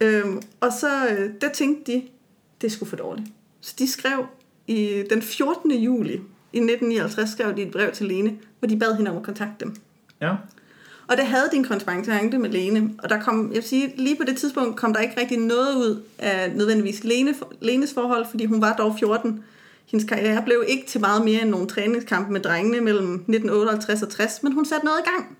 Øhm, 0.00 0.42
og 0.60 0.72
så 0.80 1.06
øh, 1.08 1.30
der 1.40 1.48
tænkte 1.48 1.92
de, 1.92 2.02
det 2.60 2.72
sgu 2.72 2.84
for 2.84 2.96
dårligt. 2.96 3.28
Så 3.60 3.74
de 3.78 3.90
skrev 3.90 4.26
i 4.66 5.04
den 5.10 5.22
14. 5.22 5.70
juli 5.70 6.12
i 6.52 6.58
1959, 6.58 7.30
skrev 7.30 7.56
de 7.56 7.62
et 7.62 7.72
brev 7.72 7.92
til 7.92 8.06
Lene, 8.06 8.38
hvor 8.58 8.68
de 8.68 8.78
bad 8.78 8.96
hende 8.96 9.10
om 9.10 9.16
at 9.16 9.22
kontakte 9.22 9.64
dem. 9.64 9.76
Ja. 10.20 10.34
Og 11.06 11.16
det 11.16 11.26
havde 11.26 11.48
din 11.52 11.64
korrespondance 11.64 12.38
med 12.38 12.50
Lene, 12.50 12.90
og 12.98 13.08
der 13.08 13.20
kom, 13.20 13.48
jeg 13.48 13.54
vil 13.54 13.62
sige, 13.62 13.94
lige 13.96 14.16
på 14.16 14.24
det 14.24 14.36
tidspunkt 14.36 14.76
kom 14.76 14.92
der 14.92 15.00
ikke 15.00 15.20
rigtig 15.20 15.38
noget 15.38 15.76
ud 15.76 16.02
af 16.18 16.52
nødvendigvis 16.56 17.04
Lene, 17.04 17.34
Lenes 17.60 17.94
forhold, 17.94 18.26
fordi 18.30 18.44
hun 18.44 18.60
var 18.60 18.76
dog 18.76 18.96
14. 18.98 19.44
Hendes 19.86 20.08
karriere 20.08 20.42
blev 20.44 20.64
ikke 20.68 20.86
til 20.86 21.00
meget 21.00 21.24
mere 21.24 21.42
end 21.42 21.50
nogle 21.50 21.66
træningskampe 21.66 22.32
med 22.32 22.40
drengene 22.40 22.80
mellem 22.80 23.14
1958 23.14 24.02
og 24.02 24.10
60, 24.10 24.42
men 24.42 24.52
hun 24.52 24.64
satte 24.64 24.84
noget 24.84 24.98
i 24.98 25.10
gang. 25.10 25.38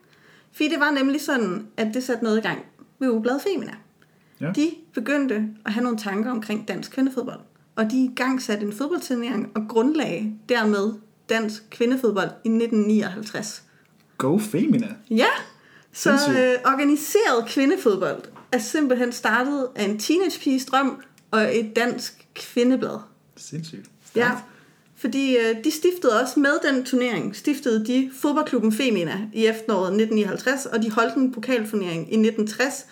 Fordi 0.52 0.68
det 0.68 0.80
var 0.80 0.90
nemlig 0.90 1.20
sådan, 1.20 1.66
at 1.76 1.88
det 1.94 2.04
satte 2.04 2.24
noget 2.24 2.38
i 2.38 2.40
gang 2.40 2.58
ved 2.98 3.08
Ugebladet 3.08 3.42
Femina. 3.42 3.72
Ja. 4.40 4.52
De 4.56 4.70
begyndte 4.94 5.48
at 5.66 5.72
have 5.72 5.84
nogle 5.84 5.98
tanker 5.98 6.30
omkring 6.30 6.68
dansk 6.68 6.92
kvindefodbold. 6.92 7.40
Og 7.76 7.90
de 7.90 8.04
i 8.04 8.10
gang 8.16 8.42
satte 8.42 8.66
en 8.66 8.72
fodboldturnering 8.72 9.50
og 9.54 9.62
grundlagde 9.68 10.32
dermed 10.48 10.92
dansk 11.28 11.70
kvindefodbold 11.70 12.28
i 12.44 12.48
1959. 12.48 13.62
Go 14.18 14.38
Femina. 14.38 14.88
Ja, 15.10 15.26
Så 15.92 16.10
øh, 16.10 16.72
organiseret 16.72 17.46
kvindefodbold 17.46 18.22
er 18.52 18.58
simpelthen 18.58 19.12
startet 19.12 19.68
af 19.74 19.84
en 19.84 19.98
teenagepiges 19.98 20.64
drøm 20.64 21.02
og 21.30 21.58
et 21.58 21.76
dansk 21.76 22.26
kvindeblad. 22.34 22.98
Sindssygt. 23.36 23.86
Ja, 24.16 24.30
fordi 24.96 25.36
øh, 25.36 25.64
de 25.64 25.70
stiftede 25.70 26.20
også 26.20 26.40
med 26.40 26.50
den 26.72 26.84
turnering, 26.84 27.36
stiftede 27.36 27.86
de 27.86 28.10
fodboldklubben 28.20 28.72
Femina 28.72 29.28
i 29.32 29.46
efteråret 29.46 29.86
1959, 29.86 30.66
og 30.66 30.82
de 30.82 30.90
holdt 30.90 31.14
en 31.14 31.32
pokalturnering 31.32 32.00
i 32.00 32.16
1960, 32.16 32.86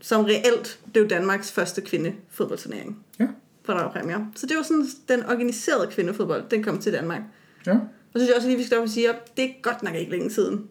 som 0.00 0.24
reelt 0.24 0.78
blev 0.92 1.08
Danmarks 1.08 1.52
første 1.52 1.80
kvindefodboldturnering, 1.80 3.04
Ja. 3.20 3.26
hvor 3.64 3.74
der 3.74 3.82
var 3.82 3.92
præmier. 3.92 4.20
Så 4.36 4.46
det 4.46 4.56
var 4.56 4.62
sådan 4.62 4.86
den 5.08 5.24
organiserede 5.24 5.86
kvindefodbold, 5.90 6.44
den 6.50 6.62
kom 6.62 6.78
til 6.78 6.92
Danmark. 6.92 7.20
Ja. 7.66 7.72
Og 7.72 7.80
så 8.12 8.18
synes 8.18 8.28
jeg 8.28 8.36
også 8.36 8.48
lige, 8.48 8.58
vi 8.58 8.64
skal 8.64 8.76
op 8.78 8.82
og 8.82 8.88
sige, 8.90 9.08
at 9.08 9.36
det 9.36 9.44
er 9.44 9.48
godt 9.62 9.82
nok 9.82 9.94
ikke 9.94 10.10
længe 10.10 10.30
siden. 10.30 10.64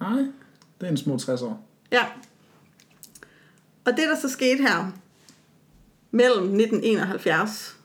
Nej, 0.00 0.22
det 0.80 0.86
er 0.86 0.90
en 0.90 0.96
små 0.96 1.18
60 1.18 1.42
år. 1.42 1.66
Ja. 1.92 2.04
Og 3.84 3.92
det, 3.92 4.08
der 4.08 4.16
så 4.16 4.28
skete 4.28 4.62
her, 4.62 4.92
mellem 6.10 6.44
1971 6.44 7.76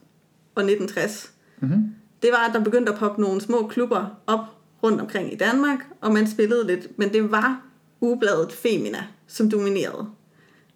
og 0.55 0.63
1960, 0.63 1.27
Mm-hmm. 1.63 1.95
det 2.21 2.29
var, 2.31 2.47
at 2.47 2.53
der 2.53 2.63
begyndte 2.63 2.91
at 2.91 2.97
poppe 2.97 3.21
nogle 3.21 3.41
små 3.41 3.67
klubber 3.67 4.05
op 4.27 4.39
rundt 4.83 5.01
omkring 5.01 5.33
i 5.33 5.35
Danmark, 5.35 5.79
og 6.01 6.13
man 6.13 6.27
spillede 6.27 6.67
lidt, 6.67 6.97
men 6.99 7.13
det 7.13 7.31
var 7.31 7.61
ugebladet 8.01 8.51
Femina, 8.51 9.03
som 9.27 9.49
dominerede. 9.51 10.07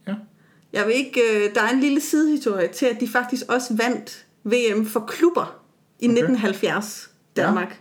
Ja. 0.08 0.16
Jeg 0.74 0.88
vil 0.88 0.96
ikke, 0.96 1.22
øh, 1.22 1.56
der 1.56 1.62
er 1.62 1.70
en 1.70 1.80
lille 1.80 2.02
sidehistorie 2.02 2.68
til, 2.68 2.86
at 2.86 3.00
de 3.00 3.08
faktisk 3.08 3.44
også 3.50 3.76
vandt 3.76 4.26
VM 4.44 4.86
for 4.86 5.00
klubber 5.08 5.62
i 6.00 6.06
Okay. 6.06 6.12
1970 6.14 7.10
Danmark. 7.36 7.70
Ja. 7.70 7.76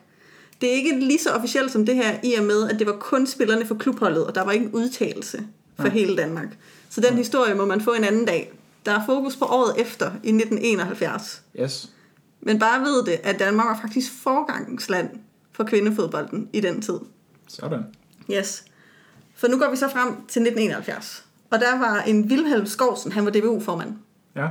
Det 0.65 0.73
er 0.73 0.77
ikke 0.77 1.01
lige 1.01 1.19
så 1.19 1.31
officielt 1.31 1.73
som 1.73 1.87
det 1.87 1.95
her, 1.95 2.17
i 2.23 2.35
og 2.35 2.45
med, 2.45 2.71
at 2.71 2.79
det 2.79 2.87
var 2.87 2.93
kun 2.93 3.27
spillerne 3.27 3.67
for 3.67 3.75
klubholdet, 3.75 4.27
og 4.27 4.35
der 4.35 4.45
var 4.45 4.53
ikke 4.53 4.67
en 4.67 4.73
udtalelse 4.73 5.47
for 5.77 5.83
Nej. 5.83 5.93
hele 5.93 6.17
Danmark. 6.17 6.59
Så 6.91 7.01
den 7.01 7.15
historie 7.15 7.55
må 7.55 7.65
man 7.65 7.81
få 7.81 7.93
en 7.93 8.05
anden 8.05 8.25
dag. 8.25 8.53
Der 8.87 8.93
er 8.93 9.07
fokus 9.07 9.37
på 9.37 9.45
året 9.45 9.81
efter, 9.81 10.07
i 10.07 10.29
1971. 10.29 11.43
Yes. 11.61 11.91
Men 12.41 12.59
bare 12.59 12.81
ved 12.81 13.05
det, 13.05 13.21
at 13.23 13.39
Danmark 13.39 13.67
var 13.67 13.81
faktisk 13.81 14.13
forgangsland 14.23 15.11
for 15.53 15.65
kvindefodbolden 15.65 16.49
i 16.53 16.61
den 16.61 16.83
tid. 16.83 16.99
Sådan. 17.49 17.85
Yes. 18.33 18.65
For 19.35 19.49
nu 19.49 19.59
går 19.59 19.71
vi 19.71 19.77
så 19.77 19.89
frem 19.89 20.09
til 20.09 20.43
1971. 20.43 21.25
Og 21.51 21.61
der 21.61 21.79
var 21.79 22.03
en 22.03 22.31
Vilhelm 22.31 22.67
Skovsen, 22.67 23.13
han 23.13 23.25
var 23.25 23.31
DBU-formand. 23.31 23.97
Ja. 24.37 24.49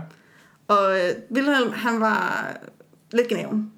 Og 0.68 1.00
øh, 1.00 1.16
Vilhelm, 1.30 1.72
han 1.72 2.00
var 2.00 2.54
lidt 3.12 3.28
gnaven. 3.28 3.73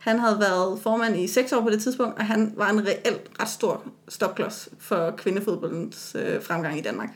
Han 0.00 0.18
havde 0.18 0.40
været 0.40 0.80
formand 0.82 1.16
i 1.16 1.26
seks 1.26 1.52
år 1.52 1.60
på 1.60 1.70
det 1.70 1.82
tidspunkt, 1.82 2.18
og 2.18 2.26
han 2.26 2.52
var 2.56 2.70
en 2.70 2.86
reelt 2.86 3.30
ret 3.40 3.48
stor 3.48 3.84
stopklods 4.08 4.68
for 4.78 5.10
kvindefodboldens 5.10 6.16
øh, 6.18 6.42
fremgang 6.42 6.78
i 6.78 6.80
Danmark. 6.80 7.08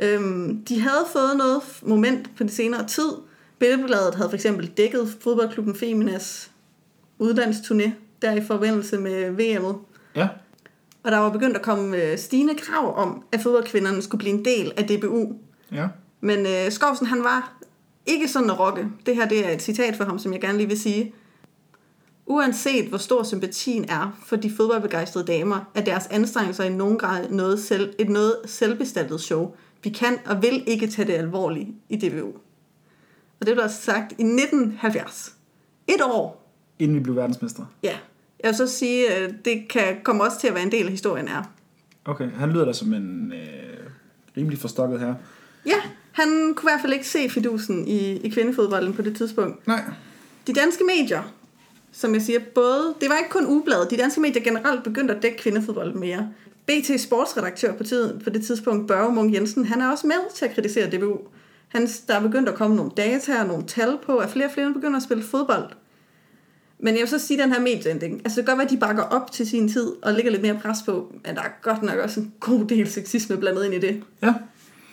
Øhm, 0.00 0.64
de 0.64 0.80
havde 0.80 1.06
fået 1.12 1.36
noget 1.36 1.62
moment 1.82 2.30
på 2.36 2.42
det 2.42 2.52
senere 2.52 2.86
tid. 2.86 3.08
Billedbladet 3.58 4.14
havde 4.14 4.28
for 4.28 4.34
eksempel 4.34 4.66
dækket 4.68 5.16
fodboldklubben 5.20 5.74
Feminas 5.74 6.50
udlandsturné, 7.22 7.90
der 8.22 8.32
i 8.32 8.44
forbindelse 8.44 8.98
med 8.98 9.30
VM'et. 9.30 9.76
Ja. 10.16 10.28
Og 11.02 11.12
der 11.12 11.18
var 11.18 11.30
begyndt 11.30 11.56
at 11.56 11.62
komme 11.62 11.96
øh, 11.96 12.18
stigende 12.18 12.54
krav 12.54 12.96
om, 12.96 13.24
at 13.32 13.40
fodboldkvinderne 13.40 14.02
skulle 14.02 14.18
blive 14.18 14.34
en 14.34 14.44
del 14.44 14.72
af 14.76 14.84
DBU. 14.88 15.32
Ja. 15.72 15.88
Men 16.20 16.46
øh, 16.46 16.70
Skovsen, 16.70 17.06
han 17.06 17.24
var 17.24 17.58
ikke 18.06 18.28
sådan 18.28 18.50
at 18.50 18.58
rokke. 18.58 18.88
Det 19.06 19.16
her 19.16 19.28
det 19.28 19.46
er 19.46 19.50
et 19.50 19.62
citat 19.62 19.96
for 19.96 20.04
ham, 20.04 20.18
som 20.18 20.32
jeg 20.32 20.40
gerne 20.40 20.58
lige 20.58 20.68
vil 20.68 20.80
sige. 20.80 21.14
Uanset 22.26 22.88
hvor 22.88 22.98
stor 22.98 23.22
sympatien 23.22 23.84
er 23.88 24.18
for 24.26 24.36
de 24.36 24.50
fodboldbegejstrede 24.50 25.26
damer, 25.26 25.70
er 25.74 25.84
deres 25.84 26.06
anstrengelser 26.06 26.64
i 26.64 26.68
nogen 26.68 26.98
grad 26.98 27.30
noget 27.30 27.60
selv, 27.60 27.94
et 27.98 28.08
noget 28.08 28.36
selvbestaltet 28.44 29.20
show. 29.20 29.54
Vi 29.82 29.90
kan 29.90 30.18
og 30.26 30.42
vil 30.42 30.64
ikke 30.66 30.86
tage 30.86 31.08
det 31.08 31.12
alvorligt 31.12 31.68
i 31.88 31.96
DBU. 31.96 32.28
Og 33.40 33.46
det 33.46 33.54
blev 33.54 33.62
altså 33.62 33.82
sagt 33.82 34.12
i 34.12 34.22
1970. 34.22 35.34
Et 35.88 36.02
år. 36.02 36.50
Inden 36.78 36.96
vi 36.96 37.00
blev 37.02 37.16
verdensmestre. 37.16 37.66
Ja. 37.82 37.96
Jeg 38.42 38.48
vil 38.48 38.56
så 38.56 38.66
sige, 38.66 39.12
at 39.12 39.34
det 39.44 39.68
kan 39.68 39.96
komme 40.02 40.24
også 40.24 40.40
til 40.40 40.48
at 40.48 40.54
være 40.54 40.62
en 40.62 40.72
del 40.72 40.84
af 40.84 40.90
historien 40.90 41.28
er. 41.28 41.42
Okay, 42.04 42.30
han 42.30 42.50
lyder 42.50 42.64
da 42.64 42.72
som 42.72 42.92
en 42.92 43.32
øh, 43.32 43.86
rimelig 44.36 44.58
forstokket 44.58 45.00
her. 45.00 45.14
Ja, 45.66 45.80
han 46.12 46.54
kunne 46.56 46.70
i 46.70 46.72
hvert 46.72 46.80
fald 46.80 46.92
ikke 46.92 47.08
se 47.08 47.30
fidusen 47.30 47.88
i, 47.88 48.16
i 48.16 48.28
kvindefodbolden 48.28 48.94
på 48.94 49.02
det 49.02 49.16
tidspunkt. 49.16 49.66
Nej. 49.66 49.82
De 50.46 50.52
danske 50.52 50.84
medier, 50.84 51.22
som 51.96 52.14
jeg 52.14 52.22
siger, 52.22 52.40
både, 52.54 52.94
det 53.00 53.08
var 53.08 53.16
ikke 53.16 53.30
kun 53.30 53.46
ugebladet, 53.46 53.90
de 53.90 53.96
danske 53.96 54.20
medier 54.20 54.42
generelt 54.42 54.82
begyndte 54.82 55.14
at 55.14 55.22
dække 55.22 55.38
kvindefodbold 55.38 55.94
mere. 55.94 56.28
BT 56.66 57.00
sportsredaktør 57.00 57.72
på, 57.72 57.84
tid, 57.84 58.20
på 58.20 58.30
det 58.30 58.44
tidspunkt, 58.44 58.88
Børge 58.88 59.14
Munk 59.14 59.34
Jensen, 59.34 59.64
han 59.64 59.80
er 59.80 59.90
også 59.90 60.06
med 60.06 60.34
til 60.34 60.44
at 60.44 60.54
kritisere 60.54 60.90
DBU. 60.90 61.18
Han, 61.68 61.88
der 62.08 62.14
er 62.14 62.20
begyndt 62.20 62.48
at 62.48 62.54
komme 62.54 62.76
nogle 62.76 62.92
data 62.96 63.40
og 63.40 63.46
nogle 63.46 63.66
tal 63.66 63.98
på, 64.06 64.16
at 64.16 64.30
flere 64.30 64.46
og 64.46 64.52
flere 64.52 64.72
begynder 64.72 64.96
at 64.96 65.02
spille 65.02 65.22
fodbold. 65.22 65.64
Men 66.78 66.94
jeg 66.94 67.00
vil 67.00 67.08
så 67.08 67.18
sige 67.18 67.42
den 67.42 67.52
her 67.52 67.60
medieændring. 67.60 68.20
Altså 68.24 68.36
det 68.40 68.46
kan 68.46 68.52
godt 68.52 68.58
være, 68.58 68.66
at 68.66 68.70
de 68.70 68.76
bakker 68.76 69.02
op 69.02 69.32
til 69.32 69.48
sin 69.48 69.68
tid 69.68 69.92
og 70.02 70.12
lægger 70.12 70.30
lidt 70.30 70.42
mere 70.42 70.58
pres 70.62 70.78
på, 70.86 71.12
men 71.26 71.34
der 71.34 71.42
er 71.42 71.62
godt 71.62 71.82
nok 71.82 71.98
også 71.98 72.20
en 72.20 72.32
god 72.40 72.64
del 72.64 72.90
sexisme 72.90 73.36
blandet 73.36 73.64
ind 73.64 73.74
i 73.74 73.78
det. 73.78 74.02
Ja. 74.22 74.34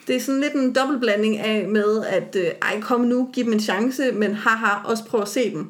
Det 0.07 0.15
er 0.15 0.19
sådan 0.19 0.41
lidt 0.41 0.53
en 0.53 0.75
dobbeltblanding 0.75 1.37
af 1.37 1.67
med, 1.67 2.05
at 2.05 2.35
øh, 2.39 2.45
ej, 2.61 2.81
kom 2.81 3.01
nu, 3.01 3.29
giv 3.33 3.45
dem 3.45 3.53
en 3.53 3.59
chance, 3.59 4.11
men 4.11 4.33
haha, 4.33 4.83
også 4.85 5.05
prøv 5.05 5.21
at 5.21 5.27
se 5.27 5.51
dem. 5.51 5.67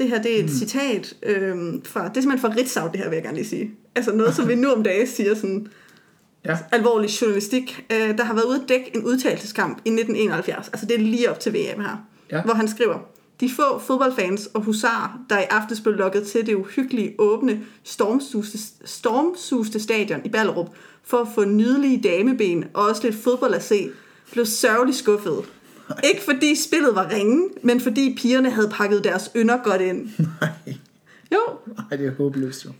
Det 0.00 0.08
her, 0.08 0.22
det 0.22 0.34
er 0.34 0.38
et 0.38 0.44
mm. 0.44 0.50
citat 0.50 1.14
øh, 1.22 1.56
fra, 1.84 2.08
det 2.08 2.16
er 2.16 2.20
simpelthen 2.20 2.38
fra 2.38 2.54
Ritzau, 2.58 2.88
det 2.92 3.00
her 3.00 3.08
vil 3.08 3.16
jeg 3.16 3.22
gerne 3.22 3.36
lige 3.36 3.48
sige. 3.48 3.70
Altså 3.94 4.12
noget, 4.12 4.34
som 4.34 4.48
vi 4.48 4.54
nu 4.54 4.70
om 4.72 4.82
dage 4.82 5.06
siger 5.06 5.34
sådan 5.34 5.66
Ja. 6.44 6.58
alvorlig 6.72 7.10
journalistik. 7.22 7.84
Øh, 7.92 8.18
der 8.18 8.24
har 8.24 8.34
været 8.34 8.44
ude 8.44 8.60
at 8.62 8.68
dække 8.68 8.96
en 8.96 9.04
udtalelseskamp 9.04 9.76
i 9.84 9.88
1971, 9.90 10.68
altså 10.68 10.86
det 10.86 10.94
er 10.94 10.98
lige 10.98 11.30
op 11.30 11.40
til 11.40 11.52
VM 11.52 11.80
her, 11.80 12.06
Ja. 12.32 12.42
hvor 12.42 12.54
han 12.54 12.68
skriver, 12.68 12.98
de 13.40 13.50
få 13.50 13.78
fodboldfans 13.78 14.46
og 14.46 14.62
husarer, 14.62 15.20
der 15.30 15.38
i 15.38 15.44
aftes 15.50 15.80
blev 15.80 15.94
lukket 15.94 16.26
til 16.26 16.46
det 16.46 16.54
uhyggelige, 16.54 17.14
åbne, 17.18 17.60
stormsuste, 17.84 18.58
stormsuste 18.84 19.80
stadion 19.80 20.20
i 20.24 20.28
Ballerup, 20.28 20.68
for 21.04 21.16
at 21.16 21.28
få 21.34 21.44
nydelige 21.44 22.00
dameben 22.08 22.64
og 22.74 22.88
også 22.88 23.02
lidt 23.04 23.16
fodbold 23.16 23.54
at 23.54 23.64
se, 23.64 23.90
blev 24.32 24.46
sørgeligt 24.46 24.98
skuffet. 24.98 25.34
Ikke 26.10 26.22
fordi 26.24 26.54
spillet 26.54 26.94
var 26.94 27.10
ringe, 27.10 27.48
men 27.62 27.80
fordi 27.80 28.16
pigerne 28.20 28.50
havde 28.50 28.68
pakket 28.72 29.04
deres 29.04 29.30
ynder 29.36 29.56
godt 29.64 29.80
ind. 29.80 30.08
Nej. 30.40 30.74
Jo, 31.32 31.40
Nej, 31.66 31.96
det 31.98 32.06
er 32.06 32.10
håbløst 32.18 32.64
jo. 32.64 32.70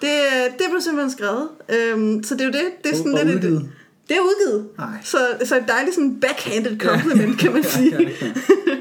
det, 0.00 0.10
det 0.58 0.64
blev 0.70 0.80
simpelthen 0.80 1.10
skrevet. 1.10 1.48
Øhm, 1.68 2.22
så 2.24 2.34
det 2.34 2.40
er 2.40 2.44
jo 2.46 2.52
det. 2.52 2.64
Det 2.84 2.92
er 2.92 2.96
sådan 2.96 3.14
Og- 3.14 3.24
lidt 3.24 3.28
et- 3.30 3.34
udgivet. 3.36 3.70
Det 4.08 4.16
er 4.16 4.20
udgivet. 4.20 4.68
Nej. 4.78 4.88
Så, 5.04 5.18
så 5.44 5.56
et 5.56 5.64
dejligt 5.68 5.94
sådan 5.94 6.20
backhanded 6.20 6.78
compliment, 6.80 7.38
kan 7.38 7.52
man 7.52 7.64
sige. 7.74 7.96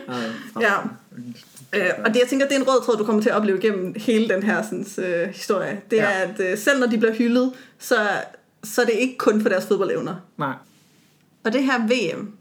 Nej. 0.08 0.18
Ja. 0.62 0.74
Øh, 1.74 1.89
og 2.06 2.13
det, 2.13 2.20
jeg 2.20 2.28
tænker, 2.30 2.48
det 2.48 2.56
er 2.56 2.60
en 2.60 2.68
rød 2.68 2.82
tråd, 2.86 2.98
du 2.98 3.04
kommer 3.04 3.22
til 3.22 3.30
at 3.30 3.36
opleve 3.36 3.60
gennem 3.60 3.94
hele 3.98 4.30
den 4.30 4.44
her 4.44 4.63
sådan, 4.63 4.86
øh, 5.06 5.28
historie. 5.30 5.82
Det 5.92 6.00
er, 6.00 6.10
Ja. 6.10 6.22
at 6.24 6.52
øh, 6.52 6.58
selv 6.58 6.80
når 6.80 6.88
de 6.88 6.98
bliver 6.98 7.13
hyldet, 7.13 7.52
så, 7.80 7.96
så 8.63 8.82
er 8.82 8.86
det 8.86 8.94
ikke 8.94 9.18
kun 9.18 9.42
for 9.42 9.50
deres 9.50 9.65
fodboldevner. 9.65 10.15
Nej. 10.38 10.54
Og 11.44 11.54
det 11.54 11.63
her 11.63 11.80
VM, 11.88 12.32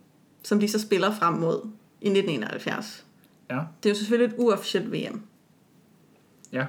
som 0.49 0.61
de 0.61 0.69
så 0.69 0.79
spiller 0.81 1.15
frem 1.15 1.35
mod 1.35 1.61
i 2.01 2.09
1971, 2.09 3.05
Ja. 3.51 3.59
det 3.83 3.89
er 3.89 3.95
jo 3.95 3.99
selvfølgelig 3.99 4.35
et 4.35 4.41
uofficielt 4.41 4.93
VM. 4.93 5.23
Ja. 6.53 6.67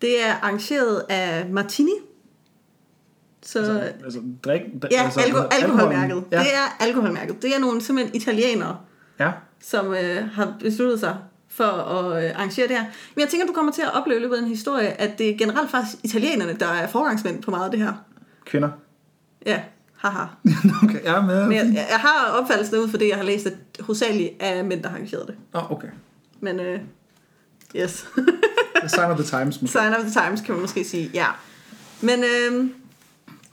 Det 0.00 0.24
er 0.26 0.34
arrangeret 0.42 1.02
af 1.08 1.48
Martini. 1.50 1.90
Så, 3.42 3.58
Altså, 3.58 3.78
altså 4.04 4.22
drik... 4.44 4.60
drik 4.82 4.92
ja, 4.92 5.02
altså, 5.04 5.20
alko- 5.20 5.48
alkoholmærket. 5.62 6.24
Ja. 6.32 6.38
Det 6.38 6.46
er 6.54 6.84
alkoholmærket. 6.84 7.42
Det 7.42 7.54
er 7.54 7.58
nogle 7.58 7.80
simpelthen 7.82 8.16
italienere, 8.16 8.78
ja. 9.20 9.32
som 9.60 9.94
øh, 9.94 10.28
har 10.32 10.56
besluttet 10.60 11.00
sig 11.00 11.16
for 11.48 11.64
at 11.64 12.24
øh, 12.24 12.30
arrangere 12.36 12.68
det 12.68 12.76
her. 12.76 12.84
Men 13.14 13.20
jeg 13.20 13.28
tænker, 13.28 13.46
du 13.46 13.52
kommer 13.52 13.72
til 13.72 13.82
at 13.82 13.94
opleve 13.94 14.18
i 14.18 14.22
løbet 14.22 14.34
af 14.34 14.40
den 14.40 14.50
historie, 14.50 14.88
at 15.00 15.18
det 15.18 15.30
er 15.30 15.36
generelt 15.38 15.70
faktisk 15.70 16.04
italienerne, 16.04 16.52
der 16.60 16.66
er 16.68 16.86
forgangsmænd 16.86 17.42
på 17.42 17.50
meget 17.50 17.64
af 17.64 17.70
det 17.70 17.80
her. 17.80 17.92
Kvinder. 18.44 18.68
Ja, 19.46 19.62
haha. 19.96 20.24
okay, 20.84 21.04
ja, 21.04 21.20
med. 21.20 21.46
Men 21.46 21.56
jeg, 21.56 21.86
jeg 21.90 21.98
har 21.98 22.38
opfattelsen 22.40 22.78
ud 22.78 22.88
for 22.88 22.98
det, 22.98 23.08
jeg 23.08 23.16
har 23.16 23.24
læst, 23.24 23.46
at 23.46 23.54
hovedsageligt 23.80 24.32
er 24.40 24.62
mænd, 24.62 24.82
der 24.82 24.88
har 24.88 24.96
arrangeret 24.96 25.26
det. 25.26 25.34
Åh, 25.54 25.64
oh, 25.64 25.72
okay. 25.72 25.88
Men 26.40 26.60
øh, 26.60 26.80
yes. 27.76 28.06
Sign 28.86 29.10
of 29.10 29.18
the 29.18 29.38
Times, 29.38 29.62
måske. 29.62 29.78
Sign 29.78 29.92
of 29.92 30.00
the 30.00 30.22
times, 30.22 30.40
kan 30.40 30.54
man 30.54 30.60
måske 30.60 30.84
sige, 30.84 31.10
ja. 31.14 31.26
Men 32.00 32.24
øh, 32.24 32.70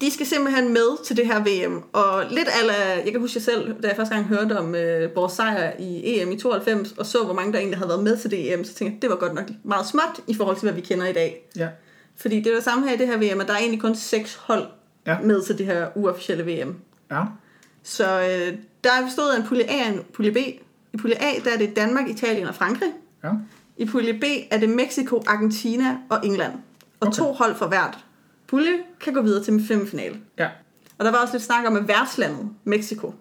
de 0.01 0.11
skal 0.11 0.25
simpelthen 0.25 0.73
med 0.73 1.05
til 1.05 1.17
det 1.17 1.27
her 1.27 1.39
VM. 1.39 1.83
Og 1.93 2.23
lidt 2.29 2.47
ala, 2.61 2.73
jeg 3.03 3.11
kan 3.11 3.21
huske 3.21 3.37
jeg 3.37 3.43
selv, 3.43 3.75
da 3.83 3.87
jeg 3.87 3.95
første 3.95 4.15
gang 4.15 4.27
hørte 4.27 4.57
om 4.59 4.75
øh, 4.75 5.15
vores 5.15 5.33
sejr 5.33 5.71
i 5.79 6.21
EM 6.21 6.31
i 6.31 6.39
92, 6.39 6.91
og 6.91 7.05
så 7.05 7.23
hvor 7.23 7.33
mange 7.33 7.53
der 7.53 7.59
egentlig 7.59 7.77
havde 7.77 7.89
været 7.89 8.03
med 8.03 8.17
til 8.17 8.31
det 8.31 8.53
EM, 8.53 8.63
så 8.63 8.73
tænkte 8.73 8.93
jeg, 8.93 9.01
det 9.01 9.09
var 9.09 9.15
godt 9.15 9.33
nok 9.33 9.45
meget 9.63 9.85
småt 9.85 10.19
i 10.27 10.33
forhold 10.33 10.57
til, 10.57 10.63
hvad 10.63 10.73
vi 10.73 10.81
kender 10.81 11.05
i 11.05 11.13
dag. 11.13 11.49
Ja. 11.55 11.67
Fordi 12.15 12.39
det 12.39 12.47
er 12.47 12.55
det 12.55 12.63
samme 12.63 12.87
her 12.87 12.95
i 12.95 12.97
det 12.97 13.07
her 13.07 13.17
VM, 13.17 13.41
at 13.41 13.47
der 13.47 13.53
er 13.53 13.57
egentlig 13.57 13.81
kun 13.81 13.95
seks 13.95 14.35
hold 14.35 14.67
Ja. 15.07 15.19
med 15.19 15.41
til 15.43 15.57
det 15.57 15.65
her 15.65 15.87
uofficielle 15.97 16.43
VM. 16.45 16.75
Ja. 17.11 17.23
Så 17.83 18.03
øh, 18.21 18.57
der 18.83 18.89
er 19.01 19.05
bestået 19.05 19.31
af 19.33 19.37
en 19.39 19.47
pulje 19.47 19.63
A 19.63 19.87
og 19.89 19.93
en 19.93 20.01
pulje 20.13 20.31
B. 20.31 20.37
I 20.93 20.97
pulje 20.97 21.15
A, 21.15 21.29
der 21.43 21.51
er 21.53 21.57
det 21.57 21.75
Danmark, 21.75 22.09
Italien 22.09 22.47
og 22.47 22.55
Frankrig. 22.55 22.91
Ja. 23.23 23.31
I 23.77 23.85
pulje 23.85 24.13
B 24.13 24.23
er 24.51 24.59
det 24.59 24.69
Mexico, 24.69 25.23
Argentina 25.27 25.97
og 26.09 26.25
England. 26.25 26.53
Og 26.99 27.07
Okay. 27.07 27.17
to 27.17 27.33
hold 27.33 27.55
for 27.55 27.67
hvert 27.67 27.97
pulje 28.47 28.73
kan 28.99 29.13
gå 29.13 29.21
videre 29.21 29.43
til 29.43 29.67
semifinale. 29.67 30.15
Ja. 30.39 30.49
Og 30.97 31.05
der 31.05 31.11
var 31.11 31.17
også 31.17 31.33
lidt 31.33 31.43
snak 31.43 31.67
om, 31.67 31.75
at 31.75 31.87
værtslandet, 31.87 32.49
Mexico, 32.63 33.13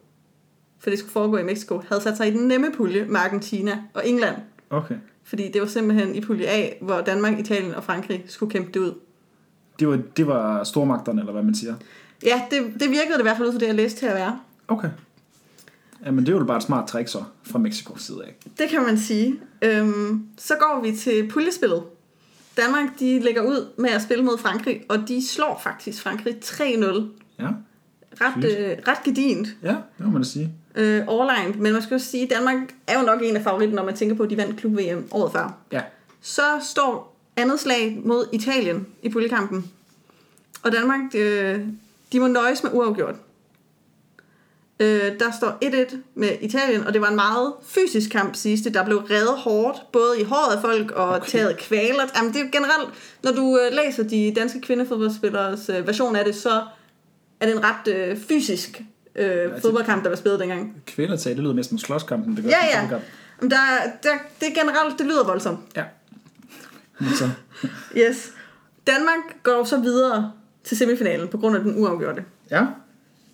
for 0.80 0.90
det 0.90 0.98
skulle 0.98 1.12
foregå 1.12 1.36
i 1.36 1.42
Mexico, 1.42 1.82
havde 1.88 2.02
sat 2.02 2.16
sig 2.16 2.28
i 2.28 2.30
den 2.30 2.48
nemme 2.48 2.72
pulje 2.72 3.04
med 3.04 3.20
Argentina 3.20 3.82
og 3.94 4.08
England. 4.08 4.36
Okay. 4.70 4.94
Fordi 5.24 5.50
det 5.52 5.60
var 5.60 5.66
simpelthen 5.66 6.14
i 6.14 6.20
pulje 6.20 6.46
A, 6.46 6.68
hvor 6.80 7.00
Danmark, 7.00 7.38
Italien 7.38 7.74
og 7.74 7.84
Frankrig 7.84 8.24
skulle 8.26 8.52
kæmpe 8.52 8.70
det 8.72 8.80
ud. 8.80 8.94
Det 9.82 9.90
var, 9.90 9.98
det 10.16 10.26
var 10.26 10.64
stormagterne, 10.64 11.20
eller 11.20 11.32
hvad 11.32 11.42
man 11.42 11.54
siger. 11.54 11.74
Ja, 12.24 12.42
det, 12.50 12.58
det 12.80 12.90
virkede 12.90 13.12
det 13.12 13.18
i 13.18 13.22
hvert 13.22 13.36
fald 13.36 13.48
ud 13.48 13.52
fra 13.52 13.58
det, 13.60 13.66
jeg 13.66 13.74
læste 13.74 13.98
til 13.98 14.06
at 14.06 14.14
være. 14.14 14.40
Okay. 14.68 14.88
Jamen, 16.06 16.26
det 16.26 16.32
er 16.34 16.38
jo 16.38 16.44
bare 16.44 16.56
et 16.56 16.62
smart 16.62 16.88
trick 16.88 17.08
så, 17.08 17.22
fra 17.42 17.58
Mexikos 17.58 18.02
side 18.02 18.18
af. 18.24 18.34
Det 18.58 18.68
kan 18.68 18.82
man 18.82 18.98
sige. 18.98 19.40
Øhm, 19.62 20.26
så 20.38 20.54
går 20.60 20.80
vi 20.82 20.96
til 20.96 21.28
puljespillet. 21.28 21.82
Danmark, 22.56 22.98
de 22.98 23.18
lægger 23.20 23.42
ud 23.42 23.68
med 23.78 23.90
at 23.90 24.02
spille 24.02 24.24
mod 24.24 24.38
Frankrig, 24.38 24.82
og 24.88 25.08
de 25.08 25.26
slår 25.28 25.60
faktisk 25.64 26.02
Frankrig 26.02 26.36
3-0. 26.44 26.62
Ja. 27.38 27.48
Ret, 28.20 28.44
øh, 28.44 28.76
ret 28.88 29.02
gedint. 29.04 29.48
Ja, 29.62 29.68
det 29.98 30.06
må 30.06 30.10
man 30.10 30.24
sige. 30.24 30.52
øh, 30.74 31.02
overlegnet. 31.06 31.58
Men 31.58 31.72
man 31.72 31.82
skal 31.82 31.94
også 31.94 32.06
sige, 32.06 32.26
Danmark 32.26 32.56
er 32.86 32.98
jo 33.00 33.06
nok 33.06 33.20
en 33.22 33.36
af 33.36 33.42
favoritten, 33.42 33.76
når 33.76 33.84
man 33.84 33.96
tænker 33.96 34.16
på, 34.16 34.22
at 34.22 34.30
de 34.30 34.36
vandt 34.36 34.56
klub-VM 34.60 35.04
året 35.10 35.32
før. 35.32 35.56
Ja. 35.72 35.80
Så 36.20 36.42
står 36.62 37.11
andet 37.36 37.60
slag 37.60 38.00
mod 38.04 38.26
Italien 38.32 38.86
i 39.02 39.08
puljekampen. 39.08 39.70
Og 40.62 40.72
Danmark, 40.72 41.00
øh, 41.14 41.60
de 42.12 42.20
må 42.20 42.26
nøjes 42.26 42.62
med 42.62 42.70
uafgjort. 42.74 43.14
Øh, 44.80 45.18
der 45.20 45.30
står 45.38 45.58
1-1 45.64 45.96
med 46.14 46.28
Italien, 46.40 46.86
og 46.86 46.92
det 46.92 47.00
var 47.00 47.08
en 47.08 47.14
meget 47.16 47.52
fysisk 47.66 48.10
kamp, 48.10 48.34
siges 48.36 48.60
det. 48.60 48.74
Der 48.74 48.84
blev 48.84 48.98
reddet 48.98 49.36
hårdt, 49.36 49.78
både 49.92 50.20
i 50.20 50.24
håret 50.24 50.56
af 50.56 50.60
folk 50.62 50.90
og 50.90 51.08
Okay. 51.08 51.30
taget 51.30 51.58
kvaler. 51.58 52.04
Jamen, 52.16 52.32
det 52.32 52.40
er 52.40 52.50
generelt, 52.52 52.88
når 53.22 53.32
du 53.32 53.58
øh, 53.58 53.72
læser 53.76 54.02
de 54.02 54.32
danske 54.36 54.60
kvindefodboldspillers 54.60 55.68
øh, 55.68 55.86
version 55.86 56.16
af 56.16 56.24
det, 56.24 56.34
så 56.34 56.62
er 57.40 57.46
det 57.46 57.54
en 57.56 57.62
ret 57.64 57.88
øh, 57.94 58.16
fysisk 58.28 58.82
øh, 59.16 59.26
det- 59.26 59.52
fodboldkamp, 59.62 60.02
der 60.02 60.08
var 60.08 60.16
spillet 60.16 60.40
dengang. 60.40 60.82
Kvælertag, 60.86 61.32
det 61.34 61.42
lyder 61.42 61.54
mest 61.54 61.68
som 61.68 61.78
slåskampen. 61.78 62.36
Det 62.36 62.44
gør 62.44 62.50
Ja, 62.50 62.80
ja. 62.80 62.98
Men 63.40 63.50
der, 63.50 63.56
der, 64.02 64.10
det 64.40 64.48
er 64.48 64.54
generelt, 64.54 64.98
det 64.98 65.06
lyder 65.06 65.24
voldsomt. 65.24 65.58
Ja. 65.76 65.84
Så, 67.00 67.28
Yes. 67.96 68.32
Danmark 68.86 69.42
går 69.42 69.64
så 69.64 69.80
videre 69.80 70.32
til 70.64 70.76
semifinalen 70.76 71.28
på 71.28 71.38
grund 71.38 71.56
af 71.56 71.62
den 71.62 71.82
uafgjorte. 71.82 72.24
ja, 72.50 72.66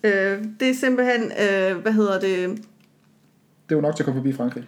Øh, 0.03 0.43
det 0.59 0.69
er 0.69 0.73
simpelthen, 0.73 1.23
øh, 1.23 1.77
hvad 1.77 1.91
hedder 1.91 2.19
det, 2.19 2.61
det 3.69 3.75
var 3.77 3.81
nok 3.81 3.95
til 3.95 4.03
at 4.03 4.05
komme 4.05 4.19
forbi 4.19 4.33
Frankrig. 4.33 4.63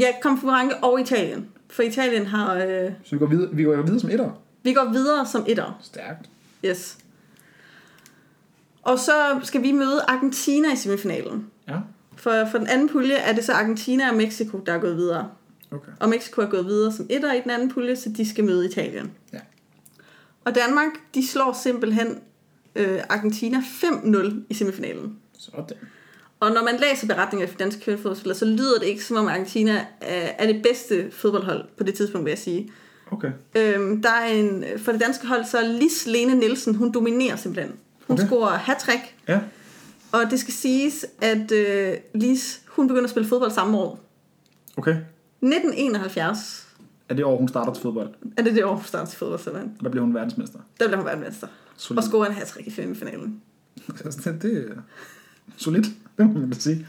ja, 0.00 0.06
konference 0.22 0.76
og 0.76 1.00
Italien. 1.00 1.48
For 1.70 1.82
Italien 1.82 2.26
har, 2.26 2.54
øh, 2.54 2.90
Så 3.04 3.10
vi 3.10 3.18
går 3.18 3.26
videre, 3.26 3.54
vi 3.54 3.62
går 3.62 3.82
videre 3.82 4.00
som 4.00 4.10
etter. 4.10 4.30
vi 4.62 4.72
går 4.72 4.90
videre 4.92 5.26
som 5.26 5.44
etter. 5.48 5.78
Stærkt. 5.82 6.28
Yes. 6.64 6.98
Og 8.82 8.98
så 8.98 9.40
skal 9.42 9.62
vi 9.62 9.72
møde 9.72 10.00
Argentina 10.08 10.72
i 10.72 10.76
semifinalen. 10.76 11.46
Ja, 11.68 11.76
For, 12.16 12.44
for 12.50 12.58
den 12.58 12.66
anden 12.66 12.88
pulje 12.88 13.14
er 13.14 13.32
det 13.34 13.44
så 13.44 13.52
Argentina 13.52 14.10
og 14.10 14.16
Mexico, 14.16 14.58
der 14.66 14.72
er 14.72 14.78
gået 14.78 14.96
videre. 14.96 15.28
Okay. 15.72 15.92
Og 16.00 16.08
Mexico 16.08 16.40
er 16.40 16.46
gået 16.46 16.66
videre 16.66 16.92
som 16.92 17.06
etter 17.10 17.32
i 17.32 17.40
den 17.40 17.50
anden 17.50 17.70
pulje, 17.70 17.96
så 17.96 18.08
de 18.16 18.28
skal 18.30 18.44
møde 18.44 18.66
Italien. 18.66 19.12
Ja. 19.32 19.38
Og 20.44 20.54
Danmark, 20.54 20.90
de 21.14 21.26
slår 21.26 21.58
simpelthen 21.62 22.18
øh, 22.76 23.00
Argentina 23.08 23.58
5-0 23.58 24.32
i 24.48 24.54
semifinalen. 24.54 25.16
Sådan. 25.38 25.76
Og 26.40 26.50
når 26.50 26.64
man 26.64 26.74
læser 26.80 27.06
beretninger 27.06 27.46
fra 27.46 27.56
danske 27.58 27.80
kvindefodboldspillere, 27.80 28.38
så 28.38 28.44
lyder 28.44 28.78
det 28.78 28.86
ikke 28.86 29.04
som 29.04 29.16
om 29.16 29.26
Argentina 29.26 29.86
er, 30.00 30.46
det 30.46 30.62
bedste 30.62 31.10
fodboldhold 31.10 31.64
på 31.76 31.84
det 31.84 31.94
tidspunkt, 31.94 32.24
vil 32.24 32.30
jeg 32.30 32.38
sige. 32.38 32.72
Okay. 33.10 33.30
Øhm, 33.56 34.02
der 34.02 34.10
er 34.10 34.26
en, 34.26 34.64
for 34.78 34.92
det 34.92 35.00
danske 35.00 35.26
hold, 35.26 35.44
så 35.44 35.58
er 35.58 35.62
Lis 35.62 36.06
Lene 36.06 36.34
Nielsen, 36.34 36.74
hun 36.74 36.92
dominerer 36.92 37.36
simpelthen. 37.36 37.76
Hun 38.06 38.14
okay. 38.14 38.26
scorer 38.26 38.56
hat 38.56 38.88
Ja, 39.28 39.40
og 40.12 40.30
det 40.30 40.40
skal 40.40 40.54
siges, 40.54 41.06
at 41.20 41.52
øh, 41.52 41.94
Lis, 42.14 42.62
hun 42.66 42.88
begynder 42.88 43.04
at 43.04 43.10
spille 43.10 43.28
fodbold 43.28 43.50
samme 43.50 43.78
år. 43.78 44.00
okay. 44.76 44.96
1971 45.42 46.66
Er 47.08 47.14
det 47.14 47.24
år, 47.24 47.38
hun 47.38 47.48
starter 47.48 47.72
til 47.72 47.82
fodbold? 47.82 48.08
er 48.36 48.42
det 48.42 48.54
det 48.54 48.64
år, 48.64 48.74
hun 48.74 48.84
starter 48.84 49.06
til 49.06 49.18
fodbold, 49.18 49.40
simpelthen. 49.40 49.76
Og 49.78 49.84
der 49.84 49.90
bliver 49.90 50.04
hun 50.04 50.14
verdensmester. 50.14 50.58
Der 50.80 50.86
bliver 50.86 50.96
hun 50.96 51.06
verdensmester. 51.06 51.46
Solid. 51.76 51.98
Og 51.98 52.04
scorer 52.04 52.26
en 52.26 52.32
hat 52.32 52.56
i 52.60 52.70
semifinalen. 52.70 53.40
Altså, 54.04 54.30
det, 54.30 54.42
det 54.42 54.68
er 54.70 54.80
solidt, 55.56 55.86
det 56.18 56.26
må 56.26 56.40
man 56.40 56.52
sige. 56.52 56.86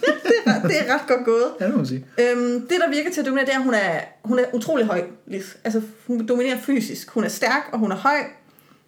Det 0.00 0.32
er, 0.46 0.62
det 0.62 0.88
er 0.88 0.94
ret 0.94 1.08
godt 1.08 1.24
gået. 1.24 1.44
Ja, 1.60 1.64
det 1.64 1.72
må 1.72 1.76
man 1.76 1.86
sige. 1.86 2.06
Øhm, 2.20 2.60
det, 2.60 2.70
der 2.84 2.90
virker 2.90 3.10
til 3.10 3.20
at 3.20 3.26
dominere, 3.26 3.46
det 3.46 3.54
er, 3.54 3.58
at 3.58 3.64
hun 3.64 3.74
er, 3.74 4.00
hun 4.24 4.38
er 4.38 4.44
utrolig 4.54 4.86
høj. 4.86 5.04
Lis. 5.26 5.58
Altså, 5.64 5.82
hun 6.06 6.26
dominerer 6.26 6.58
fysisk. 6.58 7.10
Hun 7.10 7.24
er 7.24 7.28
stærk, 7.28 7.62
og 7.72 7.78
hun 7.78 7.92
er 7.92 7.96
høj. 7.96 8.18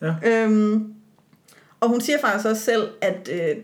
Ja. 0.02 0.14
Øhm, 0.24 0.94
og 1.81 1.88
hun 1.88 2.00
siger 2.00 2.18
faktisk 2.20 2.48
også 2.48 2.62
selv, 2.62 2.88
at 3.00 3.31
øh, 3.33 3.57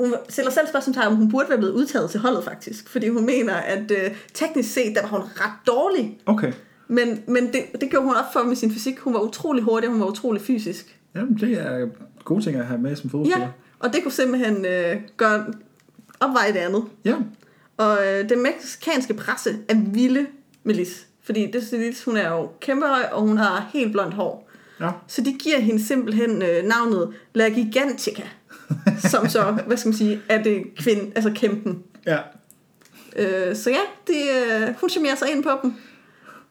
hun 0.00 0.14
stiller 0.28 0.50
selv 0.50 0.66
spørgsmålstegn, 0.66 1.06
om 1.06 1.16
hun 1.16 1.30
burde 1.30 1.48
være 1.48 1.58
blevet 1.58 1.72
udtaget 1.72 2.10
til 2.10 2.20
holdet 2.20 2.44
faktisk. 2.44 2.88
Fordi 2.88 3.08
hun 3.08 3.26
mener, 3.26 3.54
at 3.54 3.90
øh, 3.90 4.16
teknisk 4.34 4.72
set, 4.72 4.94
der 4.94 5.02
var 5.02 5.08
hun 5.08 5.20
ret 5.20 5.66
dårlig. 5.66 6.18
Okay. 6.26 6.52
Men, 6.88 7.22
men 7.26 7.46
det, 7.46 7.80
det 7.80 7.90
gjorde 7.90 8.06
hun 8.06 8.14
op 8.14 8.32
for 8.32 8.42
med 8.42 8.56
sin 8.56 8.72
fysik. 8.72 8.98
Hun 8.98 9.14
var 9.14 9.20
utrolig 9.20 9.62
hurtig, 9.62 9.90
hun 9.90 10.00
var 10.00 10.06
utrolig 10.06 10.42
fysisk. 10.42 10.98
Jamen, 11.14 11.38
det 11.40 11.52
er 11.52 11.88
gode 12.24 12.44
ting 12.44 12.56
at 12.56 12.66
have 12.66 12.80
med 12.80 12.96
som 12.96 13.10
fodboldspiller. 13.10 13.46
Ja, 13.46 13.52
og 13.78 13.92
det 13.92 14.02
kunne 14.02 14.12
simpelthen 14.12 14.66
øh, 14.66 14.96
gøre 15.16 15.46
opveje 16.20 16.52
det 16.52 16.58
andet. 16.58 16.84
Ja. 17.04 17.16
Og 17.76 17.98
øh, 18.06 18.28
den 18.28 18.42
meksikanske 18.42 19.14
presse 19.14 19.50
er 19.68 19.74
vilde 19.92 20.26
med 20.64 20.74
Lis. 20.74 21.06
Fordi 21.22 21.50
det 21.50 21.72
er 21.72 21.78
Lis, 21.78 22.04
hun 22.04 22.16
er 22.16 22.28
jo 22.28 22.50
kæmpe 22.60 22.86
høj, 22.86 23.02
og 23.12 23.22
hun 23.22 23.38
har 23.38 23.70
helt 23.72 23.92
blondt 23.92 24.14
hår. 24.14 24.50
Ja. 24.80 24.90
Så 25.06 25.22
de 25.22 25.32
giver 25.32 25.58
hende 25.58 25.84
simpelthen 25.84 26.42
øh, 26.42 26.64
navnet 26.64 27.14
La 27.34 27.48
Gigantica. 27.48 28.22
som 29.10 29.28
så, 29.28 29.58
hvad 29.66 29.76
skal 29.76 29.88
man 29.88 29.96
sige, 29.96 30.22
er 30.28 30.42
det 30.42 30.64
kvinde, 30.76 31.12
altså 31.14 31.32
kæmpen. 31.34 31.82
Ja. 32.06 32.18
Øh, 33.16 33.56
så 33.56 33.70
ja, 33.70 33.80
det, 34.06 34.22
øh, 34.36 34.74
hun 34.80 34.90
charmerer 34.90 35.14
sig 35.14 35.30
ind 35.30 35.42
på 35.42 35.50
dem. 35.62 35.74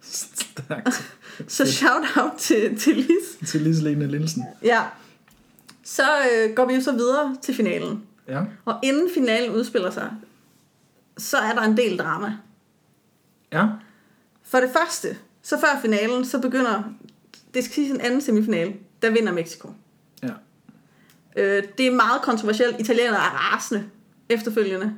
Stærkt. 0.01 1.11
Så 1.47 1.71
shout 1.71 2.03
out 2.17 2.31
til, 2.37 2.79
til 2.79 2.95
Lis. 2.95 3.47
Til 3.47 3.61
Lise 3.61 3.83
Lene 3.83 4.07
Linsen. 4.07 4.43
Ja. 4.63 4.83
Så 5.83 6.03
øh, 6.03 6.55
går 6.55 6.65
vi 6.65 6.73
jo 6.73 6.81
så 6.81 6.91
videre 6.91 7.37
til 7.41 7.55
finalen. 7.55 8.03
Ja. 8.27 8.41
Og 8.65 8.79
inden 8.83 9.09
finalen 9.13 9.51
udspiller 9.51 9.91
sig, 9.91 10.11
så 11.17 11.37
er 11.37 11.53
der 11.53 11.61
en 11.61 11.77
del 11.77 11.97
drama. 11.97 12.37
Ja. 13.51 13.67
For 14.43 14.59
det 14.59 14.69
første, 14.73 15.17
så 15.41 15.59
før 15.59 15.79
finalen, 15.81 16.25
så 16.25 16.39
begynder, 16.39 16.83
det 17.53 17.63
skal 17.63 17.75
sige 17.75 17.89
en 17.89 18.01
anden 18.01 18.21
semifinale, 18.21 18.73
der 19.01 19.09
vinder 19.09 19.33
Mexico. 19.33 19.69
Øh, 21.35 21.63
det 21.77 21.87
er 21.87 21.91
meget 21.91 22.21
kontroversielt. 22.21 22.79
Italienerne 22.79 23.17
er 23.17 23.53
rasende 23.53 23.83
efterfølgende. 24.29 24.93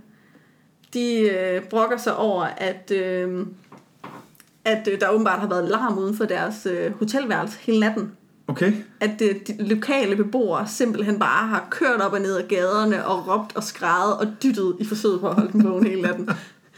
De 0.93 1.19
øh, 1.19 1.61
brokker 1.63 1.97
sig 1.97 2.15
over, 2.17 2.43
at, 2.43 2.91
øh, 2.91 3.45
at 4.65 4.87
øh, 4.91 4.99
der 4.99 5.09
åbenbart 5.09 5.39
har 5.39 5.47
været 5.49 5.69
larm 5.69 5.97
uden 5.97 6.17
for 6.17 6.25
deres 6.25 6.65
øh, 6.71 6.91
hotelværelse 6.99 7.57
hele 7.61 7.79
natten. 7.79 8.11
Okay. 8.47 8.73
At 8.99 9.21
øh, 9.21 9.35
de 9.47 9.67
lokale 9.67 10.15
beboere 10.15 10.67
simpelthen 10.67 11.19
bare 11.19 11.47
har 11.47 11.67
kørt 11.71 12.01
op 12.01 12.13
og 12.13 12.19
ned 12.21 12.37
ad 12.37 12.47
gaderne 12.47 13.05
og 13.05 13.27
råbt 13.27 13.55
og 13.55 13.63
skrædet 13.63 14.17
og 14.17 14.27
dyttet 14.43 14.75
i 14.79 14.85
forsøget 14.85 15.19
på 15.19 15.27
at 15.27 15.35
holde 15.35 15.51
dem 15.53 15.63
vågen 15.63 15.87
hele 15.87 16.01
natten. 16.01 16.25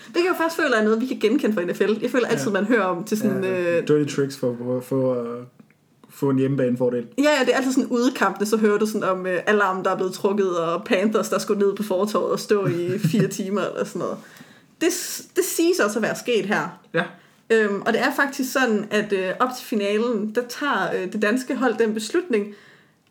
Det 0.07 0.15
kan 0.15 0.25
jeg 0.25 0.35
faktisk 0.37 0.61
føle 0.61 0.75
er 0.75 0.83
noget, 0.83 1.01
vi 1.01 1.05
kan 1.05 1.19
genkende 1.19 1.53
fra 1.55 1.63
NFL. 1.63 2.01
Jeg 2.01 2.11
føler 2.11 2.27
altid, 2.27 2.47
Ja. 2.47 2.53
man 2.53 2.65
hører 2.65 2.83
om 2.83 3.03
til 3.03 3.17
sådan... 3.17 3.43
ja, 3.43 3.77
Øh, 3.79 3.87
dirty 3.87 4.15
tricks 4.15 4.37
for, 4.37 4.55
for, 4.63 4.79
for 4.79 5.13
at 5.13 5.27
få 6.19 6.29
en 6.29 6.37
hjemmebanefordel. 6.37 7.07
Ja, 7.17 7.23
ja, 7.23 7.45
det 7.45 7.53
er 7.53 7.57
altid 7.57 7.73
sådan 7.73 7.89
udkampene, 7.89 8.45
så 8.45 8.57
hører 8.57 8.77
du 8.77 8.85
sådan 8.85 9.03
om 9.03 9.27
øh, 9.27 9.39
alarm, 9.47 9.83
der 9.83 9.91
er 9.91 9.95
blevet 9.95 10.13
trukket, 10.13 10.57
og 10.57 10.83
Panthers, 10.83 11.29
der 11.29 11.37
skulle 11.37 11.59
ned 11.67 11.75
på 11.75 11.83
fortorvet 11.83 12.31
og 12.31 12.39
stå 12.39 12.67
i 12.67 12.97
fire 13.11 13.27
timer 13.27 13.61
eller 13.61 13.83
sådan 13.83 13.99
noget. 13.99 14.17
Det, 14.81 15.21
det 15.35 15.43
siges 15.43 15.79
også 15.79 15.99
at 15.99 16.03
være 16.03 16.15
sket 16.15 16.45
her. 16.45 16.79
Ja. 16.93 17.03
Øhm, 17.49 17.81
og 17.81 17.93
det 17.93 18.01
er 18.01 18.15
faktisk 18.15 18.51
sådan, 18.51 18.87
at 18.91 19.13
øh, 19.13 19.33
op 19.39 19.49
til 19.57 19.65
finalen, 19.65 20.35
der 20.35 20.41
tager 20.49 20.93
øh, 20.95 21.13
det 21.13 21.21
danske 21.21 21.55
hold 21.55 21.77
den 21.77 21.93
beslutning, 21.93 22.53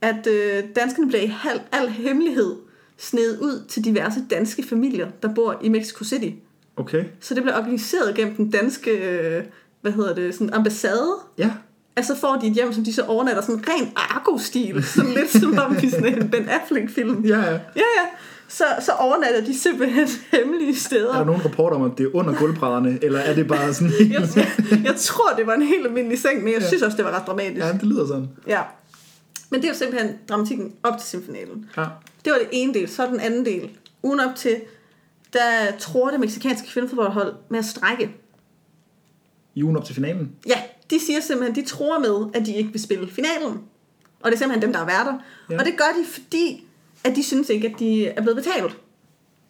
at 0.01 0.27
øh, 0.27 0.65
danskerne 0.77 1.09
bliver 1.09 1.23
i 1.23 1.33
al, 1.51 1.61
al 1.73 1.89
hemmelighed 1.89 2.57
sned 2.97 3.41
ud 3.41 3.65
til 3.69 3.85
diverse 3.85 4.25
danske 4.31 4.63
familier, 4.63 5.09
der 5.23 5.35
bor 5.35 5.59
i 5.63 5.69
Mexico 5.69 6.05
City. 6.05 6.31
Okay. 6.77 7.05
Så 7.21 7.35
det 7.35 7.43
bliver 7.43 7.59
organiseret 7.59 8.15
gennem 8.15 8.37
den 8.37 8.51
danske, 8.51 8.91
øh, 8.91 9.45
hvad 9.81 9.93
hedder 9.93 10.15
det, 10.15 10.35
sådan 10.35 10.55
ambassade, 10.55 11.15
Ja. 11.39 11.51
Altså 11.99 12.17
får 12.17 12.37
de 12.37 12.47
et 12.47 12.53
hjem, 12.53 12.73
som 12.73 12.85
de 12.85 12.93
så 12.93 13.03
overnatter 13.03 13.43
sådan 13.43 13.65
ren 13.69 13.93
Argo-stil. 13.97 14.85
Sådan 14.85 15.11
lidt 15.11 15.31
som 15.31 15.59
om 15.59 15.77
i 15.83 15.91
sådan 15.91 16.23
en 16.23 16.31
Ben 16.31 16.49
Affleck-film. 16.49 17.25
Ja, 17.25 17.39
ja. 17.39 17.51
Ja, 17.53 17.59
ja. 17.77 18.05
Så, 18.49 18.65
så 18.81 18.93
overnatter 18.93 19.45
de 19.45 19.59
simpelthen 19.59 20.09
hemmelige 20.33 20.69
Er 20.69 20.73
der 20.73 20.79
steder. 20.81 21.25
nogen 21.25 21.45
rapporter 21.45 21.77
om, 21.77 21.83
at 21.83 21.99
det 21.99 22.05
er 22.07 22.11
under 22.15 22.35
gulvbrædderne, 22.39 22.99
eller 23.03 23.19
er 23.21 23.35
det 23.35 23.49
bare 23.49 23.75
sådan... 23.75 23.93
Jeg, 24.13 24.29
jeg, 24.37 24.49
jeg 24.85 24.95
tror, 24.97 25.31
det 25.37 25.47
var 25.47 25.55
en 25.55 25.63
helt 25.63 25.87
almindelig 25.87 26.19
seng, 26.19 26.45
men 26.45 26.53
jeg 26.53 26.61
Ja. 26.63 26.67
synes 26.69 26.83
også, 26.83 26.97
det 26.97 27.05
var 27.05 27.11
ret 27.21 27.27
dramatisk. 27.27 27.65
ja, 27.67 27.73
det 27.73 27.83
lyder 27.83 28.07
sådan. 28.07 28.29
Ja. 28.47 28.61
Men 29.51 29.61
det 29.63 29.69
er 29.69 29.73
jo 29.73 29.79
simpelthen 29.79 30.11
dramatikken 30.29 30.73
op 30.83 30.99
til 30.99 31.09
semifinalen. 31.09 31.65
Ja. 31.77 31.85
Det 32.25 32.33
var 32.33 32.39
det 32.39 32.49
ene 32.53 32.75
del. 32.75 32.89
Så 32.89 33.07
den 33.07 33.21
anden 33.21 33.45
del. 33.45 33.71
Ugen 34.03 34.21
op 34.21 34.35
til, 34.37 34.57
der 35.33 35.41
tror 35.79 36.11
det 36.11 36.21
meksikanske 36.21 36.69
kvindefodboldhold 36.69 37.33
med 37.51 37.59
at 37.59 37.65
strække. 37.65 38.11
I 39.55 39.63
ugen 39.63 39.77
op 39.77 39.85
til 39.85 39.95
finalen. 39.95 40.33
Ja, 40.47 40.63
de 40.91 41.01
siger 41.07 41.21
simpelthen, 41.21 41.65
de 41.65 41.71
tror 41.71 41.99
med, 41.99 42.31
at 42.41 42.47
de 42.47 42.55
ikke 42.57 42.71
vil 42.73 42.83
spille 42.83 43.09
finalen. 43.11 43.61
Og 44.21 44.31
det 44.31 44.33
er 44.35 44.39
simpelthen 44.39 44.63
dem, 44.63 44.73
der 44.73 44.81
er 44.81 44.87
værter. 44.87 45.13
Ja. 45.49 45.55
Ja. 45.55 45.59
Og 45.61 45.65
det 45.67 45.77
gør 45.77 45.85
de, 46.03 46.07
fordi 46.07 46.65
at 47.05 47.17
de 47.17 47.23
synes 47.23 47.49
ikke, 47.49 47.69
at 47.69 47.75
de 47.79 48.07
er 48.07 48.23
blevet 48.23 48.37
betalt. 48.37 48.77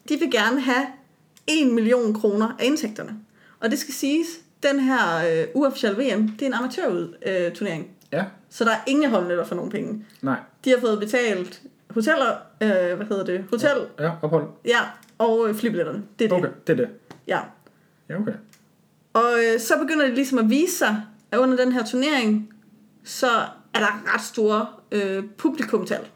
De 0.09 0.19
vil 0.19 0.31
gerne 0.31 0.61
have 0.61 0.85
1 1.47 1.67
million 1.73 2.13
kroner 2.13 2.55
af 2.59 2.65
indtægterne. 2.65 3.15
Og 3.59 3.71
det 3.71 3.79
skal 3.79 3.93
siges, 3.93 4.27
den 4.63 4.79
her 4.79 5.31
øh, 5.41 5.47
uofficielle 5.53 5.97
VM, 5.97 6.27
det 6.29 6.41
er 6.41 6.45
en 6.47 6.53
amatørturnering. 6.53 7.15
Øh, 7.25 7.51
turnering. 7.53 7.87
Ja. 8.11 8.25
så 8.49 8.63
der 8.65 8.71
er 8.71 8.79
ingen 8.87 9.09
holdnet, 9.09 9.37
der 9.37 9.45
får 9.45 9.55
nogen 9.55 9.71
penge. 9.71 10.05
Nej. 10.21 10.39
De 10.65 10.69
har 10.69 10.77
fået 10.79 10.99
betalt 10.99 11.61
hoteller, 11.89 12.31
øh, 12.61 12.69
hvad 12.97 13.05
hedder 13.07 13.23
det, 13.25 13.45
hotel, 13.49 13.77
Ja, 13.99 14.11
ophold. 14.21 14.47
ja, 14.65 14.79
og 15.17 15.49
øh, 15.49 15.55
flybilletterne. 15.55 16.03
Det 16.19 16.25
er 16.25 16.29
det. 16.29 16.37
Okay, 16.37 16.49
det 16.67 16.73
er 16.73 16.77
det. 16.85 16.89
Ja. 17.27 17.39
Ja, 18.09 18.19
okay. 18.21 18.33
Og 19.13 19.33
øh, 19.39 19.59
så 19.59 19.73
begynder 19.81 20.05
det 20.05 20.15
ligesom 20.15 20.37
at 20.39 20.49
vise 20.49 20.75
sig, 20.77 21.01
at 21.31 21.37
under 21.37 21.57
den 21.57 21.71
her 21.71 21.85
turnering, 21.85 22.53
så 23.03 23.27
er 23.73 23.79
der 23.79 24.13
ret 24.13 24.21
store 24.21 24.67
øh, 24.91 25.23
publikumtal. 25.37 26.07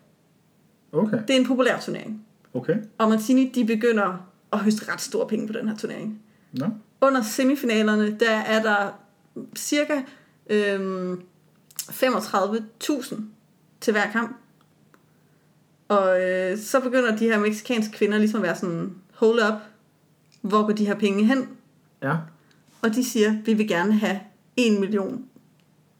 Okay. 0.91 1.17
Det 1.27 1.35
er 1.35 1.39
en 1.39 1.47
populær 1.47 1.79
turnering. 1.79 2.25
Okay. 2.53 2.75
Og 2.97 3.09
Martini, 3.09 3.51
de 3.55 3.65
begynder 3.65 4.29
at 4.53 4.59
høste 4.59 4.91
ret 4.91 5.01
store 5.01 5.27
penge 5.27 5.47
på 5.47 5.53
den 5.53 5.67
her 5.67 5.77
turnering. 5.77 6.21
Nå. 6.51 6.65
Under 7.01 7.21
semifinalerne, 7.21 8.17
der 8.19 8.31
er 8.31 8.61
der 8.61 8.89
cirka 9.55 10.01
øh, 10.49 11.17
35.000 11.79 13.15
til 13.81 13.91
hver 13.91 14.11
kamp. 14.11 14.35
Og 15.87 16.21
øh, 16.21 16.57
så 16.57 16.79
begynder 16.79 17.17
de 17.17 17.25
her 17.25 17.39
meksikanske 17.39 17.97
kvinder 17.97 18.17
ligesom 18.17 18.39
at 18.39 18.43
være 18.43 18.55
sådan, 18.55 18.95
hold 19.13 19.39
up, 19.39 19.59
hvor 20.41 20.65
går 20.65 20.73
de 20.73 20.85
her 20.85 20.95
penge 20.95 21.25
hen? 21.25 21.49
Ja. 22.01 22.15
Og 22.81 22.95
de 22.95 23.03
siger, 23.03 23.35
vi 23.45 23.53
vil 23.53 23.67
gerne 23.67 23.93
have 23.93 24.19
1 24.57 24.79
million 24.79 25.23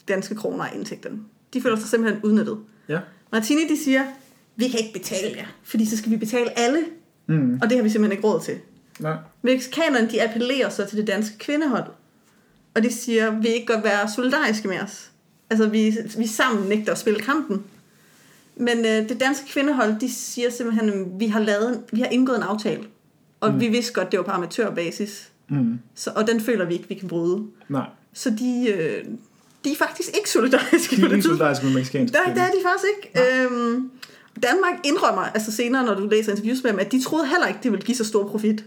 danske 0.08 0.36
kroner 0.36 0.64
af 0.64 0.76
indtægterne. 0.76 1.20
De 1.54 1.62
føler 1.62 1.76
sig 1.80 1.90
simpelthen 1.90 2.24
udnyttet. 2.24 2.58
Ja. 2.90 3.00
Martini, 3.32 3.62
de 3.70 3.84
siger, 3.84 4.04
vi 4.56 4.68
kan 4.68 4.80
ikke 4.80 4.94
betale 4.94 5.38
jer, 5.38 5.46
fordi 5.64 5.86
så 5.86 5.98
skal 5.98 6.12
vi 6.12 6.18
betale 6.18 6.60
alle, 6.60 6.80
Mm. 7.28 7.60
og 7.62 7.70
det 7.70 7.78
har 7.78 7.84
vi 7.84 7.90
simpelthen 7.90 8.18
ikke 8.18 8.28
råd 8.28 8.42
til. 8.42 8.58
Nej. 9.00 9.16
Mexikanerne, 9.42 10.10
de 10.12 10.24
appellerer 10.30 10.70
så 10.70 10.86
til 10.86 10.98
det 10.98 11.08
danske 11.08 11.38
kvindehold, 11.38 11.84
og 12.76 12.84
de 12.84 12.92
siger, 12.94 13.40
vi 13.40 13.48
ikke 13.48 13.66
godt 13.74 13.84
være 13.84 14.10
solidariske 14.16 14.68
med 14.68 14.80
os. 14.80 15.12
Altså, 15.50 15.68
vi, 15.70 15.98
vi 16.18 16.28
sammen 16.28 16.70
nægter 16.70 16.92
at 16.92 16.98
spille 16.98 17.20
kampen. 17.20 17.64
Men 18.56 18.78
øh, 18.80 19.10
det 19.10 19.20
danske 19.20 19.46
kvindehold, 19.48 20.00
de 20.00 20.14
siger 20.14 20.50
simpelthen, 20.50 20.90
at 20.90 21.20
vi 21.20 21.28
har, 21.28 21.40
lavet, 21.40 21.84
vi 21.94 22.00
har 22.02 22.08
indgået 22.08 22.38
en 22.38 22.44
aftale, 22.44 22.84
og 23.40 23.54
mm. 23.54 23.60
vi 23.60 23.68
vidste 23.68 23.94
godt, 23.94 24.12
det 24.12 24.18
var 24.18 24.26
på 24.26 24.32
amatørbasis, 24.32 25.30
Mm. 25.48 25.80
så, 25.96 26.12
og 26.16 26.28
den 26.28 26.42
føler 26.42 26.66
vi 26.66 26.74
ikke, 26.74 26.90
vi 26.90 26.96
kan 26.96 27.08
bryde. 27.08 27.44
Nej. 27.70 27.86
Så 28.14 28.30
de, 28.30 28.68
øh, 28.70 29.06
de 29.64 29.72
er 29.72 29.76
faktisk 29.76 30.10
ikke 30.18 30.30
solidariske 30.30 30.96
De 30.96 31.02
er 31.02 31.08
det 31.08 31.16
ikke 31.16 31.24
solidariske 31.24 31.66
med 31.66 31.74
mexikanske 31.74 32.18
Der, 32.18 32.34
der 32.34 32.42
er 32.42 32.52
de 32.52 32.58
faktisk 32.64 32.86
ikke. 32.96 33.44
Øhm, 33.44 33.92
Danmark 34.44 34.80
indrømmer, 34.84 35.22
altså 35.22 35.52
senere, 35.52 35.86
når 35.86 35.94
du 35.94 36.08
læser 36.08 36.32
interviews 36.32 36.64
med 36.64 36.72
dem, 36.72 36.80
at 36.80 36.92
de 36.92 37.04
troede 37.04 37.28
heller 37.28 37.48
ikke, 37.48 37.60
det 37.64 37.72
ville 37.72 37.86
give 37.86 37.98
så 37.98 38.06
stor 38.06 38.28
profit. 38.28 38.66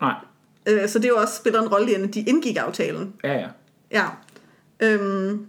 Nej. 0.00 0.14
Øh, 0.66 0.88
så 0.88 0.98
det 0.98 1.04
er 1.04 1.08
jo 1.08 1.16
også 1.16 1.36
spiller 1.36 1.62
en 1.62 1.68
rolle 1.68 1.92
i, 1.92 1.94
at 1.94 2.14
de 2.14 2.20
indgik 2.20 2.56
aftalen. 2.56 3.14
Ja, 3.24 3.32
ja. 3.32 3.48
Ja. 3.90 4.06
Øhm, 4.80 5.46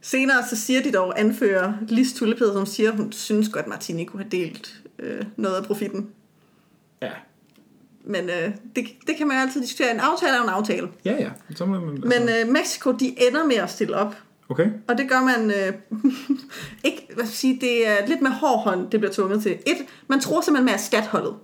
senere 0.00 0.48
så 0.48 0.56
siger 0.56 0.82
de 0.82 0.92
dog, 0.92 1.20
anfører 1.20 1.72
Lis 1.88 2.12
Tullepeder, 2.12 2.52
som 2.52 2.66
siger, 2.66 2.90
hun 2.90 3.12
synes 3.12 3.48
godt, 3.48 3.66
Martini 3.66 4.04
kunne 4.04 4.22
have 4.22 4.30
delt 4.30 4.80
øh, 4.98 5.22
noget 5.36 5.56
af 5.56 5.64
profitten. 5.64 6.10
Ja. 7.02 7.10
Men 8.10 8.24
øh, 8.30 8.54
det, 8.76 8.84
det 9.06 9.16
kan 9.16 9.28
man 9.28 9.36
altid 9.36 9.60
diskutere. 9.60 9.90
En 9.90 10.00
aftale 10.00 10.36
er 10.36 10.42
en 10.42 10.48
aftale. 10.48 10.88
Ja, 11.04 11.12
ja. 11.12 11.30
Så 11.54 11.66
må 11.66 11.80
man, 11.80 12.02
Men 12.06 12.28
øh, 12.28 12.52
Mexico, 12.52 12.92
de 12.92 13.14
ender 13.28 13.44
med 13.46 13.56
at 13.56 13.70
stille 13.70 13.96
op. 13.96 14.14
Okay. 14.48 14.70
Og 14.88 14.98
det 14.98 15.08
gør 15.08 15.20
man 15.20 15.50
øh, 15.50 15.72
ikke, 16.88 17.08
hvad 17.14 17.24
skal 17.24 17.36
sige, 17.36 17.58
det 17.60 17.88
er 17.88 18.06
lidt 18.06 18.22
med 18.22 18.30
hård 18.30 18.62
hånd, 18.62 18.90
det 18.90 19.00
bliver 19.00 19.12
tvunget 19.12 19.42
til. 19.42 19.52
Et, 19.52 19.76
man 20.08 20.20
tror 20.20 20.40
simpelthen 20.40 20.64
med 20.64 20.72
at 20.72 20.80
erstatte 20.80 21.08
holdet. 21.08 21.34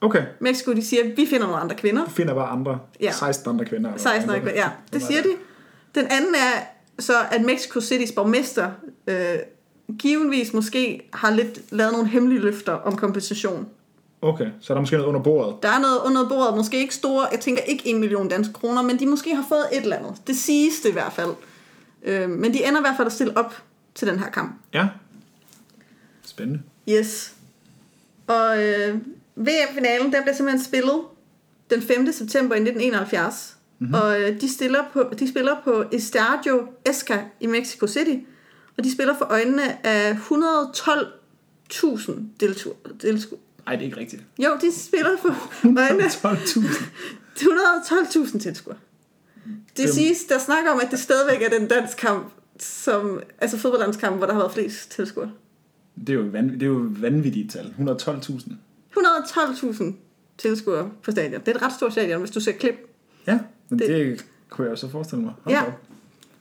Okay. 0.00 0.22
Mexico, 0.40 0.72
de 0.72 0.84
siger, 0.84 1.02
vi 1.16 1.26
finder 1.26 1.46
nogle 1.46 1.56
andre 1.56 1.76
kvinder. 1.76 2.04
Du 2.04 2.10
finder 2.10 2.34
bare 2.34 2.48
andre. 2.48 2.78
Ja. 3.00 3.12
16 3.12 3.50
andre 3.50 3.64
kvinder. 3.64 3.90
eller 3.90 4.02
16 4.02 4.30
hvad? 4.30 4.52
år, 4.52 4.56
ja, 4.56 4.68
det 4.92 5.02
siger 5.02 5.18
er 5.18 5.22
de. 5.22 5.36
Den 5.94 6.06
anden 6.10 6.34
er 6.34 6.62
så, 6.98 7.12
at 7.30 7.42
Mexico 7.42 7.80
City's 7.80 8.14
borgmester 8.14 8.70
øh, 9.06 9.38
givenvis 9.98 10.52
måske 10.52 11.08
har 11.12 11.30
lidt 11.30 11.72
lavet 11.72 11.92
nogle 11.92 12.08
hemmelige 12.08 12.40
løfter 12.40 12.72
om 12.72 12.96
kompensation. 12.96 13.66
Okay, 14.26 14.46
så 14.60 14.72
er 14.72 14.74
der 14.74 14.80
måske 14.80 14.96
noget 14.96 15.08
under 15.08 15.22
bordet. 15.22 15.62
Der 15.62 15.68
er 15.68 15.78
noget 15.78 16.00
under 16.04 16.28
bordet, 16.28 16.56
måske 16.56 16.78
ikke 16.78 16.94
store, 16.94 17.26
jeg 17.32 17.40
tænker 17.40 17.62
ikke 17.62 17.88
en 17.88 18.00
million 18.00 18.28
danske 18.28 18.52
kroner, 18.52 18.82
men 18.82 18.98
de 18.98 19.06
måske 19.06 19.34
har 19.34 19.44
fået 19.48 19.64
et 19.72 19.82
eller 19.82 19.96
andet. 19.96 20.22
Det 20.26 20.36
siges 20.36 20.80
det 20.80 20.88
i 20.88 20.92
hvert 20.92 21.12
fald. 21.12 21.30
Øh, 22.02 22.30
men 22.30 22.52
de 22.52 22.64
ender 22.64 22.80
i 22.80 22.82
hvert 22.82 22.96
fald 22.96 23.06
at 23.06 23.12
stille 23.12 23.36
op 23.36 23.62
til 23.94 24.08
den 24.08 24.18
her 24.18 24.30
kamp. 24.30 24.60
Ja. 24.74 24.88
Spændende. 26.24 26.62
Yes. 26.88 27.34
Og 28.26 28.64
øh, 28.64 28.94
VM-finalen, 29.36 30.12
den 30.12 30.22
bliver 30.22 30.34
simpelthen 30.34 30.64
spillet 30.64 31.00
den 31.70 31.82
5. 31.82 32.12
september 32.12 32.54
i 32.54 32.58
1971. 32.58 33.56
Mm-hmm. 33.78 33.94
Og 33.94 34.20
øh, 34.20 34.40
de, 34.40 34.52
stiller 34.52 34.84
på, 34.92 35.04
de 35.18 35.28
spiller 35.28 35.56
på 35.64 35.84
Estadio 35.92 36.68
Esca 36.84 37.18
i 37.40 37.46
Mexico 37.46 37.86
City. 37.86 38.16
Og 38.78 38.84
de 38.84 38.92
spiller 38.92 39.18
for 39.18 39.26
øjnene 39.30 39.86
af 39.86 40.12
112.000 40.12 42.12
deltagere. 42.40 42.76
Nej, 43.66 43.74
det 43.76 43.82
er 43.82 43.86
ikke 43.86 44.00
rigtigt. 44.00 44.22
Jo, 44.38 44.50
de 44.60 44.72
spiller 44.80 45.10
for 45.22 45.52
øjnene 45.64 46.04
12.000. 46.04 46.84
112.000 47.36 48.38
tilskuere. 48.38 48.78
Det 49.44 49.84
Dem- 49.86 49.88
siges, 49.94 50.24
der 50.24 50.38
snakker 50.38 50.70
om, 50.70 50.80
at 50.80 50.90
det 50.90 50.98
stadigvæk 50.98 51.42
er 51.42 51.58
den 51.58 51.68
dansk 51.68 51.96
kamp, 51.96 52.32
som, 52.58 53.20
altså 53.38 53.58
fodboldlandskamp, 53.58 54.16
hvor 54.16 54.26
der 54.26 54.32
har 54.32 54.40
været 54.40 54.52
flest 54.52 54.90
tilskuere. 54.90 55.30
Det 56.00 56.08
er 56.08 56.14
jo, 56.14 56.20
vanv- 56.22 56.52
det 56.54 56.62
er 56.62 56.66
jo 56.66 56.86
vanvittigt 57.00 57.52
tal. 57.52 57.74
112.000. 57.78 58.52
112.000 58.96 59.84
tilskuere 60.38 60.90
på 61.02 61.10
stadion. 61.10 61.40
Det 61.40 61.48
er 61.48 61.54
et 61.54 61.62
ret 61.62 61.72
stort 61.72 61.92
stadion, 61.92 62.18
hvis 62.20 62.30
du 62.30 62.40
ser 62.40 62.52
klip. 62.52 62.74
Ja, 63.26 63.38
men 63.68 63.78
det, 63.78 63.88
Det- 63.88 64.24
kunne 64.50 64.64
jeg 64.64 64.70
jo 64.70 64.76
så 64.76 64.88
forestille 64.90 65.24
mig. 65.24 65.32
Hold 65.42 65.54
Ja. 65.56 65.66
op. 65.66 65.72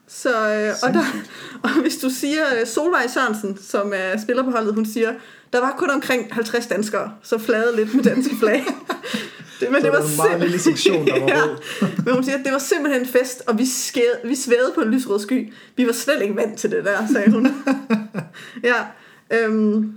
Så, 0.07 0.29
øh, 0.53 0.73
og, 0.83 0.93
der, 0.93 1.03
og 1.63 1.81
hvis 1.81 1.97
du 1.97 2.09
siger 2.09 2.43
øh, 2.61 2.67
Solvej 2.67 3.07
Sørensen, 3.07 3.57
som 3.57 3.91
er 3.95 4.17
spiller 4.21 4.43
på 4.43 4.51
holdet, 4.51 4.73
hun 4.73 4.85
siger, 4.85 5.13
der 5.53 5.59
var 5.59 5.75
kun 5.77 5.89
omkring 5.89 6.33
50 6.33 6.67
danskere, 6.67 7.11
så 7.23 7.37
flade 7.37 7.75
lidt 7.75 7.93
med 7.93 8.03
danske 8.03 8.35
flag. 8.35 8.65
det, 9.59 9.71
men 9.71 9.81
Så 9.81 9.85
det 9.85 9.91
var 9.91 10.01
en 10.01 10.15
meget 10.17 10.41
lille 10.41 10.59
sektion, 10.59 11.07
der 11.07 11.19
var 11.19 11.27
rød. 11.41 11.57
Men 12.05 12.13
hun 12.13 12.23
siger, 12.23 12.37
at 12.37 12.43
det 12.45 12.53
var 12.53 12.59
simpelthen 12.59 13.01
en 13.01 13.07
fest, 13.07 13.43
og 13.47 13.57
vi, 13.57 13.65
skæde, 13.65 14.19
vi 14.23 14.35
svævede 14.35 14.71
på 14.75 14.81
en 14.81 14.91
lysrød 14.91 15.19
sky. 15.19 15.53
Vi 15.75 15.87
var 15.87 15.93
slet 15.93 16.21
ikke 16.21 16.35
vant 16.35 16.59
til 16.59 16.71
det 16.71 16.85
der, 16.85 17.07
sagde 17.13 17.31
hun. 17.31 17.47
ja, 18.63 18.75
øhm, 19.31 19.93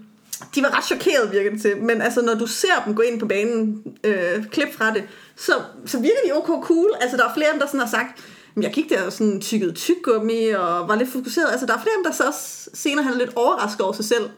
de 0.55 0.63
var 0.63 0.77
ret 0.77 0.85
chokeret, 0.85 1.33
virker 1.33 1.51
det 1.51 1.61
til. 1.61 1.77
Men 1.77 2.03
altså, 2.03 2.23
når 2.23 2.35
du 2.35 2.47
ser 2.47 2.83
dem 2.87 2.95
gå 2.95 3.03
ind 3.03 3.21
på 3.21 3.27
banen, 3.27 3.83
øh, 4.05 4.47
klip 4.51 4.75
fra 4.75 4.95
det, 4.95 5.03
så, 5.37 5.53
så 5.87 5.99
virker 5.99 6.19
de 6.27 6.33
ok 6.33 6.65
cool. 6.65 6.91
Altså, 7.01 7.17
der 7.17 7.29
er 7.29 7.35
flere 7.35 7.47
af 7.49 7.53
dem, 7.55 7.61
der 7.61 7.67
sådan 7.67 7.81
har 7.81 7.89
sagt, 7.89 8.21
"Men 8.55 8.63
jeg 8.63 8.73
gik 8.73 8.91
der 8.91 9.03
og 9.03 9.13
sådan 9.13 9.41
tykkede 9.41 9.73
tyggegummi 9.73 10.49
og 10.49 10.89
var 10.89 10.97
lidt 10.97 11.13
fokuseret. 11.13 11.47
Altså, 11.51 11.67
der 11.67 11.75
er 11.75 11.83
flere 11.83 11.93
af 11.93 11.99
dem, 11.99 12.05
der 12.05 12.17
så 12.17 12.25
også 12.25 12.71
senere 12.75 13.05
han 13.05 13.13
er 13.13 13.19
lidt 13.19 13.33
overrasket 13.37 13.81
over 13.81 13.93
sig 13.93 14.05
selv. 14.05 14.31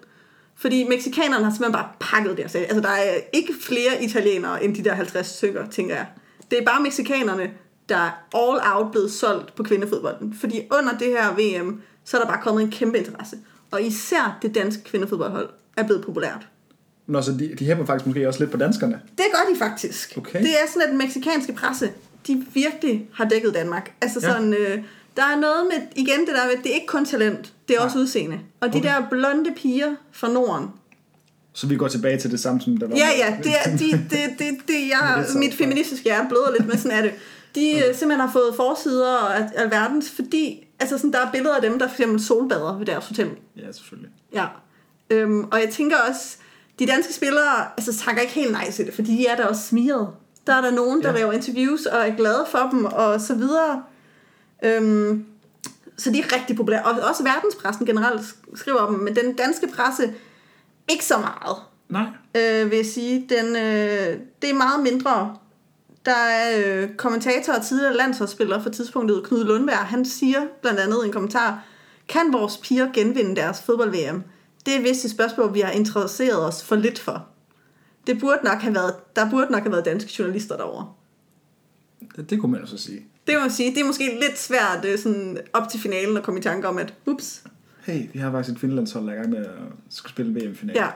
Fordi 0.60 0.84
mexikanerne 0.88 1.44
har 1.44 1.50
simpelthen 1.50 1.72
bare 1.72 1.88
pakket 2.00 2.36
det. 2.36 2.42
Altså, 2.42 2.80
der 2.80 2.88
er 2.88 3.14
ikke 3.32 3.52
flere 3.62 4.04
italienere 4.04 4.64
end 4.64 4.74
de 4.74 4.84
der 4.84 4.94
50 4.94 5.26
stykker, 5.26 5.66
tænker 5.66 5.94
jeg. 5.94 6.06
Det 6.50 6.58
er 6.58 6.64
bare 6.64 6.82
mexikanerne, 6.82 7.50
der 7.88 7.96
er 7.96 8.10
all 8.34 8.60
out 8.74 8.92
blevet 8.92 9.12
solgt 9.12 9.54
på 9.54 9.62
kvindefodbolden. 9.62 10.34
Fordi 10.40 10.60
under 10.78 10.98
det 10.98 11.06
her 11.08 11.32
VM, 11.62 11.80
så 12.04 12.16
er 12.16 12.20
der 12.20 12.28
bare 12.28 12.40
kommet 12.42 12.62
en 12.62 12.70
kæmpe 12.70 12.98
interesse. 12.98 13.36
Og 13.70 13.82
især 13.82 14.38
det 14.42 14.54
danske 14.54 14.84
kvindefodboldhold 14.84 15.48
er 15.76 15.82
blevet 15.82 16.04
populært. 16.04 16.48
Nå, 17.06 17.22
så 17.22 17.32
de, 17.32 17.54
de 17.58 17.64
hæmmer 17.66 17.86
faktisk 17.86 18.06
måske 18.06 18.28
også 18.28 18.40
lidt 18.40 18.50
på 18.50 18.56
danskerne. 18.56 19.00
Det 19.18 19.24
gør 19.32 19.52
de 19.54 19.58
faktisk. 19.58 20.14
Okay. 20.16 20.38
Det 20.40 20.50
er 20.50 20.66
sådan, 20.68 20.82
at 20.82 20.88
den 20.88 20.98
meksikanske 20.98 21.52
presse, 21.52 21.90
de 22.26 22.46
virkelig 22.54 23.08
har 23.14 23.24
dækket 23.24 23.54
Danmark. 23.54 23.92
Altså 24.00 24.20
Ja. 24.22 24.28
sådan, 24.32 24.54
øh, 24.54 24.78
der 25.16 25.22
er 25.22 25.36
noget 25.36 25.66
med, 25.66 25.86
igen 25.96 26.20
det 26.20 26.28
der 26.28 26.46
med, 26.46 26.62
det 26.62 26.70
er 26.70 26.74
ikke 26.74 26.86
kun 26.86 27.04
talent, 27.04 27.52
det 27.68 27.74
er 27.74 27.78
Nej. 27.78 27.86
også 27.86 27.98
udseende. 27.98 28.38
Og 28.60 28.72
de 28.72 28.78
Okay. 28.78 28.88
der 28.88 29.08
blonde 29.10 29.54
piger 29.56 29.94
fra 30.12 30.28
Norden, 30.28 30.66
Så 31.52 31.66
vi 31.66 31.76
går 31.76 31.88
tilbage 31.88 32.18
til 32.18 32.30
det 32.30 32.40
samme, 32.40 32.60
som 32.60 32.76
der 32.76 32.88
var. 32.88 32.96
Ja, 32.96 33.08
ja, 33.18 33.36
det 33.44 33.52
er, 33.64 33.76
de, 33.76 33.90
det, 34.10 34.38
det, 34.38 34.56
det, 34.68 34.88
jeg, 34.88 35.24
Det 35.28 35.36
mit 35.36 35.54
feministiske 35.54 36.04
hjerte 36.04 36.28
bløder 36.28 36.50
lidt, 36.58 36.68
men 36.68 36.78
sådan 36.78 36.98
er 36.98 37.02
det. 37.02 37.12
De 37.54 37.72
okay. 37.74 37.84
simpelthen 37.86 38.20
har 38.20 38.30
fået 38.32 38.54
forsider 38.56 39.14
og 39.14 39.36
alverdens, 39.56 40.10
fordi 40.10 40.66
altså 40.80 40.98
sådan, 40.98 41.12
der 41.12 41.26
er 41.26 41.30
billeder 41.32 41.54
af 41.56 41.62
dem, 41.62 41.78
der 41.78 41.88
for 41.88 41.94
eksempel 41.94 42.20
solbader 42.24 42.78
ved 42.78 42.86
deres 42.86 43.06
hotel. 43.06 43.30
Ja, 43.56 43.72
selvfølgelig. 43.72 44.10
Ja. 44.34 44.46
Øhm, 45.10 45.44
og 45.44 45.60
jeg 45.60 45.68
tænker 45.72 45.96
også, 46.08 46.36
de 46.78 46.86
danske 46.86 47.12
spillere 47.12 47.66
altså, 47.76 47.96
takker 48.04 48.22
ikke 48.22 48.34
helt 48.34 48.52
nej 48.52 48.70
til 48.70 48.86
det, 48.86 48.94
fordi 48.94 49.16
de 49.16 49.26
er 49.26 49.36
der 49.36 49.46
også 49.46 49.62
smiret. 49.62 50.08
Der 50.46 50.54
er 50.54 50.60
der 50.60 50.70
nogen, 50.70 51.02
der 51.02 51.10
ja. 51.10 51.16
laver 51.16 51.32
interviews 51.32 51.86
og 51.86 52.08
er 52.08 52.16
glade 52.16 52.46
for 52.50 52.68
dem, 52.72 52.84
og 52.84 53.20
så 53.20 53.34
videre. 53.34 53.82
Øhm, 54.62 55.26
så 55.96 56.10
de 56.10 56.18
er 56.18 56.36
rigtig 56.36 56.56
populære. 56.56 56.82
Og 56.82 57.08
også 57.08 57.22
verdenspressen 57.22 57.86
generelt 57.86 58.20
skriver 58.54 58.78
om 58.78 58.94
dem, 58.94 59.02
men 59.02 59.16
den 59.16 59.36
danske 59.36 59.66
presse, 59.66 60.14
ikke 60.88 61.04
så 61.04 61.18
meget 61.18 61.56
Nej. 61.88 62.06
øh, 62.34 62.70
vil 62.70 62.76
jeg 62.76 62.86
sige. 62.86 63.26
Den, 63.28 63.46
øh, 63.56 64.18
det 64.42 64.50
er 64.50 64.54
meget 64.54 64.82
mindre. 64.82 65.36
Der 66.04 66.14
er 66.14 66.62
øh, 66.64 66.94
kommentatorer 66.96 67.58
og 67.58 67.64
tidligere 67.64 67.96
landsholdsspillere 67.96 68.62
fra 68.62 68.70
tidspunktet, 68.70 69.22
Knud 69.24 69.44
Lundberg, 69.44 69.76
han 69.76 70.04
siger 70.04 70.40
blandt 70.62 70.80
andet 70.80 70.98
i 71.02 71.06
en 71.06 71.12
kommentar, 71.12 71.64
Kan 72.08 72.32
vores 72.32 72.56
piger 72.56 72.92
genvinde 72.92 73.36
deres 73.36 73.62
fodbold-VM? 73.62 74.22
Det 74.66 74.76
er 74.76 74.82
vist 74.82 75.04
et 75.04 75.10
spørgsmål, 75.10 75.54
vi 75.54 75.60
har 75.60 75.70
interesseret 75.70 76.46
os 76.46 76.64
for 76.64 76.76
lidt 76.76 76.98
for. 76.98 77.26
Det 78.06 78.20
burde 78.20 78.40
nok 78.44 78.58
have 78.58 78.74
været, 78.74 78.94
der 79.16 79.30
burde 79.30 79.52
nok 79.52 79.62
have 79.62 79.72
været 79.72 79.84
danske 79.84 80.10
journalister 80.18 80.56
derovre. 80.56 80.92
Det, 82.16 82.30
det 82.30 82.40
kunne 82.40 82.52
man 82.52 82.60
jo 82.60 82.66
så 82.66 82.78
sige. 82.78 83.06
Det 83.26 83.34
må 83.34 83.40
man 83.40 83.50
sige. 83.50 83.70
Det 83.70 83.80
er 83.80 83.84
måske 83.84 84.18
lidt 84.20 84.38
svært 84.38 84.84
øh, 84.84 84.98
sådan, 84.98 85.38
op 85.52 85.68
til 85.68 85.80
finalen 85.80 86.16
at 86.16 86.22
komme 86.22 86.40
i 86.40 86.42
tanke 86.42 86.68
om, 86.68 86.78
at 86.78 86.94
ups. 87.06 87.42
Hey, 87.86 88.08
vi 88.12 88.18
har 88.18 88.30
faktisk 88.30 88.54
et 88.54 88.60
Finlandshold, 88.60 89.06
der 89.06 89.10
er 89.10 89.14
i 89.14 89.18
gang 89.18 89.30
med 89.30 89.38
at 89.38 89.50
skulle 89.88 90.10
spille 90.10 90.40
VM-final. 90.40 90.76
Ja. 90.76 90.86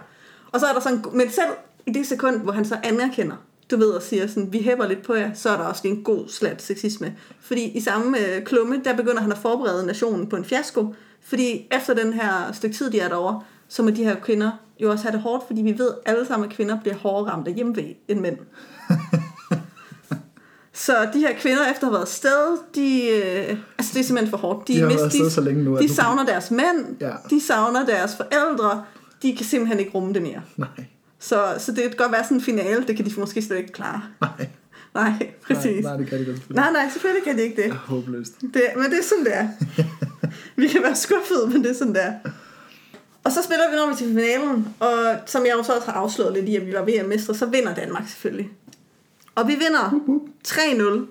Og 0.53 0.61
så 0.61 0.67
er 0.67 0.73
der 0.73 0.81
sådan, 0.81 1.05
men 1.13 1.31
selv 1.31 1.51
i 1.87 1.93
det 1.93 2.07
sekund, 2.07 2.41
hvor 2.41 2.53
han 2.53 2.65
så 2.65 2.77
anerkender, 2.83 3.37
du 3.71 3.77
ved, 3.77 3.91
og 3.91 4.03
siger 4.03 4.27
sådan, 4.27 4.53
vi 4.53 4.59
hæpper 4.59 4.89
lidt 4.89 5.03
på 5.03 5.15
jer, 5.15 5.33
så 5.35 5.51
er 5.51 5.57
der 5.57 5.65
også 5.65 5.89
en 5.89 6.05
god 6.05 6.29
slat 6.29 6.63
sexisme. 6.63 7.17
Fordi 7.41 7.63
i 7.63 7.81
samme 7.81 8.19
øh, 8.19 8.45
klumme, 8.45 8.81
der 8.85 8.97
begynder 8.97 9.23
han 9.23 9.33
at 9.33 9.39
forberede 9.39 9.87
nationen 9.87 10.29
på 10.29 10.37
en 10.37 10.45
fiasko, 10.45 10.95
fordi 11.23 11.69
efter 11.73 11.95
den 11.95 12.13
her 12.13 12.53
stykke 12.53 12.77
tid, 12.77 12.91
de 12.91 13.01
er 13.01 13.09
derovre, 13.09 13.43
så 13.69 13.83
må 13.83 13.91
de 13.91 14.05
her 14.05 14.21
kvinder 14.21 14.51
jo 14.81 14.91
også 14.91 15.05
have 15.05 15.13
det 15.13 15.21
hårdt, 15.21 15.47
fordi 15.47 15.63
vi 15.63 15.79
ved 15.79 15.91
alle 16.07 16.27
sammen, 16.27 16.51
at 16.51 16.57
kvinder 16.57 16.81
bliver 16.81 16.97
hårdere 16.97 17.33
ramt 17.33 17.49
af 17.49 17.55
hjemmevæg 17.55 17.99
end 18.09 18.21
mænd. 18.21 18.39
så 20.75 21.09
de 21.13 21.19
her 21.21 21.33
kvinder, 21.39 21.63
efter 21.71 21.71
at 21.73 21.81
have 21.81 21.93
været 21.93 22.03
afsted, 22.03 22.59
de, 22.75 23.09
øh, 23.09 23.57
altså 23.79 23.93
det 23.95 24.01
er 24.01 24.05
simpelthen 24.05 24.31
for 24.31 24.37
hårdt. 24.37 24.69
De 24.69 24.79
har 24.81 24.87
mist- 24.89 25.05
afsted 25.05 25.31
så 25.31 25.41
længe 25.41 25.65
nu, 25.65 25.77
De 25.79 25.89
du- 25.89 25.95
savner 25.95 26.25
deres 26.25 26.51
mænd, 26.51 26.97
Ja. 27.01 27.11
de 27.31 27.41
savner 27.41 27.87
deres 27.87 28.17
forældre, 28.17 28.85
de 29.23 29.37
kan 29.37 29.47
simpelthen 29.47 29.79
ikke 29.81 29.93
rumme 29.95 30.13
det 30.15 30.23
mere. 30.23 30.43
Nej, 30.57 30.69
Så, 31.19 31.55
så 31.59 31.73
det 31.73 31.83
kan 31.83 31.93
godt 31.97 32.13
være 32.13 32.25
sådan 32.25 32.37
en 32.37 32.43
finale, 32.43 32.85
det 32.87 32.97
kan 32.97 33.05
de 33.07 33.13
måske 33.21 33.43
slet 33.43 33.57
ikke 33.59 33.73
klare. 33.73 34.03
nej. 34.21 34.49
Nej, 34.95 35.13
præcis. 35.47 35.65
Nej, 35.65 35.93
nej, 35.93 35.97
det 35.97 36.07
kan 36.09 36.19
de 36.19 36.25
selvfølgelig. 36.25 36.57
Nej, 36.57 36.73
nej, 36.73 36.89
selvfølgelig 36.93 37.25
kan 37.25 37.37
de 37.39 37.43
ikke 37.43 37.63
det. 37.63 37.69
Ja, 37.69 37.75
håbløst. 37.75 38.41
det 38.41 38.63
men 38.77 38.85
det 38.85 38.99
er 38.99 39.03
sådan, 39.03 39.25
det 39.25 39.37
er. 39.37 39.49
vi 40.61 40.69
kan 40.69 40.83
være 40.83 40.95
skuffede, 40.97 41.47
men 41.53 41.63
det 41.63 41.71
er 41.71 41.75
sådan, 41.75 41.95
det 41.95 42.03
er. 42.05 42.13
Og 43.25 43.33
så 43.33 43.43
spiller 43.45 43.71
vi, 43.71 43.77
når 43.77 43.89
vi 43.91 43.95
til 43.97 44.07
finalen, 44.07 44.69
og 44.81 44.93
som 45.27 45.47
jeg 45.47 45.53
jo 45.59 45.63
så 45.63 45.73
også 45.73 45.91
har 45.91 46.01
afslået 46.01 46.33
lidt 46.33 46.49
i, 46.49 46.57
at 46.57 46.67
vi 46.67 46.73
var 46.73 46.83
VM-mestre, 46.83 47.35
så 47.35 47.47
vinder 47.47 47.75
Danmark 47.75 48.03
selvfølgelig. 48.09 48.51
Og 49.35 49.49
vi 49.49 49.53
vinder 49.55 50.01
3-0 50.49 51.07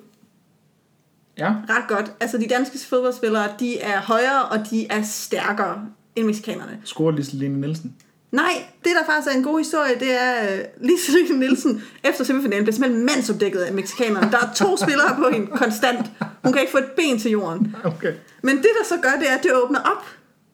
Ja, 1.37 1.53
ret 1.69 1.87
godt. 1.87 2.13
Altså, 2.19 2.37
de 2.37 2.47
danske 2.47 2.79
fodboldspillere, 2.89 3.49
de 3.59 3.79
er 3.79 4.01
højere, 4.01 4.45
og 4.45 4.59
de 4.71 4.87
er 4.89 5.03
stærkere 5.03 5.85
end 6.15 6.25
mexikanerne. 6.25 6.79
scorer 6.83 7.11
Lise 7.11 7.35
Lene 7.35 7.61
Nielsen. 7.61 7.95
Nej, 8.31 8.63
det 8.83 8.91
der 8.99 9.05
faktisk 9.05 9.33
er 9.33 9.37
en 9.37 9.43
god 9.43 9.59
historie, 9.59 9.99
det 9.99 10.21
er 10.21 10.43
uh, 10.43 10.59
Lise 10.87 11.11
Lykke 11.11 11.39
Nielsen 11.39 11.83
efter 12.03 12.23
semifinalen 12.23 12.63
bliver 12.63 12.73
simpelthen 12.73 13.05
mandsopdækket 13.05 13.59
af 13.59 13.73
mexikanerne. 13.73 14.31
Der 14.31 14.37
er 14.37 14.53
to 14.55 14.77
spillere 14.85 15.15
på 15.15 15.29
hende 15.33 15.47
konstant. 15.47 16.11
Hun 16.43 16.53
kan 16.53 16.61
ikke 16.61 16.71
få 16.71 16.77
et 16.77 16.91
ben 16.95 17.19
til 17.19 17.31
jorden. 17.31 17.75
Okay. 17.83 18.13
Men 18.43 18.57
det 18.57 18.69
der 18.79 18.85
så 18.85 18.95
gør, 19.01 19.11
det 19.19 19.31
er, 19.31 19.37
at 19.37 19.43
det 19.43 19.51
åbner 19.63 19.79
op. 19.79 20.05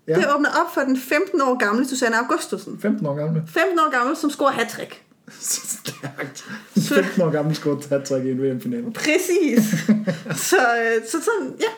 Ja. 0.08 0.16
Det 0.16 0.26
åbner 0.36 0.50
op 0.50 0.74
for 0.74 0.82
den 0.82 0.98
15 0.98 1.42
år 1.42 1.58
gamle 1.58 1.88
Susanne 1.88 2.18
Augustusen. 2.18 2.80
15 2.82 3.06
år 3.06 3.16
gammel. 3.16 3.42
15 3.48 3.80
år 3.80 3.92
gammel, 3.92 4.16
som 4.16 4.30
scorer. 4.30 4.52
Så 4.52 4.86
stærkt. 5.40 6.46
15 6.78 7.22
år 7.22 7.32
gammel 7.32 7.56
scoret 7.56 7.86
hat 7.86 8.26
i 8.26 8.32
en 8.32 8.42
VM-finale. 8.44 8.92
Præcis. 8.94 9.64
så, 10.50 10.58
øh, 10.58 11.08
så 11.08 11.18
sådan, 11.22 11.54
ja. 11.60 11.72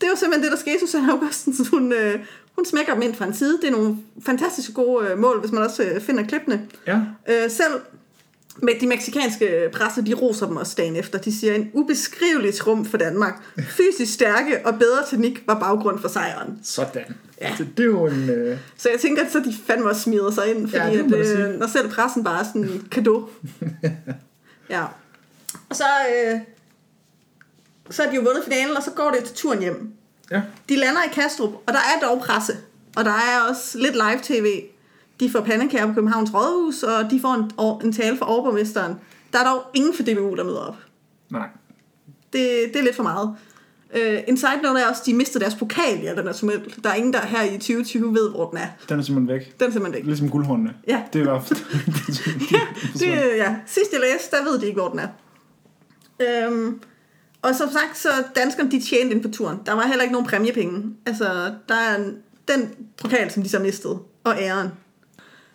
Det 0.00 0.06
er 0.06 0.10
jo 0.10 0.16
simpelthen 0.16 0.42
det, 0.42 0.52
der 0.52 0.58
skete. 0.58 0.80
Susanne 0.80 1.12
Augustensen, 1.12 1.66
hun, 1.66 1.92
øh, 1.92 2.18
hun 2.56 2.64
smækker 2.64 2.92
dem 2.94 3.02
ind 3.02 3.14
fra 3.14 3.24
en 3.24 3.34
side. 3.34 3.58
Det 3.62 3.68
er 3.68 3.72
nogle 3.72 3.96
fantastiske 4.26 4.72
gode 4.72 5.06
øh, 5.06 5.18
mål, 5.18 5.40
hvis 5.40 5.52
man 5.52 5.62
også 5.62 6.00
finder 6.00 6.26
klippene. 6.26 6.62
Ja, 6.86 7.00
Øh, 7.28 7.50
selv 7.50 7.72
med 8.62 8.72
de 8.80 8.86
meksikanske 8.86 9.70
presser, 9.72 10.02
de 10.02 10.14
roser 10.14 10.46
dem 10.46 10.56
også 10.56 10.74
dagen 10.76 10.96
efter. 10.96 11.18
De 11.18 11.38
siger, 11.38 11.54
en 11.54 11.70
ubeskrivelig 11.72 12.54
trum 12.54 12.84
for 12.84 12.96
Danmark. 12.96 13.42
Fysisk 13.68 14.14
stærke 14.14 14.66
og 14.66 14.78
bedre 14.78 14.98
teknik 15.10 15.42
var 15.46 15.58
baggrund 15.58 16.00
for 16.00 16.08
sejren. 16.08 16.58
sådan. 16.62 17.04
Ja. 17.40 17.54
Det, 17.58 17.68
det 17.76 17.82
er 17.82 17.86
jo 17.86 18.06
en... 18.06 18.30
Øh, 18.30 18.58
Så 18.76 18.88
jeg 18.90 19.00
tænker, 19.00 19.24
at 19.24 19.32
så 19.32 19.38
de 19.38 19.54
fandme 19.66 19.88
også 19.88 20.00
smider 20.02 20.30
sig 20.30 20.50
ind, 20.54 20.68
fordi 20.68 20.82
Ja, 20.82 21.02
det 21.02 21.14
at, 21.14 21.38
øh, 21.50 21.58
når 21.58 21.66
selv 21.66 21.90
pressen 21.90 22.24
bare 22.24 22.40
er 22.40 22.44
sådan 22.44 22.64
en 22.64 22.88
kado. 22.90 23.28
ja. 24.70 24.84
Og 25.68 25.76
så, 25.76 25.84
øh, 25.84 26.40
så 27.90 28.02
er 28.02 28.10
de 28.10 28.16
jo 28.16 28.22
vundet 28.22 28.44
finalen, 28.44 28.76
og 28.76 28.82
så 28.82 28.90
går 28.90 29.10
det 29.10 29.24
til 29.24 29.36
turen 29.36 29.58
hjem. 29.58 29.92
ja, 30.30 30.42
De 30.68 30.76
lander 30.76 31.02
i 31.02 31.08
Kastrup, 31.12 31.52
og 31.52 31.72
der 31.72 31.78
er 31.78 32.06
dog 32.06 32.20
presse. 32.20 32.52
Og 32.96 33.04
der 33.04 33.10
er 33.12 33.40
også 33.50 33.78
lidt 33.78 33.94
live-tv. 33.94 34.62
De 35.20 35.30
får 35.30 35.40
pandekager 35.40 35.86
på 35.86 35.92
Københavns 35.92 36.34
Rådhus, 36.34 36.82
og 36.82 37.10
de 37.10 37.20
får 37.20 37.34
en, 37.34 37.86
en 37.86 37.92
tale 37.92 38.18
fra 38.18 38.30
overborgmesteren. 38.30 38.94
Der 39.32 39.38
er 39.38 39.44
dog 39.50 39.62
ingen 39.74 39.94
for 39.94 40.02
DBU, 40.02 40.36
der 40.36 40.44
møder 40.44 40.58
op. 40.60 40.76
nej. 41.30 41.48
Det, 42.32 42.48
det 42.72 42.76
er 42.76 42.82
lidt 42.82 42.96
for 42.96 43.02
meget. 43.02 43.36
Uh, 43.96 44.02
en 44.28 44.36
side 44.36 44.62
note 44.62 44.80
er 44.80 44.88
også, 44.88 45.02
at 45.02 45.06
de 45.06 45.14
mistede 45.14 45.44
deres 45.44 45.54
pokal 45.54 46.02
i 46.02 46.06
alt 46.06 46.18
den 46.18 46.26
her 46.26 46.32
tumult. 46.32 46.84
Der 46.84 46.90
er 46.90 46.94
ingen, 46.94 47.12
der 47.12 47.26
her 47.26 47.42
i 47.42 47.50
2020 47.50 48.14
ved, 48.14 48.30
hvor 48.30 48.50
den 48.50 48.58
er. 48.58 48.66
Den 48.88 48.98
er 48.98 49.02
simpelthen 49.02 49.28
væk. 49.34 49.60
Den 49.60 49.68
er 49.68 49.72
simpelthen 49.72 49.92
væk. 49.92 50.06
Ligesom 50.06 50.30
guldhornene. 50.30 50.74
Ja. 50.88 51.02
Det 51.12 51.26
var... 51.26 51.38
Det, 53.00 53.06
ja. 53.36 53.56
Sidst 53.66 53.92
jeg 53.92 54.00
læste, 54.00 54.36
der 54.36 54.44
ved 54.44 54.58
de 54.58 54.66
ikke, 54.66 54.80
hvor 54.80 54.88
den 54.88 54.98
er. 54.98 55.08
Øhm, 56.20 56.80
og 57.42 57.54
som 57.54 57.70
sagt, 57.70 57.98
så 57.98 58.08
danskerne, 58.36 58.70
de 58.70 58.80
tjente 58.80 59.14
ind 59.14 59.22
på 59.22 59.28
turen. 59.28 59.58
Der 59.66 59.72
var 59.72 59.86
heller 59.86 60.02
ikke 60.02 60.12
nogen 60.12 60.26
præmiepenge. 60.26 60.82
Altså, 61.06 61.24
der 61.68 61.74
er 61.74 61.96
en, 61.96 62.16
den 62.48 62.70
pokal, 63.02 63.30
som 63.30 63.42
de 63.42 63.48
så 63.48 63.58
mistede, 63.58 63.98
og 64.24 64.34
æren. 64.38 64.68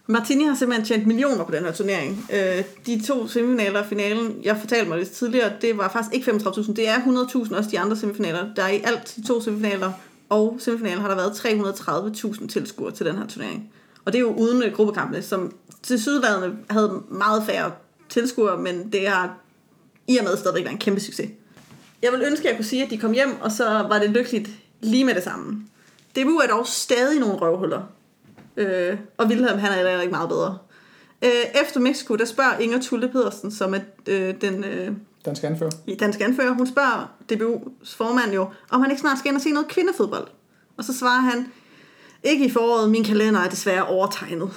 Martini 0.08 0.44
har 0.44 0.56
simpelthen 0.56 0.86
tjent 0.86 1.08
millioner 1.08 1.44
på 1.44 1.52
den 1.52 1.64
her 1.64 1.72
turnering. 1.72 2.26
Øh, 2.34 2.64
de 2.86 3.02
to 3.08 3.28
semifinaler 3.28 3.80
og 3.80 3.86
finalen, 3.86 4.42
jeg 4.44 4.58
fortalte 4.58 4.90
mig 4.90 5.00
det 5.00 5.12
tidligere, 5.12 5.52
det 5.62 5.78
var 5.78 5.90
faktisk 5.90 6.16
ikke 6.16 6.32
35.000, 6.32 6.74
det 6.74 6.90
er 6.90 6.96
100.000 6.96 7.56
også 7.56 7.70
de 7.70 7.80
andre 7.80 7.98
semifinaler. 7.98 8.54
Der 8.56 8.64
er 8.64 8.70
i 8.70 8.82
alt 8.84 9.14
de 9.16 9.28
to 9.28 9.42
semifinaler 9.42 9.92
og 10.30 10.58
semifinalen 10.60 11.02
har 11.02 11.08
der 11.08 11.16
været 11.16 11.32
330.000 11.32 12.48
tilskuere 12.48 12.92
til 12.92 13.06
den 13.06 13.18
her 13.18 13.28
turnering. 13.28 13.74
Og 14.06 14.14
det 14.14 14.20
er 14.20 14.22
jo 14.22 14.34
uden 14.34 14.64
øh, 14.64 14.74
gruppekampene, 14.74 15.22
som 15.22 15.56
til 15.84 16.02
sydlandene 16.02 16.58
havde 16.70 17.04
meget 17.10 17.44
færre 17.44 17.72
tilskuere, 18.10 18.58
men 18.58 18.92
det 18.92 19.08
har 19.08 19.38
i 20.08 20.18
og 20.18 20.24
med 20.24 20.38
stadigvæk 20.38 20.64
været 20.64 20.74
en 20.74 20.80
kæmpe 20.80 21.00
succes. 21.00 21.30
Jeg 22.02 22.12
vil 22.12 22.24
ønske, 22.26 22.44
at 22.44 22.50
jeg 22.50 22.56
kunne 22.56 22.66
sige, 22.66 22.84
at 22.84 22.90
de 22.90 22.98
kom 22.98 23.12
hjem, 23.12 23.42
og 23.42 23.52
så 23.52 23.66
var 23.66 24.00
det 24.00 24.10
lykkeligt 24.10 24.50
lige 24.82 25.06
med 25.06 25.16
det 25.16 25.24
samme. 25.24 25.66
DBU 26.16 26.38
er 26.38 26.48
dog 26.48 26.68
stadig 26.68 27.20
nogle 27.20 27.36
røvhuller. 27.36 27.82
Øh, 28.58 28.98
og 29.18 29.28
Wilhelm, 29.28 29.60
han 29.60 29.72
er 29.72 29.76
heller 29.76 30.02
ikke 30.02 30.12
meget 30.12 30.30
bedre. 30.30 30.58
Øh, 31.22 31.62
efter 31.64 31.80
Mexico, 31.80 32.16
der 32.16 32.26
spørger 32.26 32.58
Inger 32.58 32.82
Tulle 32.82 33.08
Pedersen, 33.08 33.52
som 33.52 33.74
er 33.74 33.80
øh, 34.08 34.36
den 34.42 34.64
øh, 34.64 34.92
Den 35.26 35.36
skal 35.36 35.48
anføre. 35.48 35.72
danske 36.00 36.24
anfører, 36.24 36.52
hun 36.52 36.68
spørger 36.68 37.12
DBU's 37.32 37.96
formand 37.98 38.34
jo, 38.34 38.48
om 38.70 38.82
han 38.82 38.92
ikke 38.92 39.02
snart 39.02 39.20
skal 39.20 39.30
ind 39.30 39.36
og 39.36 39.42
se 39.42 39.52
noget 39.52 39.68
kvindefodbold. 39.68 40.28
Og 40.78 40.84
så 40.84 40.98
svarer 40.98 41.22
han, 41.22 41.48
ikke 42.24 42.46
i 42.46 42.50
foråret, 42.50 42.90
min 42.90 43.04
kalender 43.04 43.40
er 43.40 43.50
desværre 43.50 43.86
overtegnet. 43.86 44.52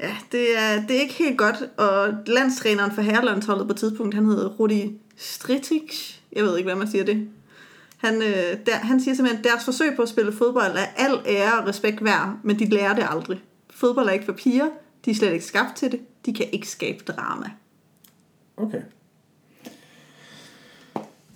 Ja, 0.00 0.16
det 0.32 0.58
er, 0.58 0.86
det 0.86 0.96
er 0.96 1.00
ikke 1.00 1.14
helt 1.14 1.38
godt, 1.38 1.56
og 1.76 2.14
landstræneren 2.26 2.92
for 2.92 3.02
herrelandsholdet 3.02 3.68
på 3.68 3.74
tidspunkt, 3.74 4.14
han 4.14 4.26
hedder 4.26 4.48
Rudi 4.48 5.00
Stritic, 5.16 6.14
jeg 6.32 6.44
ved 6.44 6.56
ikke, 6.56 6.66
hvad 6.66 6.76
man 6.76 6.90
siger 6.90 7.04
det. 7.04 7.28
Han, 8.02 8.22
øh, 8.22 8.56
der, 8.66 8.74
han 8.76 9.00
siger 9.00 9.14
simpelthen, 9.14 9.44
at 9.44 9.50
deres 9.50 9.64
forsøg 9.64 9.96
på 9.96 10.02
at 10.02 10.08
spille 10.08 10.32
fodbold 10.32 10.76
er 10.76 10.86
al 10.96 11.20
ære 11.26 11.58
og 11.58 11.68
respekt 11.68 12.04
værd, 12.04 12.36
men 12.42 12.58
de 12.58 12.64
lærer 12.68 12.94
det 12.94 13.06
aldrig. 13.10 13.40
Fodbold 13.70 14.08
er 14.08 14.12
ikke 14.12 14.24
for 14.24 14.32
piger, 14.32 14.66
de 15.04 15.10
er 15.10 15.14
slet 15.14 15.32
ikke 15.32 15.44
skabt 15.44 15.76
til 15.76 15.92
det, 15.92 16.00
de 16.26 16.34
kan 16.34 16.46
ikke 16.52 16.68
skabe 16.68 17.04
drama. 17.04 17.50
Okay. 18.56 18.80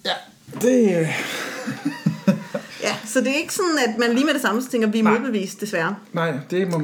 Ja, 0.04 0.12
det... 0.60 1.00
øh, 1.00 1.08
Ja, 2.82 2.96
så 3.04 3.20
det 3.20 3.28
er 3.30 3.34
ikke 3.34 3.54
sådan, 3.54 3.78
at 3.88 3.98
man 3.98 4.12
lige 4.12 4.24
med 4.24 4.34
det 4.34 4.42
samme 4.42 4.62
tænker, 4.62 4.88
at 4.88 4.94
vi 4.94 4.98
er 4.98 5.02
Nej. 5.02 5.18
modbevist, 5.18 5.60
desværre. 5.60 5.96
Nej, 6.12 6.38
det 6.50 6.68
må... 6.68 6.82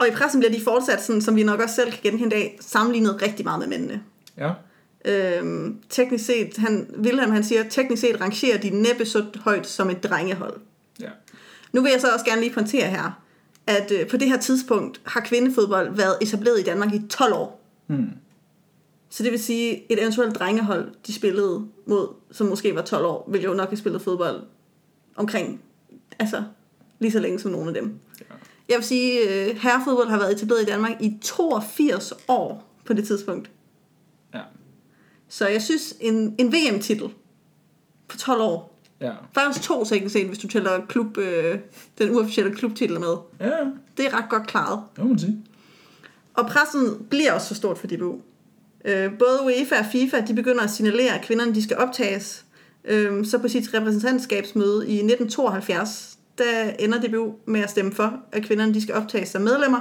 Og 0.00 0.08
i 0.08 0.10
pressen 0.10 0.40
bliver 0.40 0.52
de 0.52 0.64
fortsat, 0.64 1.04
sådan, 1.04 1.22
som 1.22 1.36
vi 1.36 1.42
nok 1.42 1.60
også 1.60 1.74
selv 1.74 1.92
kan 1.92 2.00
genkende 2.02 2.26
i 2.36 2.38
dag, 2.38 2.58
sammenlignet 2.60 3.22
rigtig 3.22 3.44
meget 3.44 3.58
med 3.58 3.66
mændene. 3.66 4.02
Ja. 4.38 4.50
Øhm, 5.04 5.78
teknisk 5.88 6.26
set, 6.26 6.56
han, 6.56 6.94
Wilhelm 6.98 7.30
han 7.30 7.44
siger, 7.44 7.68
teknisk 7.68 8.00
set 8.00 8.20
rangerer 8.20 8.58
de 8.58 8.70
næppe 8.70 9.04
så 9.04 9.24
højt 9.36 9.66
som 9.66 9.90
et 9.90 10.04
drengehold. 10.04 10.60
Ja. 11.00 11.10
Nu 11.72 11.82
vil 11.82 11.90
jeg 11.90 12.00
så 12.00 12.12
også 12.12 12.24
gerne 12.24 12.40
lige 12.40 12.52
pointere 12.52 12.86
her, 12.86 13.22
at 13.66 13.92
øh, 14.00 14.08
på 14.08 14.16
det 14.16 14.28
her 14.28 14.38
tidspunkt 14.38 15.00
har 15.04 15.20
kvindefodbold 15.20 15.94
været 15.96 16.16
etableret 16.20 16.60
i 16.60 16.62
Danmark 16.62 16.94
i 16.94 17.02
12 17.08 17.32
år. 17.32 17.64
Hmm. 17.86 18.10
Så 19.10 19.22
det 19.22 19.32
vil 19.32 19.42
sige, 19.42 19.92
et 19.92 20.02
eventuelt 20.02 20.34
drengehold, 20.34 20.90
de 21.06 21.12
spillede 21.12 21.66
mod, 21.86 22.08
som 22.30 22.46
måske 22.46 22.74
var 22.74 22.82
12 22.82 23.04
år, 23.04 23.28
ville 23.30 23.44
jo 23.44 23.54
nok 23.54 23.68
have 23.68 23.76
spillet 23.76 24.02
fodbold 24.02 24.42
omkring, 25.16 25.62
altså 26.18 26.44
lige 26.98 27.12
så 27.12 27.20
længe 27.20 27.38
som 27.38 27.50
nogle 27.50 27.68
af 27.68 27.74
dem. 27.74 27.98
Ja. 28.20 28.34
Jeg 28.68 28.76
vil 28.76 28.84
sige, 28.84 29.28
at 29.28 29.56
herrefodbold 29.56 30.08
har 30.08 30.18
været 30.18 30.32
etableret 30.32 30.62
i 30.62 30.64
Danmark 30.64 30.92
i 31.00 31.18
82 31.22 32.12
år 32.28 32.74
på 32.84 32.92
det 32.92 33.06
tidspunkt. 33.06 33.50
Ja. 34.34 34.40
Så 35.32 35.48
jeg 35.48 35.62
synes, 35.62 35.94
en, 36.00 36.34
en 36.38 36.52
VM-titel 36.52 37.08
på 38.08 38.16
12 38.16 38.40
år, 38.40 38.66
Ja. 39.00 39.12
faktisk 39.34 39.64
to 39.66 39.84
set, 39.84 40.26
hvis 40.26 40.38
du 40.38 40.48
tæller 40.48 40.86
klub, 40.88 41.18
øh, 41.18 41.58
den 41.98 42.10
uofficielle 42.10 42.54
klubtitel 42.54 43.00
med, 43.00 43.14
Ja, 43.40 43.50
det 43.96 44.06
er 44.06 44.14
ret 44.18 44.30
godt 44.30 44.46
klaret. 44.46 44.80
det 44.96 45.04
må 45.04 45.10
man 45.10 45.18
sige. 45.18 45.38
Og 46.34 46.46
pressen 46.46 47.06
bliver 47.10 47.32
også 47.32 47.46
for 47.46 47.54
stort 47.54 47.78
for 47.78 47.86
DBU. 47.86 48.20
Øh, 48.84 49.18
både 49.18 49.38
UEFA 49.44 49.78
og 49.78 49.84
FIFA, 49.92 50.20
de 50.20 50.34
begynder 50.34 50.62
at 50.62 50.70
signalere, 50.70 51.14
at 51.18 51.24
kvinderne 51.24 51.54
de 51.54 51.62
skal 51.62 51.76
optages. 51.76 52.44
Øh, 52.84 53.24
så 53.26 53.38
på 53.38 53.48
sit 53.48 53.74
repræsentantskabsmøde 53.74 54.88
i 54.88 54.94
1972, 54.94 56.18
der 56.38 56.70
ender 56.78 57.00
DBU 57.00 57.34
med 57.46 57.60
at 57.60 57.70
stemme 57.70 57.92
for, 57.92 58.20
at 58.32 58.42
kvinderne 58.42 58.74
de 58.74 58.82
skal 58.82 58.94
optages 58.94 59.28
som 59.28 59.42
medlemmer, 59.42 59.80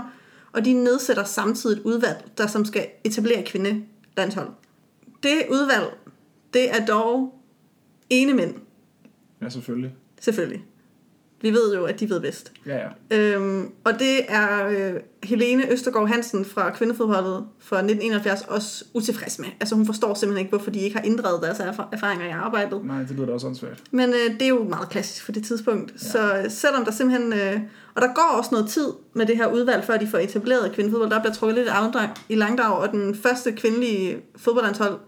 og 0.51 0.65
de 0.65 0.73
nedsætter 0.73 1.23
samtidig 1.23 1.77
et 1.77 1.81
udvalg, 1.83 2.25
der 2.37 2.47
som 2.47 2.65
skal 2.65 2.87
etablere 3.03 3.43
kvindelandshold. 3.43 4.49
Det 5.23 5.41
udvalg, 5.49 5.97
det 6.53 6.75
er 6.75 6.85
dog 6.85 7.41
ene 8.09 8.33
mænd, 8.33 8.55
Ja, 9.41 9.49
selvfølgelig. 9.49 9.95
selvfølgelig. 10.21 10.63
Vi 11.41 11.51
ved 11.51 11.75
jo, 11.75 11.85
at 11.85 11.99
de 11.99 12.09
ved 12.09 12.19
bedst. 12.19 12.51
Ja, 12.65 12.77
ja. 13.11 13.17
Øhm, 13.17 13.71
og 13.83 13.93
det 13.99 14.25
er 14.27 14.67
øh, 14.67 14.93
Helene 15.23 15.71
Østergaard 15.71 16.07
Hansen 16.07 16.45
fra 16.45 16.69
kvindefodboldet 16.71 17.45
fra 17.59 17.77
1971 17.77 18.41
også 18.47 18.85
utilfreds 18.93 19.39
med. 19.39 19.47
Altså 19.59 19.75
hun 19.75 19.85
forstår 19.85 20.13
simpelthen 20.13 20.45
ikke, 20.45 20.57
hvorfor 20.57 20.71
de 20.71 20.79
ikke 20.79 20.95
har 20.95 21.03
inddraget 21.03 21.41
deres 21.41 21.59
erf- 21.59 21.87
erfaringer 21.91 22.25
i 22.25 22.29
arbejdet. 22.29 22.85
Nej, 22.85 22.99
det 22.99 23.11
lyder 23.11 23.25
da 23.25 23.33
også 23.33 23.47
åndssvagt. 23.47 23.83
Men 23.91 24.09
øh, 24.09 24.33
det 24.33 24.41
er 24.41 24.47
jo 24.47 24.63
meget 24.63 24.89
klassisk 24.89 25.25
for 25.25 25.31
det 25.31 25.43
tidspunkt. 25.43 25.91
Ja. 25.91 25.97
Så 25.97 26.37
øh, 26.37 26.51
selvom 26.51 26.85
der 26.85 26.91
simpelthen... 26.91 27.33
Øh, 27.33 27.59
og 27.95 28.01
der 28.01 28.13
går 28.13 28.37
også 28.37 28.49
noget 28.51 28.69
tid 28.69 28.87
med 29.13 29.25
det 29.25 29.37
her 29.37 29.47
udvalg, 29.47 29.83
før 29.83 29.97
de 29.97 30.07
får 30.07 30.17
etableret 30.17 30.71
kvindefodbold. 30.71 31.09
Der 31.09 31.19
bliver 31.19 31.33
trukket 31.33 31.55
lidt 31.57 31.67
afdrag 31.67 32.09
i 32.29 32.35
langdrag, 32.35 32.77
og 32.77 32.91
den 32.91 33.15
første 33.15 33.51
kvindelige 33.51 34.17
fodboldlandshold 34.35 34.99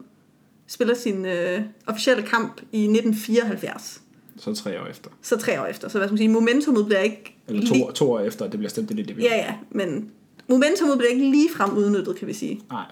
spiller 0.68 0.94
sin 0.96 1.26
øh, 1.26 1.62
officielle 1.88 2.24
kamp 2.24 2.62
i 2.72 2.84
1974. 2.84 4.01
Så 4.38 4.54
tre 4.56 4.82
år 4.82 4.86
efter. 4.86 5.10
Så 5.22 5.38
tre 5.38 5.62
år 5.62 5.66
efter. 5.66 5.88
Så 5.90 5.98
hvad 5.98 6.08
skal 6.08 6.14
man 6.14 6.18
sige, 6.18 6.30
momentummet 6.30 6.86
bliver 6.86 7.00
ikke... 7.00 7.36
Eller 7.48 7.62
lige- 7.62 7.86
to, 7.86 7.92
to 7.92 8.12
år 8.12 8.20
efter, 8.20 8.46
at 8.46 8.52
det 8.52 8.60
bliver 8.60 8.70
stemt 8.70 8.92
i 8.92 9.04
DBU. 9.04 9.22
Ja, 9.22 9.36
ja, 9.36 9.56
men 9.72 10.12
momentummet 10.48 10.98
bliver 10.98 11.12
ikke 11.12 11.32
lige 11.32 11.50
frem 11.56 11.78
udnyttet, 11.78 12.16
kan 12.16 12.28
vi 12.28 12.34
sige. 12.34 12.62
Nej. 12.72 12.86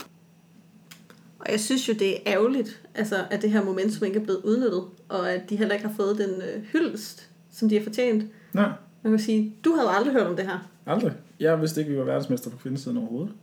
Og 1.40 1.46
jeg 1.52 1.60
synes 1.60 1.88
jo, 1.88 1.94
det 1.94 2.10
er 2.16 2.18
ærgerligt, 2.28 2.82
altså, 2.96 3.16
at 3.32 3.42
det 3.42 3.52
her 3.52 3.64
momentum 3.64 4.06
ikke 4.08 4.20
er 4.20 4.24
blevet 4.24 4.42
udnyttet, 4.44 4.84
og 5.10 5.32
at 5.32 5.50
de 5.50 5.56
heller 5.56 5.74
ikke 5.76 5.88
har 5.88 5.96
fået 5.96 6.18
den 6.18 6.30
øh, 6.42 6.64
hyldest, 6.64 7.30
som 7.52 7.70
de 7.70 7.78
har 7.78 7.84
fortjent. 7.84 8.24
Nej, 8.54 8.72
Man 9.04 9.12
kan 9.14 9.20
sige, 9.20 9.54
du 9.66 9.74
havde 9.76 9.90
aldrig 9.90 10.14
hørt 10.14 10.28
om 10.28 10.36
det 10.36 10.46
her. 10.46 10.70
aldrig. 10.86 11.14
Jeg 11.40 11.62
vidste 11.62 11.82
ikke, 11.82 11.92
vi 11.92 11.98
var 11.98 12.04
verdensmester 12.04 12.50
på 12.50 12.58
kvindesiden 12.58 12.98
overhovedet. 12.98 13.34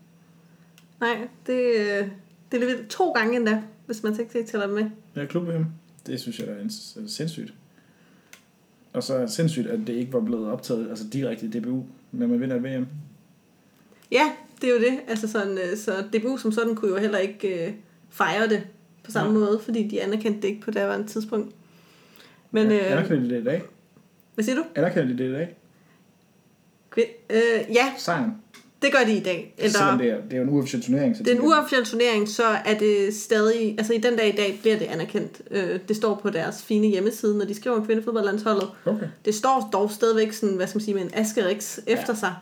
Nej, 1.00 1.28
det, 1.46 1.54
øh, 1.76 2.08
det 2.52 2.62
er 2.62 2.66
lidt 2.66 2.88
to 2.88 3.10
gange 3.10 3.36
endda, 3.36 3.62
hvis 3.86 4.02
man 4.02 4.20
ikke 4.20 4.44
tæller 4.44 4.66
det 4.66 4.74
med. 4.74 4.90
Ja, 5.16 5.26
klub 5.26 5.48
VM. 5.48 5.66
Det 6.06 6.20
synes 6.20 6.38
jeg 6.38 6.46
er 6.48 6.54
sindssygt. 7.06 7.54
Og 8.96 9.02
så 9.02 9.14
er 9.14 9.26
sindssygt, 9.26 9.66
at 9.66 9.78
det 9.86 9.92
ikke 9.92 10.12
var 10.12 10.20
blevet 10.20 10.50
optaget 10.52 10.88
altså 10.90 11.04
direkte 11.12 11.46
i 11.46 11.50
DBU, 11.50 11.84
når 12.12 12.26
man 12.26 12.40
vinder 12.40 12.56
VM. 12.58 12.86
Ja, 14.12 14.32
det 14.60 14.68
er 14.70 14.74
jo 14.74 14.80
det. 14.80 14.98
Altså 15.08 15.28
sådan, 15.28 15.58
øh, 15.58 15.76
så 15.76 16.04
DBU 16.12 16.36
som 16.36 16.52
sådan 16.52 16.74
kunne 16.74 16.90
jo 16.90 16.96
heller 16.96 17.18
ikke 17.18 17.66
øh, 17.66 17.72
fejre 18.10 18.48
det 18.48 18.62
på 19.04 19.10
samme 19.10 19.32
Nej. 19.32 19.40
måde, 19.40 19.58
fordi 19.60 19.88
de 19.88 20.02
anerkendte 20.02 20.40
det 20.42 20.48
ikke 20.48 20.60
på 20.60 20.70
daværende 20.70 21.06
tidspunkt. 21.06 21.54
Men, 22.50 22.66
ja, 22.70 22.86
øh, 22.86 22.92
anerkender 22.92 23.22
de 23.22 23.30
det 23.34 23.40
i 23.40 23.44
dag? 23.44 23.62
hvad 24.34 24.44
siger 24.44 24.56
du? 24.56 24.64
Anerkender 24.74 25.08
de 25.16 25.18
det 25.18 25.28
i 25.30 25.32
dag? 25.32 25.56
Kvi- 26.96 27.16
Øh, 27.30 27.74
ja, 27.74 27.92
Sejren. 27.98 28.30
Det 28.86 28.94
gør 28.98 29.04
de 29.06 29.16
i 29.16 29.20
dag. 29.20 29.54
Selvom 29.58 29.98
det 29.98 30.10
er, 30.10 30.16
det 30.30 30.38
er 30.38 30.42
en 30.42 30.48
uofficiel 30.48 30.82
turnering. 30.82 31.16
Så 31.16 31.22
Det 31.22 31.32
er 31.32 31.36
en 31.36 31.42
uofficiel 31.42 31.84
turnering, 31.84 32.28
så 32.28 32.44
er 32.44 32.78
det 32.78 33.14
stadig, 33.14 33.74
altså 33.78 33.92
i 33.92 33.98
den 33.98 34.16
dag 34.16 34.28
i 34.28 34.36
dag 34.36 34.58
bliver 34.60 34.78
det 34.78 34.84
anerkendt. 34.84 35.42
Øh, 35.50 35.80
det 35.88 35.96
står 35.96 36.14
på 36.22 36.30
deres 36.30 36.62
fine 36.62 36.86
hjemmeside, 36.86 37.38
når 37.38 37.44
de 37.44 37.54
skriver 37.54 37.76
om 37.76 37.86
kvindefodboldlandsholdet. 37.86 38.68
Okay. 38.86 39.06
Det 39.24 39.34
står 39.34 39.68
dog 39.72 39.90
stadigvæk 39.90 40.32
sådan, 40.32 40.56
hvad 40.56 40.66
skal 40.66 40.78
man 40.78 40.84
sige, 40.84 40.94
med 40.94 41.02
en 41.02 41.10
asterisk 41.14 41.78
efter 41.86 42.14
sig. 42.14 42.34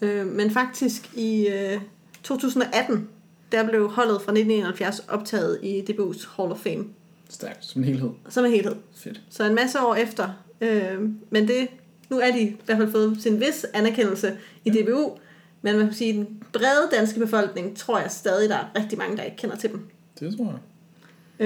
Øh, 0.00 0.26
men 0.26 0.50
faktisk 0.50 1.10
i 1.14 1.48
øh, 1.48 1.80
2018, 2.22 3.08
der 3.52 3.68
blev 3.68 3.88
holdet 3.88 4.22
fra 4.22 4.32
1971 4.32 5.04
optaget 5.08 5.58
i 5.62 5.80
DBU's 5.80 6.36
Hall 6.36 6.52
of 6.52 6.58
Fame, 6.58 6.84
Stærkt. 7.30 7.64
Som 7.64 7.82
en 7.82 7.88
helhed. 7.88 8.10
som 8.28 8.44
en 8.44 8.50
helhed. 8.50 8.74
Fedt. 8.96 9.20
Så 9.30 9.44
en 9.44 9.54
masse 9.54 9.80
år 9.80 9.94
efter. 9.94 10.28
Øh, 10.60 11.00
men 11.30 11.48
det, 11.48 11.68
nu 12.10 12.18
er 12.18 12.32
de 12.32 12.40
i 12.40 12.56
hvert 12.66 12.78
fald 12.78 12.90
fået 12.90 13.16
sin 13.20 13.40
vis 13.40 13.66
anerkendelse 13.74 14.36
i 14.64 14.70
DBU. 14.70 15.18
Men 15.72 15.78
man 15.78 15.86
kan 15.88 15.96
sige, 15.96 16.12
den 16.12 16.42
brede 16.52 16.88
danske 16.92 17.20
befolkning, 17.20 17.76
tror 17.76 17.98
jeg 17.98 18.10
stadig, 18.10 18.48
der 18.48 18.56
er 18.56 18.64
rigtig 18.76 18.98
mange, 18.98 19.16
der 19.16 19.22
ikke 19.22 19.36
kender 19.36 19.56
til 19.56 19.70
dem. 19.70 19.88
Det 20.20 20.36
tror 20.36 20.44
jeg. 20.46 20.58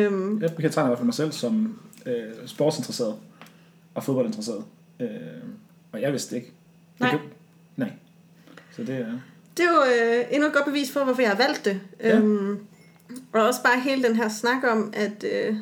Øhm, 0.00 0.42
Jeg 0.42 0.50
betegner 0.56 0.88
i 0.88 0.90
hvert 0.90 0.98
fald 0.98 1.04
mig 1.06 1.14
selv 1.14 1.32
som 1.32 1.78
øh, 2.06 2.22
sportsinteresseret 2.46 3.14
og 3.94 4.04
fodboldinteresseret. 4.04 4.64
Øh, 5.00 5.08
og 5.92 6.00
jeg 6.02 6.12
vidste 6.12 6.36
ikke. 6.36 6.52
Jeg 7.00 7.08
Nej. 7.08 7.10
kan- 7.10 7.28
Nej. 7.76 7.92
Så 8.76 8.82
det 8.82 8.94
er... 8.94 9.12
det 9.56 9.64
er 9.64 9.70
jo 9.70 9.82
øh, 10.18 10.24
endnu 10.30 10.46
et 10.48 10.54
godt 10.54 10.64
bevis 10.64 10.92
for, 10.92 11.04
hvorfor 11.04 11.22
jeg 11.22 11.30
har 11.30 11.36
valgt 11.36 11.64
det. 11.64 11.80
Ja. 12.00 12.16
Øhm, 12.18 12.58
og 13.32 13.42
også 13.42 13.62
bare 13.62 13.80
hele 13.80 14.02
den 14.08 14.16
her 14.16 14.28
snak 14.28 14.64
om, 14.70 14.92
at 14.96 15.24
øh, 15.32 15.56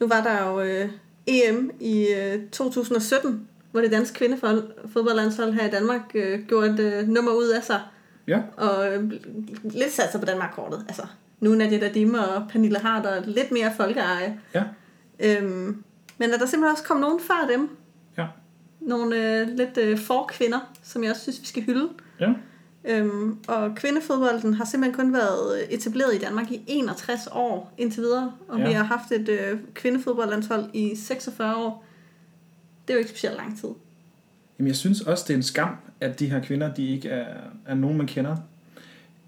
nu 0.00 0.06
var 0.08 0.22
der 0.22 0.48
jo 0.48 0.60
øh, 0.60 0.90
EM 1.26 1.70
i 1.80 2.06
øh, 2.06 2.48
2017, 2.52 3.48
hvor 3.70 3.80
det 3.80 3.92
danske 3.92 4.18
kvindefodboldlandshold 4.18 5.52
her 5.52 5.66
i 5.66 5.70
Danmark 5.70 6.02
øh, 6.14 6.46
gjorde 6.48 6.70
et 6.70 6.80
øh, 6.80 7.08
nummer 7.08 7.32
ud 7.32 7.48
af 7.48 7.64
sig. 7.64 7.80
Ja. 8.26 8.40
Og 8.56 8.94
øh, 8.94 9.12
lidt 9.62 9.92
sat 9.92 10.10
sig 10.12 10.20
på 10.20 10.26
Danmark-kortet. 10.26 10.84
Altså, 10.88 11.02
nu 11.40 11.52
er 11.52 11.56
Nadia 11.56 11.78
Dadim 11.78 12.14
og 12.14 12.48
Pernille 12.48 12.78
Harder 12.78 13.22
lidt 13.24 13.52
mere 13.52 13.72
folkeeje. 13.76 14.40
Ja. 14.54 14.62
Øhm, 15.20 15.84
men 16.18 16.32
at 16.32 16.40
der 16.40 16.46
simpelthen 16.46 16.72
også 16.72 16.84
kom 16.84 16.96
nogen 16.96 17.20
før 17.20 17.48
dem. 17.52 17.68
Ja. 18.18 18.26
Nogle 18.80 19.40
øh, 19.40 19.48
lidt 19.48 19.78
øh, 19.78 19.98
forkvinder, 19.98 20.72
som 20.82 21.02
jeg 21.02 21.10
også 21.10 21.22
synes, 21.22 21.40
vi 21.40 21.46
skal 21.46 21.62
hylde. 21.62 21.88
Ja. 22.20 22.32
Øhm, 22.84 23.38
og 23.48 23.74
kvindefodbolden 23.76 24.54
har 24.54 24.64
simpelthen 24.64 25.04
kun 25.04 25.14
været 25.14 25.74
etableret 25.74 26.14
i 26.14 26.18
Danmark 26.18 26.50
i 26.50 26.64
61 26.66 27.28
år 27.32 27.72
indtil 27.78 28.02
videre. 28.02 28.32
Og 28.48 28.58
ja. 28.58 28.66
vi 28.66 28.72
har 28.72 28.84
haft 28.84 29.12
et 29.12 29.28
øh, 29.28 29.58
kvindefodboldlandshold 29.74 30.64
i 30.72 30.96
46 30.96 31.56
år. 31.56 31.84
Det 32.90 32.94
er 32.94 32.98
jo 32.98 33.02
ikke 33.02 33.10
specielt 33.10 33.36
lang 33.36 33.58
tid. 33.58 33.68
Jamen, 34.58 34.68
jeg 34.68 34.76
synes 34.76 35.00
også, 35.00 35.24
det 35.28 35.34
er 35.34 35.36
en 35.36 35.42
skam, 35.42 35.76
at 36.00 36.20
de 36.20 36.30
her 36.30 36.40
kvinder, 36.40 36.74
de 36.74 36.88
ikke 36.88 37.08
er, 37.08 37.36
er 37.66 37.74
nogen, 37.74 37.96
man 37.96 38.06
kender. 38.06 38.36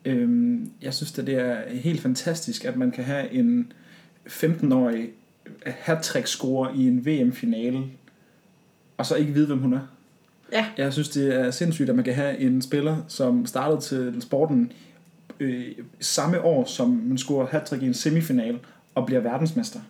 Øhm, 0.05 0.71
jeg 0.83 0.95
synes, 0.95 1.19
at 1.19 1.27
det 1.27 1.35
er 1.35 1.69
helt 1.69 2.01
fantastisk, 2.01 2.65
at 2.65 2.77
man 2.77 2.91
kan 2.91 3.05
have 3.05 3.33
en 3.33 3.73
15-årig 4.27 5.11
hat-trick-scorer 5.67 6.75
i 6.75 6.87
en 6.87 7.07
VM-finale, 7.07 7.85
og 8.97 9.07
så 9.07 9.15
ikke 9.15 9.33
vide, 9.33 9.47
hvem 9.47 9.59
hun 9.59 9.73
er. 9.73 9.87
Ja. 10.53 10.67
Jeg 10.79 10.93
synes, 10.93 11.09
det 11.09 11.35
er 11.35 11.51
sindssygt, 11.51 11.89
at 11.89 11.97
man 11.97 12.05
kan 12.05 12.15
have 12.15 12.39
en 12.39 12.63
spiller, 12.63 12.97
som 13.09 13.47
startede 13.47 13.81
til 13.81 14.23
sporten 14.23 14.73
øh, 15.41 15.67
samme 16.01 16.41
år, 16.41 16.65
som 16.65 16.89
man 16.89 17.19
scorer 17.19 17.47
hat 17.47 17.73
i 17.83 17.87
en 17.87 17.95
semifinal 17.95 18.59
og 18.95 19.07
bliver 19.07 19.21
verdensmester. 19.21 19.81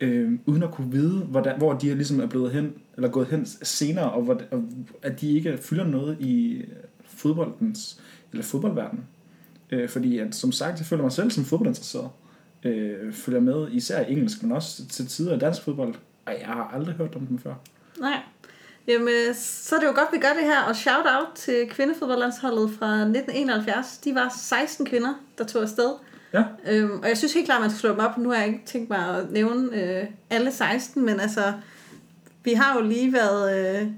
Øh, 0.00 0.32
uden 0.46 0.62
at 0.62 0.70
kunne 0.70 0.92
vide, 0.92 1.18
hvordan, 1.18 1.58
hvor 1.58 1.72
de 1.72 1.94
ligesom 1.94 2.20
er 2.20 2.26
blevet 2.26 2.52
hen, 2.52 2.74
eller 2.96 3.08
gået 3.08 3.26
hen 3.26 3.46
senere, 3.62 4.10
og, 4.10 4.22
hvor, 4.22 4.40
og 4.50 4.64
at 5.02 5.20
de 5.20 5.32
ikke 5.32 5.58
fylder 5.58 5.84
noget 5.84 6.16
i 6.20 6.64
fodboldens, 7.04 8.00
eller 8.32 8.44
fodboldverdenen. 8.44 9.04
Øh, 9.70 9.88
fordi 9.88 10.18
at, 10.18 10.34
som 10.34 10.52
sagt, 10.52 10.78
jeg 10.78 10.86
føler 10.86 11.02
mig 11.02 11.12
selv 11.12 11.30
som 11.30 11.44
fodboldinteresseret. 11.44 12.10
Øh, 12.64 13.12
følger 13.12 13.40
med, 13.40 13.68
især 13.70 14.00
i 14.00 14.12
engelsk, 14.12 14.42
men 14.42 14.52
også 14.52 14.86
til 14.86 15.06
tider 15.06 15.38
dansk 15.38 15.62
fodbold. 15.62 15.94
Og 16.26 16.32
jeg 16.40 16.46
har 16.46 16.70
aldrig 16.74 16.94
hørt 16.94 17.16
om 17.16 17.26
dem 17.26 17.38
før. 17.38 17.54
Nej. 18.00 18.20
Jamen, 18.88 19.08
øh, 19.08 19.34
så 19.34 19.76
er 19.76 19.80
det 19.80 19.86
jo 19.86 19.92
godt, 19.94 20.08
vi 20.12 20.18
gør 20.18 20.32
det 20.32 20.44
her. 20.44 20.62
Og 20.62 20.76
shout 20.76 21.06
out 21.18 21.28
til 21.34 21.68
kvindefodboldlandsholdet 21.70 22.70
fra 22.70 22.94
1971. 22.94 23.98
De 23.98 24.14
var 24.14 24.34
16 24.38 24.86
kvinder, 24.86 25.14
der 25.38 25.44
tog 25.44 25.62
afsted. 25.62 25.90
Ja. 26.32 26.44
Øhm, 26.66 27.00
og 27.02 27.08
jeg 27.08 27.18
synes 27.18 27.34
helt 27.34 27.46
klart, 27.46 27.56
at 27.56 27.60
man 27.60 27.70
skal 27.70 27.80
slå 27.80 27.90
dem 27.90 27.98
op. 27.98 28.18
Nu 28.18 28.30
har 28.30 28.36
jeg 28.36 28.46
ikke 28.46 28.62
tænkt 28.66 28.90
mig 28.90 28.98
at 28.98 29.30
nævne 29.30 29.82
øh, 29.82 30.06
alle 30.30 30.52
16, 30.52 31.04
men 31.04 31.20
altså, 31.20 31.52
vi 32.44 32.52
har 32.52 32.74
jo 32.74 32.80
lige 32.88 33.12
været 33.12 33.78
øh, 33.80 33.88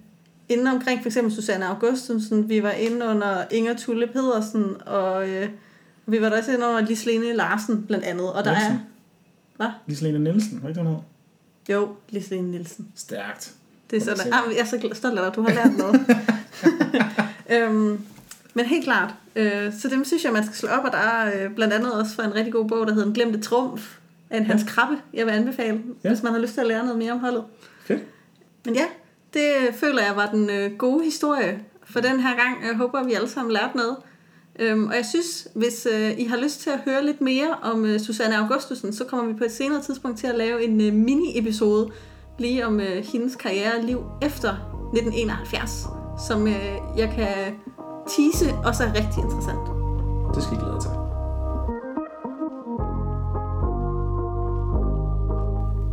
inde 0.48 0.70
omkring 0.70 1.02
for 1.02 1.08
eksempel 1.08 1.34
Susanne 1.34 1.66
Augustensen. 1.66 2.48
Vi 2.48 2.62
var 2.62 2.70
inde 2.70 3.06
under 3.06 3.44
Inger 3.50 3.76
Tulle 3.76 4.06
Pedersen, 4.06 4.76
og 4.86 5.28
øh, 5.28 5.48
vi 6.06 6.20
var 6.20 6.28
der 6.28 6.38
også 6.38 6.52
inde 6.52 6.66
under 6.66 6.80
Lislene 6.80 7.32
Larsen 7.32 7.86
blandt 7.86 8.04
andet. 8.04 8.32
Og 8.32 8.44
der 8.44 8.50
Nielsen. 8.50 8.72
er... 8.72 8.78
Hvad? 9.56 9.68
Liselene 9.86 10.18
Nielsen, 10.18 10.62
var 10.62 10.68
ikke 10.68 10.80
det, 10.80 10.88
hed? 10.88 10.96
Jo, 11.68 11.88
Lislene 12.08 12.50
Nielsen. 12.50 12.88
Stærkt. 12.94 13.54
Det 13.90 13.96
er 13.96 14.00
sådan, 14.16 14.32
ah, 14.32 14.54
jeg 14.54 14.60
er 14.60 14.64
så 14.64 14.90
stolt 14.92 15.18
af 15.18 15.24
dig, 15.24 15.34
du 15.34 15.42
har 15.42 15.54
lært 15.54 15.76
noget. 15.78 16.00
øhm, 17.68 18.00
men 18.54 18.66
helt 18.66 18.84
klart. 18.84 19.14
Øh, 19.36 19.72
så 19.80 19.88
dem 19.88 20.04
synes 20.04 20.24
jeg, 20.24 20.32
man 20.32 20.44
skal 20.44 20.56
slå 20.56 20.68
op, 20.68 20.84
og 20.84 20.92
der 20.92 20.98
er 20.98 21.44
øh, 21.44 21.54
blandt 21.54 21.74
andet 21.74 21.92
også 21.92 22.14
fra 22.14 22.24
en 22.24 22.34
rigtig 22.34 22.52
god 22.52 22.68
bog, 22.68 22.86
der 22.86 22.92
hedder 22.94 23.06
En 23.08 23.14
glemte 23.14 23.40
trumf 23.40 23.96
af 24.30 24.38
en 24.38 24.46
Hans 24.46 24.62
Krabbe, 24.68 24.96
jeg 25.14 25.26
vil 25.26 25.32
anbefale, 25.32 25.68
Ja. 25.76 25.92
ja. 26.04 26.08
hvis 26.08 26.22
man 26.22 26.32
har 26.32 26.40
lyst 26.40 26.54
til 26.54 26.60
at 26.60 26.66
lære 26.66 26.82
noget 26.82 26.98
mere 26.98 27.12
om 27.12 27.18
holdet. 27.18 27.44
Fedt. 27.84 28.00
Men 28.64 28.74
ja, 28.74 28.84
det 29.34 29.46
øh, 29.68 29.74
føler 29.74 30.02
jeg 30.02 30.16
var 30.16 30.26
den 30.26 30.50
øh, 30.50 30.76
gode 30.78 31.04
historie 31.04 31.60
for 31.84 32.00
den 32.00 32.20
her 32.20 32.36
gang. 32.36 32.66
Jeg 32.66 32.76
håber, 32.76 33.04
vi 33.04 33.12
alle 33.12 33.28
sammen 33.28 33.52
lærte 33.52 33.76
noget. 33.76 33.96
Øhm, 34.58 34.86
og 34.86 34.94
jeg 34.94 35.06
synes, 35.06 35.48
hvis 35.54 35.86
øh, 35.94 36.18
I 36.18 36.24
har 36.24 36.36
lyst 36.36 36.60
til 36.60 36.70
at 36.70 36.78
høre 36.84 37.04
lidt 37.06 37.20
mere 37.20 37.54
om 37.62 37.84
øh, 37.84 38.00
Susanne 38.00 38.36
Augustusen, 38.36 38.92
så 38.92 39.04
kommer 39.04 39.32
vi 39.32 39.38
på 39.38 39.44
et 39.44 39.52
senere 39.52 39.82
tidspunkt 39.82 40.18
til 40.18 40.26
at 40.26 40.34
lave 40.38 40.64
en 40.64 40.80
øh, 40.80 40.92
mini-episode 40.92 41.90
lige 42.38 42.66
om 42.66 42.80
øh, 42.80 43.04
hendes 43.12 43.36
karriere 43.36 43.72
og 43.78 43.84
liv 43.84 44.04
efter 44.22 44.50
1971, 44.94 45.86
som 46.28 46.46
øh, 46.46 46.54
jeg 46.96 47.12
kan 47.16 47.54
tease 48.08 48.54
også 48.64 48.84
er 48.84 48.88
rigtig 48.88 49.22
interessant. 49.24 49.64
Det 50.34 50.42
skal 50.42 50.56
I 50.56 50.60
glæde 50.60 50.80
til. 50.80 50.90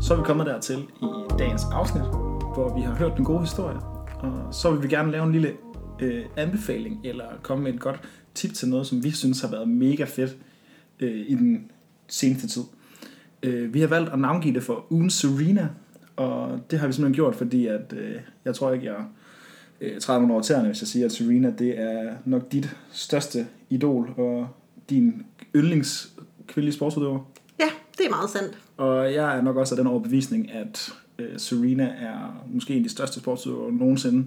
Så 0.02 0.14
er 0.14 0.18
vi 0.18 0.24
kommet 0.24 0.46
dertil 0.46 0.78
i 1.02 1.08
dagens 1.40 1.64
afsnit, 1.72 2.04
hvor 2.54 2.76
vi 2.76 2.82
har 2.82 2.96
hørt 2.96 3.18
den 3.18 3.26
gode 3.26 3.40
historie 3.40 3.78
Og 4.20 4.54
så 4.54 4.72
vil 4.72 4.84
vi 4.84 4.88
gerne 4.88 5.12
lave 5.12 5.26
en 5.26 5.32
lille 5.32 5.54
øh, 6.00 6.26
anbefaling, 6.38 7.02
eller 7.04 7.26
komme 7.42 7.64
med 7.64 7.74
et 7.74 7.80
godt 7.80 8.00
tip 8.36 8.54
til 8.54 8.70
noget, 8.70 8.88
som 8.88 9.04
vi 9.04 9.12
synes 9.12 9.42
har 9.42 9.48
været 9.48 9.70
mega 9.70 10.04
fedt 10.04 10.38
øh, 11.00 11.26
i 11.28 11.36
den 11.36 11.72
seneste 12.08 12.48
tid. 12.48 12.64
Øh, 13.44 13.74
vi 13.74 13.80
har 13.80 13.88
valgt 13.88 14.10
at 14.10 14.20
navngive 14.20 14.54
det 14.54 14.64
for 14.64 14.86
ugen 14.90 15.10
Serena, 15.10 15.70
og 16.16 16.60
det 16.72 16.80
har 16.80 16.88
vi 16.88 16.94
simpelthen 16.94 17.16
gjort, 17.16 17.36
fordi 17.36 17.68
at, 17.68 17.94
øh, 17.98 18.16
jeg 18.46 18.56
tror 18.56 18.72
ikke, 18.72 18.86
jeg 18.86 19.06
øh, 19.82 20.00
træder 20.02 20.20
nogen 20.20 20.32
over 20.32 20.42
tæerne, 20.42 20.68
hvis 20.68 20.82
jeg 20.82 20.88
siger, 20.88 21.06
at 21.06 21.12
Serena 21.12 21.54
det 21.60 21.80
er 21.80 22.14
nok 22.26 22.52
dit 22.52 22.76
største 22.92 23.48
idol 23.70 24.14
og 24.18 24.48
din 24.90 25.26
yndlings 25.56 26.12
kvindelige 26.48 26.76
sportsudøver. 26.76 27.20
Ja, 27.60 27.70
det 27.98 28.06
er 28.06 28.10
meget 28.10 28.30
sandt. 28.30 28.58
Og 28.78 29.14
jeg 29.14 29.38
er 29.38 29.42
nok 29.42 29.56
også 29.56 29.76
af 29.76 29.78
den 29.78 29.88
overbevisning, 29.88 30.52
at 30.52 30.94
øh, 31.20 31.40
Serena 31.40 31.84
er 31.84 32.46
måske 32.54 32.74
en 32.74 32.80
af 32.80 32.84
de 32.84 32.90
største 32.90 33.20
sportsudøvere 33.20 33.72
nogensinde. 33.72 34.26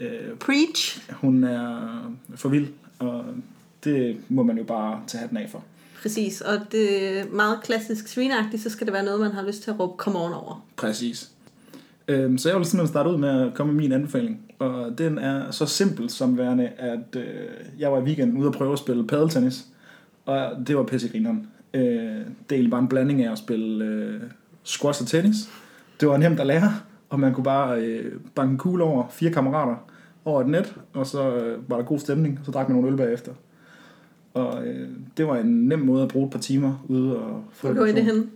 Øh, 0.00 0.36
Preach. 0.40 1.10
hun 1.10 1.44
er 1.44 1.88
for 2.34 2.48
vild, 2.48 2.68
og 2.98 3.24
det 3.84 4.16
må 4.28 4.42
man 4.42 4.58
jo 4.58 4.64
bare 4.64 5.00
tage 5.06 5.20
hatten 5.20 5.36
af 5.36 5.50
for. 5.50 5.64
Præcis, 6.02 6.40
og 6.40 6.54
det 6.72 7.18
er 7.18 7.24
meget 7.32 7.58
klassisk 7.62 8.08
serena 8.08 8.34
så 8.56 8.70
skal 8.70 8.86
det 8.86 8.94
være 8.94 9.04
noget, 9.04 9.20
man 9.20 9.32
har 9.32 9.46
lyst 9.46 9.62
til 9.62 9.70
at 9.70 9.80
råbe 9.80 9.92
come 9.96 10.18
on 10.18 10.32
over. 10.32 10.66
Præcis. 10.76 11.30
Øhm, 12.08 12.38
så 12.38 12.48
jeg 12.48 12.58
vil 12.58 12.66
simpelthen 12.66 12.92
starte 12.92 13.10
ud 13.10 13.16
med 13.16 13.28
at 13.28 13.54
komme 13.54 13.72
med 13.72 13.82
min 13.82 13.92
anbefaling. 13.92 14.40
Og 14.62 14.98
den 14.98 15.18
er 15.18 15.50
så 15.50 15.66
simpel 15.66 16.10
som 16.10 16.38
værende, 16.38 16.68
at 16.68 17.16
øh, 17.16 17.24
jeg 17.78 17.92
var 17.92 17.98
i 17.98 18.02
weekenden 18.02 18.36
ude 18.36 18.48
og 18.48 18.54
prøve 18.54 18.72
at 18.72 18.78
spille 18.78 19.06
padeltennis. 19.06 19.66
Og 20.26 20.50
det 20.66 20.76
var 20.76 20.82
pisse 20.82 21.08
grineren. 21.08 21.46
Øh, 21.74 21.82
det 21.82 22.24
er 22.50 22.54
egentlig 22.54 22.70
bare 22.70 22.80
en 22.80 22.88
blanding 22.88 23.24
af 23.24 23.32
at 23.32 23.38
spille 23.38 23.84
øh, 23.84 24.20
squash 24.62 25.02
og 25.02 25.08
tennis. 25.08 25.36
Det 26.00 26.08
var 26.08 26.16
nemt 26.16 26.40
at 26.40 26.46
lære, 26.46 26.72
og 27.08 27.20
man 27.20 27.34
kunne 27.34 27.44
bare 27.44 27.80
øh, 27.80 28.12
banke 28.34 28.52
en 28.52 28.58
kugle 28.58 28.84
over 28.84 29.08
fire 29.10 29.30
kammerater 29.30 29.76
over 30.24 30.40
et 30.40 30.48
net, 30.48 30.74
og 30.92 31.06
så 31.06 31.36
øh, 31.36 31.70
var 31.70 31.76
der 31.76 31.84
god 31.84 31.98
stemning, 31.98 32.40
så 32.44 32.50
drak 32.50 32.68
man 32.68 32.76
nogle 32.76 32.90
øl 32.90 32.96
bagefter. 32.96 33.32
Og 34.34 34.66
øh, 34.66 34.88
det 35.16 35.26
var 35.26 35.36
en 35.36 35.68
nem 35.68 35.78
måde 35.78 36.02
at 36.02 36.08
bruge 36.08 36.26
et 36.26 36.32
par 36.32 36.38
timer 36.38 36.84
ude 36.88 37.18
og 37.18 37.44
få 37.52 37.66
Hvor 37.66 37.74
gjorde 37.74 37.90
I 37.90 37.94
det 37.94 38.04
henne? 38.04 38.26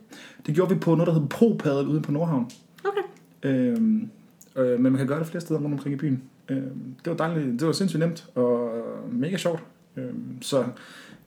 Det 0.47 0.55
gjorde 0.55 0.75
vi 0.75 0.81
på 0.81 0.95
noget, 0.95 1.07
der 1.07 1.13
hedder 1.13 1.29
ProPadel 1.29 1.87
ude 1.87 2.01
på 2.01 2.13
Nordhavn. 2.13 2.51
Okay. 2.85 3.03
Øhm, 3.43 4.11
øh, 4.57 4.81
men 4.81 4.83
man 4.83 4.97
kan 4.97 5.07
gøre 5.07 5.19
det 5.19 5.27
flere 5.27 5.41
steder 5.41 5.61
rundt 5.61 5.73
omkring 5.73 5.95
i 5.95 5.99
byen. 5.99 6.23
Øhm, 6.49 6.95
det 7.05 7.11
var 7.11 7.17
dejligt, 7.17 7.61
det 7.61 7.67
var 7.67 7.73
sindssygt 7.73 8.01
nemt 8.01 8.27
og 8.35 8.71
mega 9.13 9.37
sjovt. 9.37 9.61
Øhm, 9.97 10.43
så 10.43 10.65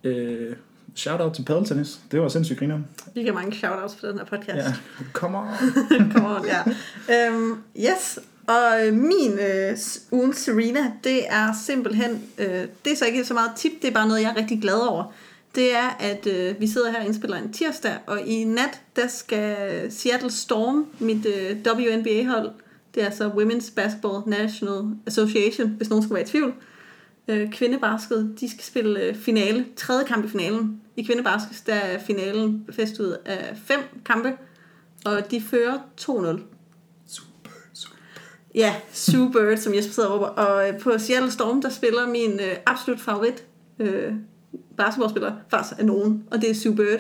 øh, 0.03 0.55
shout 0.95 1.21
out 1.21 1.34
til 1.34 1.43
padeltennis. 1.43 1.99
Det 2.11 2.21
var 2.21 2.27
sindssygt 2.27 2.59
griner. 2.59 2.80
Vi 3.15 3.21
giver 3.21 3.34
mange 3.34 3.55
shoutouts 3.55 3.95
på 3.95 4.07
den 4.07 4.17
her 4.17 4.25
podcast. 4.25 4.55
Ja, 4.55 4.73
come 5.13 5.38
on. 5.38 5.47
Come 6.13 6.27
on, 6.27 6.45
ja. 6.45 6.61
Øhm, 7.27 7.55
yes, 7.77 8.19
og 8.47 8.88
øh, 8.88 8.93
min 8.93 9.39
øh, 9.39 9.77
ugen 10.11 10.34
Serena, 10.34 10.91
det 11.03 11.21
er 11.30 11.53
simpelthen, 11.65 12.23
øh, 12.38 12.65
det 12.86 12.91
er 12.91 12.95
så 12.95 13.05
ikke 13.05 13.25
så 13.25 13.34
meget 13.34 13.51
tip, 13.55 13.71
det 13.82 13.88
er 13.88 13.93
bare 13.93 14.07
noget, 14.07 14.21
jeg 14.21 14.32
er 14.32 14.36
rigtig 14.36 14.61
glad 14.61 14.88
over. 14.89 15.13
Det 15.55 15.75
er, 15.75 15.97
at 15.99 16.27
øh, 16.27 16.55
vi 16.59 16.67
sidder 16.67 16.91
her 16.91 16.99
og 16.99 17.05
indspiller 17.05 17.38
en 17.38 17.53
tirsdag, 17.53 17.93
og 18.05 18.21
i 18.21 18.43
nat, 18.43 18.82
der 18.95 19.07
skal 19.07 19.57
Seattle 19.91 20.32
Storm, 20.32 20.88
mit 20.99 21.25
øh, 21.25 21.57
WNBA-hold, 21.67 22.51
det 22.95 23.01
er 23.01 23.05
altså 23.05 23.29
Women's 23.29 23.75
Basketball 23.75 24.23
National 24.25 24.95
Association, 25.07 25.69
hvis 25.69 25.89
nogen 25.89 26.03
skulle 26.03 26.15
være 26.15 26.23
i 26.23 26.27
tvivl, 26.27 26.53
øh, 27.27 27.51
kvindebasket, 27.51 28.35
de 28.39 28.49
skal 28.49 28.63
spille 28.63 29.01
øh, 29.01 29.15
finale, 29.15 29.65
tredje 29.75 30.05
kamp 30.05 30.25
i 30.25 30.27
finalen. 30.27 30.81
I 30.95 31.03
kvindebasket, 31.03 31.63
der 31.65 31.73
er 31.73 31.99
finalen 31.99 32.67
fest 32.71 32.99
ud 32.99 33.17
af 33.25 33.57
fem 33.65 33.79
kampe, 34.05 34.33
og 35.05 35.31
de 35.31 35.41
fører 35.41 35.77
2-0. 36.01 36.07
Super, 37.07 37.49
super. 37.73 37.95
Ja, 38.55 38.75
Sue 38.93 39.31
Bird, 39.31 39.57
som 39.57 39.73
Jesper 39.73 39.93
sidder 39.93 40.09
råber. 40.09 40.27
Og 40.27 40.69
øh, 40.69 40.79
på 40.79 40.97
Seattle 40.97 41.31
Storm, 41.31 41.61
der 41.61 41.69
spiller 41.69 42.07
min 42.07 42.31
øh, 42.31 42.55
absolut 42.65 43.01
favorit 43.01 43.45
øh, 43.79 44.13
basketballspiller, 44.77 45.33
faktisk 45.49 45.79
af 45.79 45.85
nogen, 45.85 46.23
og 46.31 46.41
det 46.41 46.49
er 46.49 46.55
Sue 46.55 46.75
Bird. 46.75 46.99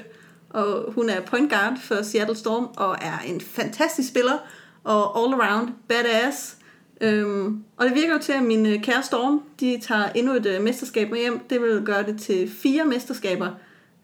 Og 0.49 0.93
hun 0.93 1.09
er 1.09 1.21
point 1.21 1.51
guard 1.51 1.79
for 1.81 2.01
Seattle 2.01 2.35
Storm, 2.35 2.69
og 2.77 2.97
er 3.01 3.19
en 3.25 3.41
fantastisk 3.41 4.09
spiller, 4.09 4.37
og 4.83 5.23
all 5.23 5.33
around 5.33 5.69
badass. 5.87 6.55
Øhm, 7.01 7.63
og 7.77 7.85
det 7.85 7.95
virker 7.95 8.13
jo 8.13 8.19
til, 8.19 8.31
at 8.33 8.43
min 8.43 8.65
øh, 8.65 8.81
kære 8.81 9.03
Storm, 9.03 9.41
de 9.59 9.79
tager 9.81 10.09
endnu 10.15 10.33
et 10.33 10.45
øh, 10.45 10.61
mesterskab 10.63 11.09
med 11.11 11.19
hjem. 11.19 11.39
Det 11.49 11.61
vil 11.61 11.81
gøre 11.85 12.03
det 12.03 12.21
til 12.21 12.49
fire 12.49 12.85
mesterskaber, 12.85 13.47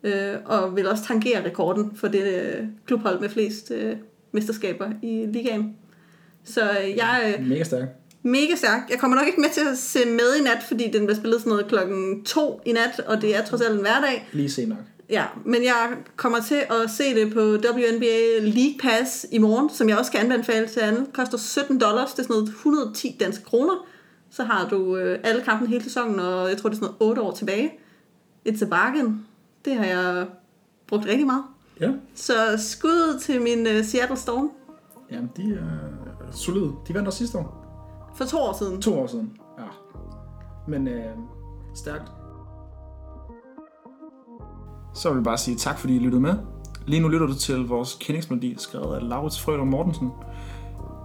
øh, 0.04 0.34
og 0.46 0.76
vil 0.76 0.88
også 0.88 1.04
tangere 1.04 1.46
rekorden 1.46 1.92
for 1.96 2.08
det 2.08 2.24
øh, 2.34 2.64
klubhold 2.88 3.20
med 3.20 3.30
flest 3.30 3.72
øh, 3.72 3.96
mesterskaber 4.32 4.90
i 5.02 5.26
ligaen. 5.34 5.76
Så 6.44 6.62
øh, 6.62 6.98
jeg, 6.98 7.36
øh, 7.40 7.46
Mega 7.48 7.64
stærk. 7.64 7.88
mega 8.24 8.56
stærk. 8.56 8.82
Jeg 8.90 9.00
kommer 9.00 9.18
nok 9.18 9.28
ikke 9.28 9.42
med 9.42 9.50
til 9.50 9.62
at 9.72 9.78
se 9.78 10.00
med 10.06 10.36
i 10.40 10.44
nat, 10.44 10.64
fordi 10.68 10.84
den 10.92 11.06
bliver 11.06 11.16
spillet 11.18 11.40
sådan 11.40 11.50
noget 11.50 11.68
klokken 11.68 12.24
to 12.24 12.62
i 12.66 12.72
nat, 12.72 13.00
og 13.08 13.22
det 13.22 13.36
er 13.36 13.46
trods 13.46 13.62
alt 13.62 13.74
en 13.76 13.82
hverdag. 13.82 14.30
Lige 14.32 14.50
se 14.52 14.66
nok. 14.66 14.78
Ja, 15.10 15.26
men 15.46 15.64
jeg 15.64 15.98
kommer 16.16 16.40
til 16.42 16.56
at 16.70 16.90
se 16.90 17.16
det 17.16 17.34
på 17.34 17.40
WNBA 17.40 18.40
League 18.40 18.80
Pass 18.82 19.26
i 19.32 19.38
morgen, 19.38 19.70
som 19.70 19.90
jeg 19.90 19.98
også 19.98 20.12
kan 20.12 20.32
anbefale 20.32 20.68
til 20.68 20.80
andet. 20.80 21.08
koster 21.14 21.38
17 21.38 21.80
dollars, 21.80 22.12
det 22.14 22.20
er 22.20 22.24
sådan 22.24 22.34
noget 22.34 22.50
110 22.50 23.18
danske 23.20 23.46
kroner. 23.46 23.86
Så 24.30 24.44
har 24.44 24.70
du 24.70 24.98
øh, 24.98 25.20
alle 25.24 25.42
kampen 25.42 25.68
hele 25.68 25.84
sæsonen, 25.84 26.20
og 26.20 26.50
jeg 26.50 26.58
tror, 26.58 26.70
det 26.70 26.76
er 26.76 26.80
sådan 26.80 26.96
noget 27.00 27.10
8 27.10 27.22
år 27.22 27.32
tilbage. 27.32 27.72
It's 28.50 28.66
a 28.66 28.70
bargain. 28.70 29.26
Det 29.66 29.76
har 29.76 29.86
jeg 29.86 30.26
brugt 30.88 31.06
rigtig 31.06 31.26
meget. 31.26 31.44
Ja, 31.82 31.92
Så 32.16 32.34
skud 32.58 33.20
til 33.20 33.42
min 33.42 33.68
øh, 33.68 33.84
Seattle 33.84 34.18
Storm 34.18 34.52
jamen 35.12 35.30
de 35.38 35.54
er 35.54 36.32
solide. 36.32 36.72
De 36.88 36.94
vandt 36.94 37.08
også 37.08 37.18
sidste 37.18 37.38
år. 37.38 37.62
for 38.16 38.26
to 38.26 38.38
år 38.38 38.54
siden. 38.54 38.82
To 38.82 39.00
år 39.00 39.08
siden. 39.08 39.38
Ja. 39.60 39.64
Men 40.68 40.88
øh, 40.88 41.12
stærkt. 41.76 42.12
Så 44.96 45.10
vil 45.10 45.16
jeg 45.16 45.24
bare 45.24 45.38
sige 45.38 45.58
tak, 45.58 45.80
fordi 45.80 45.96
I 45.96 46.00
lyttede 46.00 46.22
med. 46.22 46.34
Lige 46.88 47.00
nu 47.02 47.08
lytter 47.08 47.28
du 47.28 47.34
til 47.36 47.68
vores 47.68 47.98
kendingsmelodi, 48.00 48.56
skrevet 48.58 48.96
af 48.96 49.10
Laurits 49.10 49.42
Frøder 49.42 49.64
Mortensen. 49.64 50.10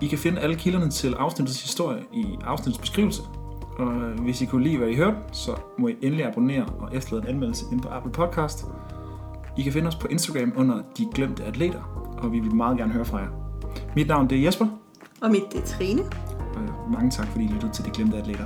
I 0.03 0.07
kan 0.07 0.19
finde 0.19 0.41
alle 0.41 0.57
kilderne 0.57 0.91
til 0.91 1.15
afsnittets 1.15 1.63
historie 1.63 2.03
i 2.13 2.25
afsnittets 2.45 2.79
beskrivelse. 2.79 3.23
Og 3.79 3.93
hvis 4.23 4.43
I 4.43 4.47
kunne 4.47 4.65
lide, 4.65 4.77
hvad 4.79 4.89
I 4.89 4.97
hørte, 4.97 5.17
så 5.33 5.51
må 5.79 5.89
I 5.89 5.97
endelig 6.03 6.27
abonnere 6.27 6.67
og 6.81 6.89
efterlade 6.97 7.23
en 7.23 7.29
anmeldelse 7.35 7.65
ind 7.73 7.81
på 7.83 7.89
Apple 7.89 8.13
Podcast. 8.13 8.65
I 9.59 9.63
kan 9.63 9.73
finde 9.73 9.89
os 9.89 9.97
på 9.97 10.07
Instagram 10.09 10.53
under 10.57 10.83
De 10.99 11.07
Glemte 11.15 11.45
Atleter, 11.45 11.83
og 12.23 12.33
vi 12.33 12.39
vil 12.41 12.55
meget 12.55 12.79
gerne 12.79 12.93
høre 12.93 13.05
fra 13.05 13.19
jer. 13.19 13.29
Mit 13.97 14.09
navn 14.09 14.31
det 14.31 14.39
er 14.39 14.43
Jesper, 14.45 14.67
Og 15.23 15.31
mit 15.31 15.43
det 15.53 15.61
er 15.63 15.67
Trine. 15.67 16.03
og 16.57 16.91
mange 16.93 17.11
tak, 17.11 17.27
fordi 17.27 17.45
I 17.45 17.49
lyttede 17.49 17.73
til 17.73 17.85
De 17.85 17.91
Glemte 17.91 18.17
Atleter. 18.17 18.45